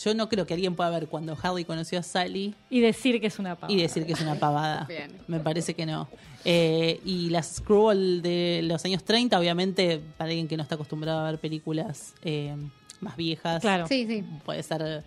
yo 0.02 0.14
no 0.14 0.28
creo 0.28 0.46
que 0.46 0.54
alguien 0.54 0.76
pueda 0.76 0.88
ver 0.90 1.08
cuando 1.08 1.36
Harry 1.42 1.64
conoció 1.64 1.98
a 1.98 2.02
Sally 2.02 2.54
Y 2.70 2.80
decir 2.80 3.20
que 3.20 3.26
es 3.26 3.38
una 3.38 3.56
pava. 3.56 3.70
y 3.72 3.76
decir 3.76 4.06
que 4.06 4.12
es 4.12 4.20
una 4.20 4.36
pavada. 4.36 4.84
Bien. 4.88 5.10
Me 5.26 5.40
parece 5.40 5.74
que 5.74 5.84
no. 5.84 6.08
Eh, 6.44 7.00
y 7.04 7.28
las 7.28 7.56
Screwball 7.56 8.22
de 8.22 8.60
los 8.62 8.82
años 8.86 9.04
30, 9.04 9.38
obviamente, 9.38 10.00
para 10.16 10.30
alguien 10.30 10.48
que 10.48 10.56
no 10.56 10.62
está 10.62 10.76
acostumbrado 10.76 11.18
a 11.20 11.30
ver 11.30 11.38
películas 11.40 12.14
eh, 12.22 12.54
más 13.00 13.16
viejas, 13.16 13.60
Claro. 13.60 13.86
Sí, 13.86 14.06
sí. 14.06 14.24
puede 14.44 14.62
ser. 14.62 15.04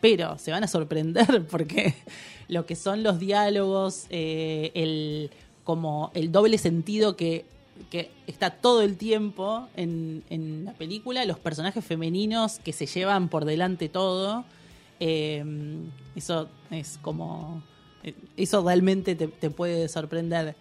Pero 0.00 0.38
se 0.38 0.50
van 0.50 0.64
a 0.64 0.68
sorprender 0.68 1.46
porque 1.50 1.94
lo 2.48 2.66
que 2.66 2.76
son 2.76 3.02
los 3.02 3.18
diálogos, 3.18 4.06
eh, 4.10 4.70
el 4.74 5.30
como 5.64 6.10
el 6.14 6.32
doble 6.32 6.58
sentido 6.58 7.16
que, 7.16 7.44
que 7.90 8.10
está 8.26 8.50
todo 8.50 8.82
el 8.82 8.96
tiempo 8.96 9.68
en, 9.76 10.24
en 10.30 10.64
la 10.64 10.72
película, 10.72 11.24
los 11.26 11.38
personajes 11.38 11.84
femeninos 11.84 12.58
que 12.58 12.72
se 12.72 12.86
llevan 12.86 13.28
por 13.28 13.44
delante 13.44 13.88
todo, 13.88 14.44
eh, 15.00 15.44
eso 16.16 16.48
es 16.70 16.98
como 17.02 17.62
eh, 18.02 18.14
eso 18.36 18.64
realmente 18.64 19.14
te, 19.14 19.28
te 19.28 19.50
puede 19.50 19.88
sorprender. 19.88 20.56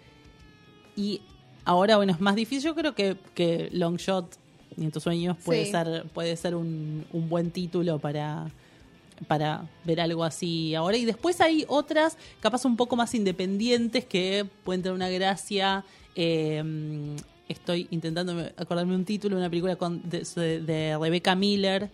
Y 0.95 1.21
ahora, 1.65 1.95
bueno, 1.97 2.11
es 2.11 2.19
más 2.19 2.35
difícil. 2.35 2.65
Yo 2.69 2.75
creo 2.75 2.93
que, 2.93 3.17
que 3.33 3.69
Long 3.71 3.97
Ni 4.79 4.85
en 4.85 4.91
tus 4.91 5.03
sueños, 5.03 5.37
puede 5.43 5.65
Sí. 5.65 5.71
ser, 5.71 6.05
puede 6.13 6.35
ser 6.37 6.55
un, 6.55 7.05
un 7.11 7.29
buen 7.29 7.51
título 7.51 7.99
para, 7.99 8.47
para 9.27 9.67
ver 9.83 9.99
algo 9.99 10.23
así 10.23 10.73
ahora. 10.73 10.95
Y 10.97 11.05
después 11.05 11.41
hay 11.41 11.65
otras, 11.67 12.17
capaz 12.39 12.63
un 12.65 12.77
poco 12.77 12.95
más 12.95 13.13
independientes, 13.13 14.05
que 14.05 14.45
pueden 14.63 14.81
tener 14.81 14.95
una 14.95 15.09
gracia. 15.09 15.83
Eh, 16.15 16.63
estoy 17.49 17.87
intentando 17.91 18.39
acordarme 18.57 18.95
un 18.95 19.05
título 19.05 19.35
una 19.37 19.49
película 19.49 19.75
con, 19.75 20.01
de, 20.09 20.23
de 20.61 20.97
Rebecca 20.97 21.35
Miller, 21.35 21.89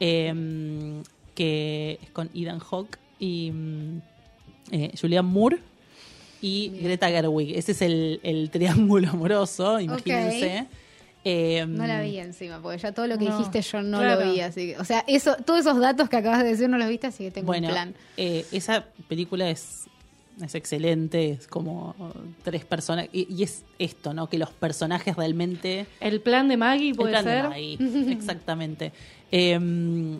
eh, 0.00 1.02
que 1.34 1.98
es 2.02 2.10
con 2.10 2.30
Ethan 2.34 2.58
Hawke 2.60 2.98
y 3.18 3.50
mm, 3.52 3.98
eh, 4.72 4.92
Julianne 5.00 5.28
Moore 5.28 5.58
y 6.40 6.70
Bien. 6.70 6.84
Greta 6.84 7.08
Gerwig. 7.10 7.56
Ese 7.56 7.72
es 7.72 7.82
el, 7.82 8.20
el 8.22 8.48
triángulo 8.50 9.10
amoroso, 9.10 9.78
imagínense. 9.80 10.66
Eh, 11.24 11.66
No 11.68 11.86
la 11.86 12.00
vi 12.00 12.18
encima, 12.18 12.60
porque 12.62 12.78
ya 12.78 12.92
todo 12.92 13.06
lo 13.06 13.18
que 13.18 13.26
No, 13.26 13.36
dijiste 13.36 13.60
yo 13.62 13.82
no 13.82 13.98
claro. 13.98 14.24
lo 14.24 14.32
vi, 14.32 14.40
así 14.40 14.68
que, 14.68 14.78
o 14.78 14.84
sea, 14.84 15.04
eso, 15.06 15.36
todos 15.44 15.60
esos 15.60 15.78
datos 15.78 16.08
que 16.08 16.16
acabas 16.16 16.42
de 16.42 16.48
decir 16.50 16.68
no 16.68 16.78
los 16.78 16.88
viste, 16.88 17.06
así 17.08 17.24
que 17.24 17.30
tengo 17.30 17.46
Bueno, 17.46 17.68
un 17.68 17.72
plan. 17.74 17.94
eh, 18.16 18.46
esa 18.52 18.86
película 19.08 19.50
es, 19.50 19.84
es 20.42 20.54
excelente, 20.54 21.30
es 21.32 21.46
como 21.46 21.94
tres 22.42 22.64
personas, 22.64 23.06
y, 23.12 23.26
y 23.34 23.42
es 23.42 23.64
esto, 23.78 24.14
¿no? 24.14 24.28
Que 24.28 24.38
los 24.38 24.50
personajes 24.50 25.14
realmente... 25.14 25.86
El 26.00 26.22
plan 26.22 26.48
de 26.48 26.56
Maggie 26.56 26.90
el 26.90 26.96
puede 26.96 27.10
plan 27.12 27.24
de 27.26 27.30
ser. 27.30 27.48
Maggie, 27.50 28.12
exactamente. 28.12 28.92
Eh, 29.30 30.18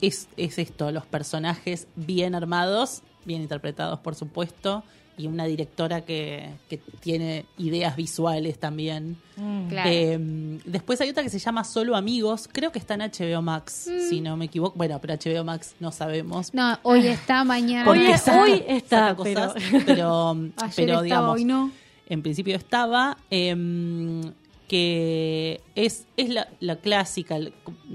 es, 0.00 0.28
es 0.36 0.58
esto, 0.58 0.90
los 0.90 1.04
personajes 1.06 1.86
bien 1.94 2.34
armados, 2.34 3.02
bien 3.24 3.42
interpretados, 3.42 4.00
por 4.00 4.14
supuesto, 4.14 4.82
y 5.22 5.26
una 5.26 5.44
directora 5.46 6.02
que, 6.04 6.50
que 6.68 6.78
tiene 7.00 7.44
ideas 7.58 7.96
visuales 7.96 8.58
también. 8.58 9.16
Mm. 9.36 9.68
Claro. 9.68 9.90
Eh, 9.90 10.18
después 10.66 11.00
hay 11.00 11.10
otra 11.10 11.22
que 11.22 11.30
se 11.30 11.38
llama 11.38 11.64
Solo 11.64 11.96
Amigos, 11.96 12.48
creo 12.52 12.72
que 12.72 12.78
está 12.78 12.94
en 12.94 13.00
HBO 13.02 13.40
Max, 13.42 13.88
Mm. 13.90 14.08
si 14.08 14.20
no 14.20 14.36
me 14.36 14.46
equivoco. 14.46 14.76
Bueno, 14.76 14.98
pero 15.00 15.14
HBO 15.14 15.44
Max 15.44 15.74
no 15.80 15.92
sabemos. 15.92 16.52
No, 16.54 16.78
hoy 16.82 17.06
está, 17.06 17.44
mañana. 17.44 17.90
Hoy 17.90 18.00
es- 18.06 18.22
saca- 18.22 18.42
hoy 18.42 18.62
está, 18.66 19.14
cosas, 19.16 19.54
pero- 19.54 19.72
pero, 19.86 20.30
Ayer 20.30 20.52
pero 20.56 20.92
estaba, 20.92 21.02
digamos, 21.02 21.34
hoy 21.36 21.44
no. 21.44 21.70
en 22.08 22.22
principio 22.22 22.56
estaba, 22.56 23.16
em, 23.30 24.20
que 24.68 25.60
es, 25.74 26.06
es 26.16 26.30
la, 26.30 26.48
la 26.60 26.76
clásica, 26.76 27.36
el- 27.36 27.52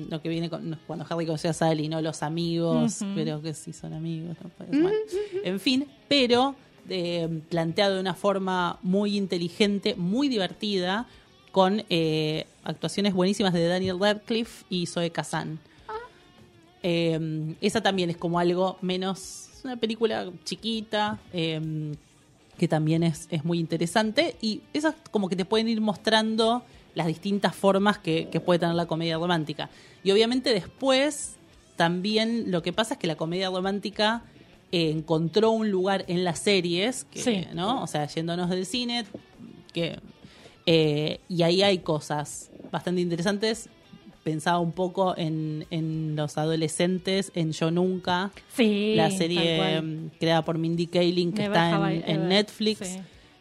lo 0.10 0.22
que 0.22 0.30
viene 0.30 0.48
con, 0.50 0.78
cuando 0.86 1.06
Harry 1.10 1.26
conoció 1.26 1.50
a 1.50 1.54
Sally, 1.54 1.88
¿no? 1.90 2.02
Los 2.02 2.22
amigos, 2.22 3.02
Ujú. 3.02 3.12
pero 3.16 3.42
que 3.42 3.54
si 3.56 3.74
son 3.74 3.94
amigos, 3.94 4.38
no 4.44 4.50
puedes, 4.50 4.80
bueno. 4.80 4.98
En 5.44 5.60
fin, 5.60 5.88
pero 6.08 6.56
eh, 6.90 7.42
planteado 7.50 7.96
de 7.96 8.02
una 8.02 8.14
forma 8.14 8.80
muy 8.82 9.18
inteligente, 9.18 9.96
muy 9.96 10.28
divertida, 10.28 11.08
con 11.52 11.84
eh, 11.90 12.46
actuaciones 12.64 13.14
buenísimas 13.14 13.54
de 13.54 13.68
Daniel 13.68 14.00
Radcliffe 14.00 14.66
y 14.70 14.86
Zoe 14.86 15.10
Kazan. 15.12 15.60
Eh, 16.84 17.56
esa 17.62 17.82
también 17.82 18.10
es 18.10 18.18
como 18.18 18.40
algo 18.40 18.78
menos, 18.82 19.50
es 19.56 19.66
una 19.66 19.78
película 19.78 20.32
chiquita, 20.44 21.20
que 21.32 22.68
también 22.68 23.04
es, 23.04 23.28
es 23.32 23.44
muy 23.44 23.60
interesante. 23.60 24.36
Y 24.42 24.62
esas 24.74 24.96
como 25.12 25.30
que 25.30 25.36
te 25.36 25.46
pueden 25.46 25.68
ir 25.68 25.82
mostrando 25.82 26.64
las 26.96 27.08
distintas 27.08 27.56
formas 27.56 27.98
que, 27.98 28.30
que 28.30 28.40
puede 28.40 28.60
tener 28.60 28.76
la 28.76 28.86
comedia 28.86 29.18
romántica. 29.18 29.70
Y 30.04 30.12
obviamente 30.12 30.54
después 30.54 31.38
también 31.76 32.52
lo 32.52 32.62
que 32.62 32.74
pasa 32.74 32.96
es 32.96 33.00
que 33.00 33.08
la 33.08 33.16
comedia 33.16 33.50
romántica 33.50 34.24
eh, 34.72 34.90
encontró 34.92 35.52
un 35.52 35.72
lugar 35.72 36.04
en 36.08 36.24
las 36.24 36.40
series, 36.40 37.06
que, 37.06 37.20
Sí. 37.22 37.46
¿no? 37.54 37.82
O 37.84 37.88
sea, 37.88 38.08
yéndonos 38.08 38.50
del 38.50 38.66
cine, 38.66 39.06
que 39.74 40.00
eh, 40.66 41.20
y 41.30 41.44
ahí 41.44 41.62
hay 41.62 41.80
cosas 41.80 42.52
bastante 42.72 43.02
interesantes. 43.02 43.70
Pensaba 44.24 44.60
un 44.60 44.74
poco 44.74 45.18
en, 45.18 45.66
en 45.72 46.18
los 46.18 46.38
adolescentes, 46.38 47.32
en 47.34 47.54
Yo 47.54 47.72
Nunca, 47.72 48.32
Sí, 48.54 48.94
la 48.96 49.10
serie 49.10 49.82
mm, 49.82 50.10
creada 50.20 50.44
por 50.44 50.58
Mindy 50.58 50.88
Kaling 50.88 51.32
que 51.32 51.44
Never 51.44 51.58
está 51.58 51.94
en. 52.12 52.28
Netflix, 52.28 52.80
Sí. 52.80 53.00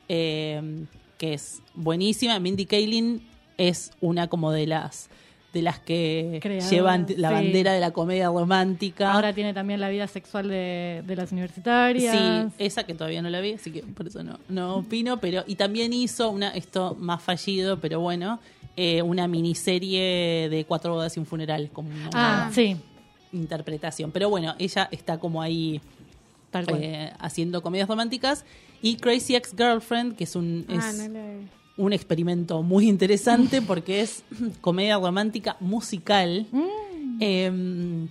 eh, 0.09 0.85
que 1.19 1.35
es 1.35 1.61
buenísima. 1.75 2.39
Mindy 2.39 2.67
Kaling 2.67 3.21
es 3.59 3.91
una 4.01 4.29
como 4.29 4.53
de 4.53 4.69
las 4.69 5.09
de 5.57 5.63
las 5.63 5.79
que 5.79 6.39
llevan 6.71 7.07
la 7.17 7.29
sí. 7.31 7.35
bandera 7.35 7.73
de 7.73 7.81
la 7.81 7.91
comedia 7.93 8.27
romántica. 8.29 9.13
Ahora 9.13 9.33
tiene 9.33 9.55
también 9.55 9.81
la 9.81 9.89
vida 9.89 10.07
sexual 10.07 10.49
de, 10.49 11.03
de 11.07 11.17
las 11.17 11.33
universitarias. 11.33 12.53
Sí, 12.59 12.65
esa 12.65 12.85
que 12.85 12.93
todavía 12.93 13.23
no 13.23 13.31
la 13.31 13.41
vi, 13.41 13.55
así 13.55 13.71
que 13.71 13.83
por 13.83 14.07
eso 14.07 14.23
no, 14.23 14.39
no 14.51 14.77
opino, 14.77 15.19
pero 15.19 15.45
y 15.47 15.55
también 15.57 15.93
hizo 15.93 16.31
una, 16.31 16.51
esto 16.51 16.95
más 17.01 17.23
fallido, 17.23 17.81
pero 17.81 18.01
bueno, 18.01 18.39
eh, 18.77 19.01
una 19.01 19.27
miniserie 19.29 20.49
de 20.51 20.65
cuatro 20.69 20.93
bodas 20.93 21.17
y 21.17 21.21
un 21.21 21.27
funeral, 21.27 21.71
como 21.73 21.89
una 21.89 22.11
Ah, 22.13 22.51
sí, 22.53 22.77
interpretación. 23.33 24.11
Pero 24.13 24.29
bueno, 24.29 24.55
ella 24.59 24.89
está 24.91 25.19
como 25.19 25.41
ahí 25.43 25.81
tal 26.51 26.67
cual. 26.67 26.81
eh, 26.83 27.13
haciendo 27.19 27.63
comedias 27.63 27.89
románticas. 27.89 28.45
Y 28.83 28.97
Crazy 28.97 29.35
Ex 29.35 29.55
Girlfriend, 29.57 30.17
que 30.17 30.25
es 30.25 30.37
un, 30.37 30.67
Ah, 30.69 30.91
es 30.91 31.09
no. 31.09 31.19
Un 31.77 31.93
experimento 31.93 32.63
muy 32.63 32.89
interesante 32.89 33.61
porque 33.63 34.01
es 34.01 34.23
comedia 34.61 34.97
romántica 34.99 35.57
musical. 35.61 36.47
Mm. 36.53 36.63
em, 37.21 38.09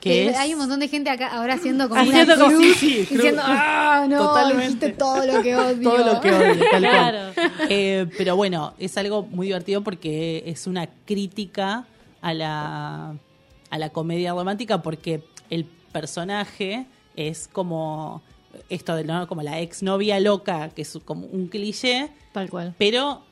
que 0.00 0.28
es, 0.28 0.36
Hay 0.36 0.52
un 0.52 0.60
montón 0.60 0.78
de 0.80 0.88
gente 0.88 1.08
acá 1.08 1.28
ahora 1.34 1.54
haciendo 1.54 1.88
como 1.88 1.98
Haciendo 2.00 2.34
una 2.34 2.46
cruz, 2.46 2.76
Sí, 2.76 2.90
sí, 2.90 2.96
cruz. 3.06 3.08
diciendo, 3.10 3.42
ah, 3.44 4.06
no, 4.08 4.18
Totalmente. 4.18 4.66
dijiste 4.66 4.90
todo 4.90 5.26
lo 5.26 5.42
que 5.42 5.56
odio. 5.56 5.82
todo 5.90 6.14
lo 6.14 6.20
que 6.20 6.30
odio, 6.32 6.64
tal 6.70 6.80
Claro. 6.82 7.18
cual. 7.34 7.50
Eh, 7.70 8.06
pero 8.18 8.36
bueno, 8.36 8.74
es 8.78 8.96
algo 8.98 9.22
muy 9.22 9.46
divertido 9.46 9.82
porque 9.82 10.42
es 10.46 10.66
una 10.66 10.86
crítica 11.06 11.86
a 12.20 12.34
la, 12.34 13.16
a 13.70 13.78
la 13.78 13.88
comedia 13.90 14.32
romántica 14.32 14.82
porque 14.82 15.22
el 15.48 15.64
personaje 15.92 16.84
es 17.16 17.48
como 17.48 18.22
esto 18.68 18.94
de 18.94 19.04
¿no? 19.04 19.26
como 19.28 19.42
la 19.42 19.60
exnovia 19.60 20.20
loca, 20.20 20.68
que 20.70 20.82
es 20.82 20.98
como 21.06 21.26
un 21.26 21.48
cliché, 21.48 22.10
Tal 22.34 22.50
cual. 22.50 22.74
pero 22.76 23.22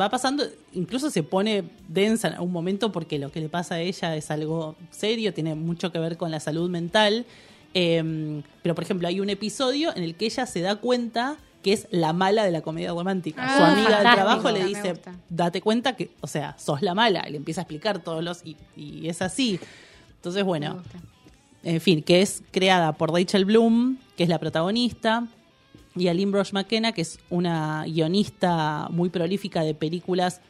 va 0.00 0.08
pasando, 0.08 0.44
incluso 0.72 1.10
se 1.10 1.22
pone 1.22 1.64
densa 1.88 2.28
en 2.28 2.34
algún 2.34 2.52
momento 2.52 2.92
porque 2.92 3.18
lo 3.18 3.30
que 3.30 3.40
le 3.40 3.48
pasa 3.50 3.74
a 3.74 3.80
ella 3.80 4.16
es 4.16 4.30
algo 4.30 4.76
serio, 4.90 5.34
tiene 5.34 5.54
mucho 5.54 5.92
que 5.92 5.98
ver 5.98 6.16
con 6.16 6.30
la 6.30 6.40
salud 6.40 6.70
mental. 6.70 7.26
Eh, 7.74 8.42
pero, 8.62 8.74
por 8.74 8.84
ejemplo, 8.84 9.08
hay 9.08 9.20
un 9.20 9.30
episodio 9.30 9.94
en 9.96 10.02
el 10.02 10.14
que 10.14 10.26
ella 10.26 10.46
se 10.46 10.60
da 10.60 10.76
cuenta 10.76 11.36
que 11.62 11.72
es 11.72 11.86
la 11.90 12.12
mala 12.12 12.44
de 12.44 12.50
la 12.50 12.60
comedia 12.60 12.90
romántica. 12.90 13.42
Ah, 13.44 13.56
Su 13.56 13.64
amiga 13.64 14.02
del 14.02 14.14
trabajo 14.14 14.50
le 14.50 14.64
dice, 14.64 14.94
date 15.28 15.60
cuenta 15.60 15.94
que, 15.96 16.10
o 16.20 16.26
sea, 16.26 16.56
sos 16.58 16.82
la 16.82 16.94
mala. 16.94 17.24
Y 17.28 17.32
le 17.32 17.36
empieza 17.38 17.60
a 17.60 17.62
explicar 17.62 18.00
todos 18.00 18.22
los... 18.22 18.44
Y, 18.44 18.56
y 18.76 19.08
es 19.08 19.22
así. 19.22 19.60
Entonces, 20.16 20.44
bueno, 20.44 20.82
en 21.62 21.80
fin, 21.80 22.02
que 22.02 22.20
es 22.20 22.42
creada 22.50 22.92
por 22.92 23.12
Rachel 23.12 23.44
Bloom, 23.44 23.96
que 24.16 24.24
es 24.24 24.28
la 24.28 24.38
protagonista, 24.38 25.26
y 25.96 26.08
Aline 26.08 26.30
Brosh 26.32 26.52
McKenna, 26.52 26.92
que 26.92 27.02
es 27.02 27.18
una 27.30 27.84
guionista 27.86 28.88
muy 28.90 29.10
prolífica 29.10 29.62
de 29.62 29.74
películas 29.74 30.40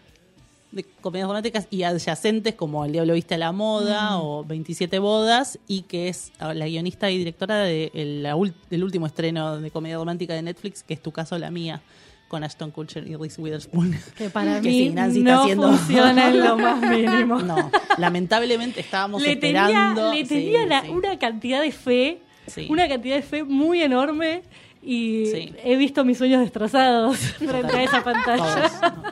de 0.70 0.84
comedias 1.03 1.28
románticas 1.28 1.66
y 1.70 1.82
adyacentes 1.82 2.55
como 2.55 2.84
El 2.86 2.93
Diablo 2.93 3.12
Viste 3.12 3.34
a 3.34 3.38
la 3.38 3.53
Moda 3.53 4.18
o 4.18 4.43
27 4.45 4.99
Bodas, 5.01 5.59
y 5.68 5.82
que 5.82 6.09
es 6.09 6.32
la 6.40 6.66
guionista 6.66 7.11
y 7.11 7.18
directora 7.18 7.59
de 7.59 7.90
el- 7.93 8.26
del 8.70 8.84
último 8.84 9.07
estreno 9.07 9.59
de 9.61 9.70
comedia 9.70 9.97
romántica 9.97 10.32
de 10.34 10.40
Netflix, 10.43 10.82
que 10.82 10.95
es 10.95 11.03
Tu 11.03 11.12
caso, 11.12 11.36
la 11.38 11.51
mía, 11.51 11.82
con 12.28 12.43
Ashton 12.43 12.70
Kutcher 12.70 13.07
y 13.07 13.14
Reese 13.16 13.43
Witherspoon. 13.43 13.95
Que 14.16 14.30
para 14.30 14.61
Que 14.62 14.68
mí 14.70 14.86
está 14.88 15.09
no 15.09 15.43
haciendo- 15.43 15.68
funciona 15.76 16.28
en 16.30 16.40
lo 16.40 16.57
más 16.59 16.80
mínimo. 16.80 17.40
No, 17.43 17.70
lamentablemente 17.99 18.80
estábamos 18.80 19.20
le 19.20 19.36
tenía, 19.36 19.66
esperando. 19.66 20.12
le 20.14 20.22
Sí, 20.24 20.28
tenía 20.28 20.64
la- 20.66 20.80
sí. 20.82 20.88
una 20.88 21.18
cantidad 21.18 21.61
de 21.61 21.72
fe, 21.72 22.20
Sí. 22.47 22.66
una 22.70 22.88
cantidad 22.88 23.16
de 23.16 23.22
fe 23.22 23.45
muy 23.45 23.82
enorme 23.82 24.43
y 24.82 25.26
Sí. 25.26 25.54
he 25.64 25.76
visto 25.76 26.04
mis 26.04 26.18
sueños 26.18 26.40
destrozados 26.40 27.16
frente 27.38 27.76
a 27.76 27.82
esa 27.84 28.02
pantalla. 28.04 28.68
Todos, 28.68 28.72
¿no? 28.82 29.02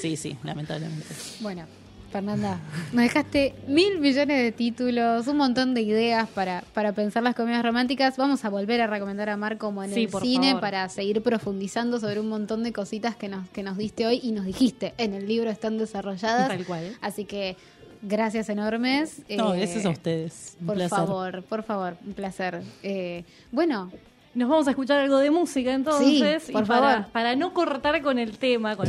Sí, 0.00 0.16
sí, 0.16 0.36
lamentablemente. 0.42 1.06
Bueno, 1.40 1.64
Fernanda, 2.12 2.60
nos 2.92 3.02
dejaste 3.02 3.54
mil 3.66 3.98
millones 3.98 4.40
de 4.42 4.52
títulos, 4.52 5.26
un 5.26 5.36
montón 5.36 5.74
de 5.74 5.80
ideas 5.82 6.28
para, 6.28 6.62
para 6.72 6.92
pensar 6.92 7.22
las 7.24 7.34
comedias 7.34 7.62
románticas. 7.64 8.16
Vamos 8.16 8.44
a 8.44 8.50
volver 8.50 8.80
a 8.82 8.86
recomendar 8.86 9.28
a 9.30 9.36
Mar 9.36 9.58
como 9.58 9.82
en 9.82 9.92
Sí, 9.92 10.04
el 10.04 10.08
por 10.08 10.22
cine 10.22 10.48
favor. 10.48 10.60
para 10.60 10.88
seguir 10.88 11.22
profundizando 11.22 11.98
sobre 11.98 12.20
un 12.20 12.28
montón 12.28 12.62
de 12.62 12.72
cositas 12.72 13.16
que 13.16 13.28
nos, 13.28 13.48
que 13.50 13.62
nos 13.64 13.76
diste 13.76 14.06
hoy 14.06 14.20
y 14.22 14.30
nos 14.32 14.44
dijiste 14.46 14.94
en 14.98 15.12
el 15.14 15.26
libro 15.26 15.50
están 15.50 15.76
desarrolladas. 15.76 16.48
Tal 16.48 16.64
cual. 16.64 16.96
Así 17.00 17.24
que 17.24 17.56
gracias 18.02 18.48
enormes. 18.48 19.22
No, 19.36 19.52
Eh, 19.54 19.58
gracias 19.60 19.84
a 19.84 19.90
ustedes. 19.90 20.56
Un 20.60 20.66
Por 20.66 20.76
placer. 20.76 20.96
favor, 20.98 21.42
por 21.42 21.62
favor, 21.64 21.96
un 22.06 22.12
placer. 22.12 22.62
Eh, 22.84 23.24
bueno, 23.50 23.90
Nos 24.34 24.48
vamos 24.48 24.66
a 24.66 24.70
escuchar 24.70 25.00
algo 25.00 25.18
de 25.18 25.30
música 25.30 25.72
entonces. 25.72 26.42
Sí, 26.42 26.52
y 26.52 26.62
para, 26.62 27.06
para 27.12 27.36
no 27.36 27.52
cortar 27.54 28.02
con 28.02 28.18
el 28.18 28.36
tema, 28.36 28.76
con 28.76 28.82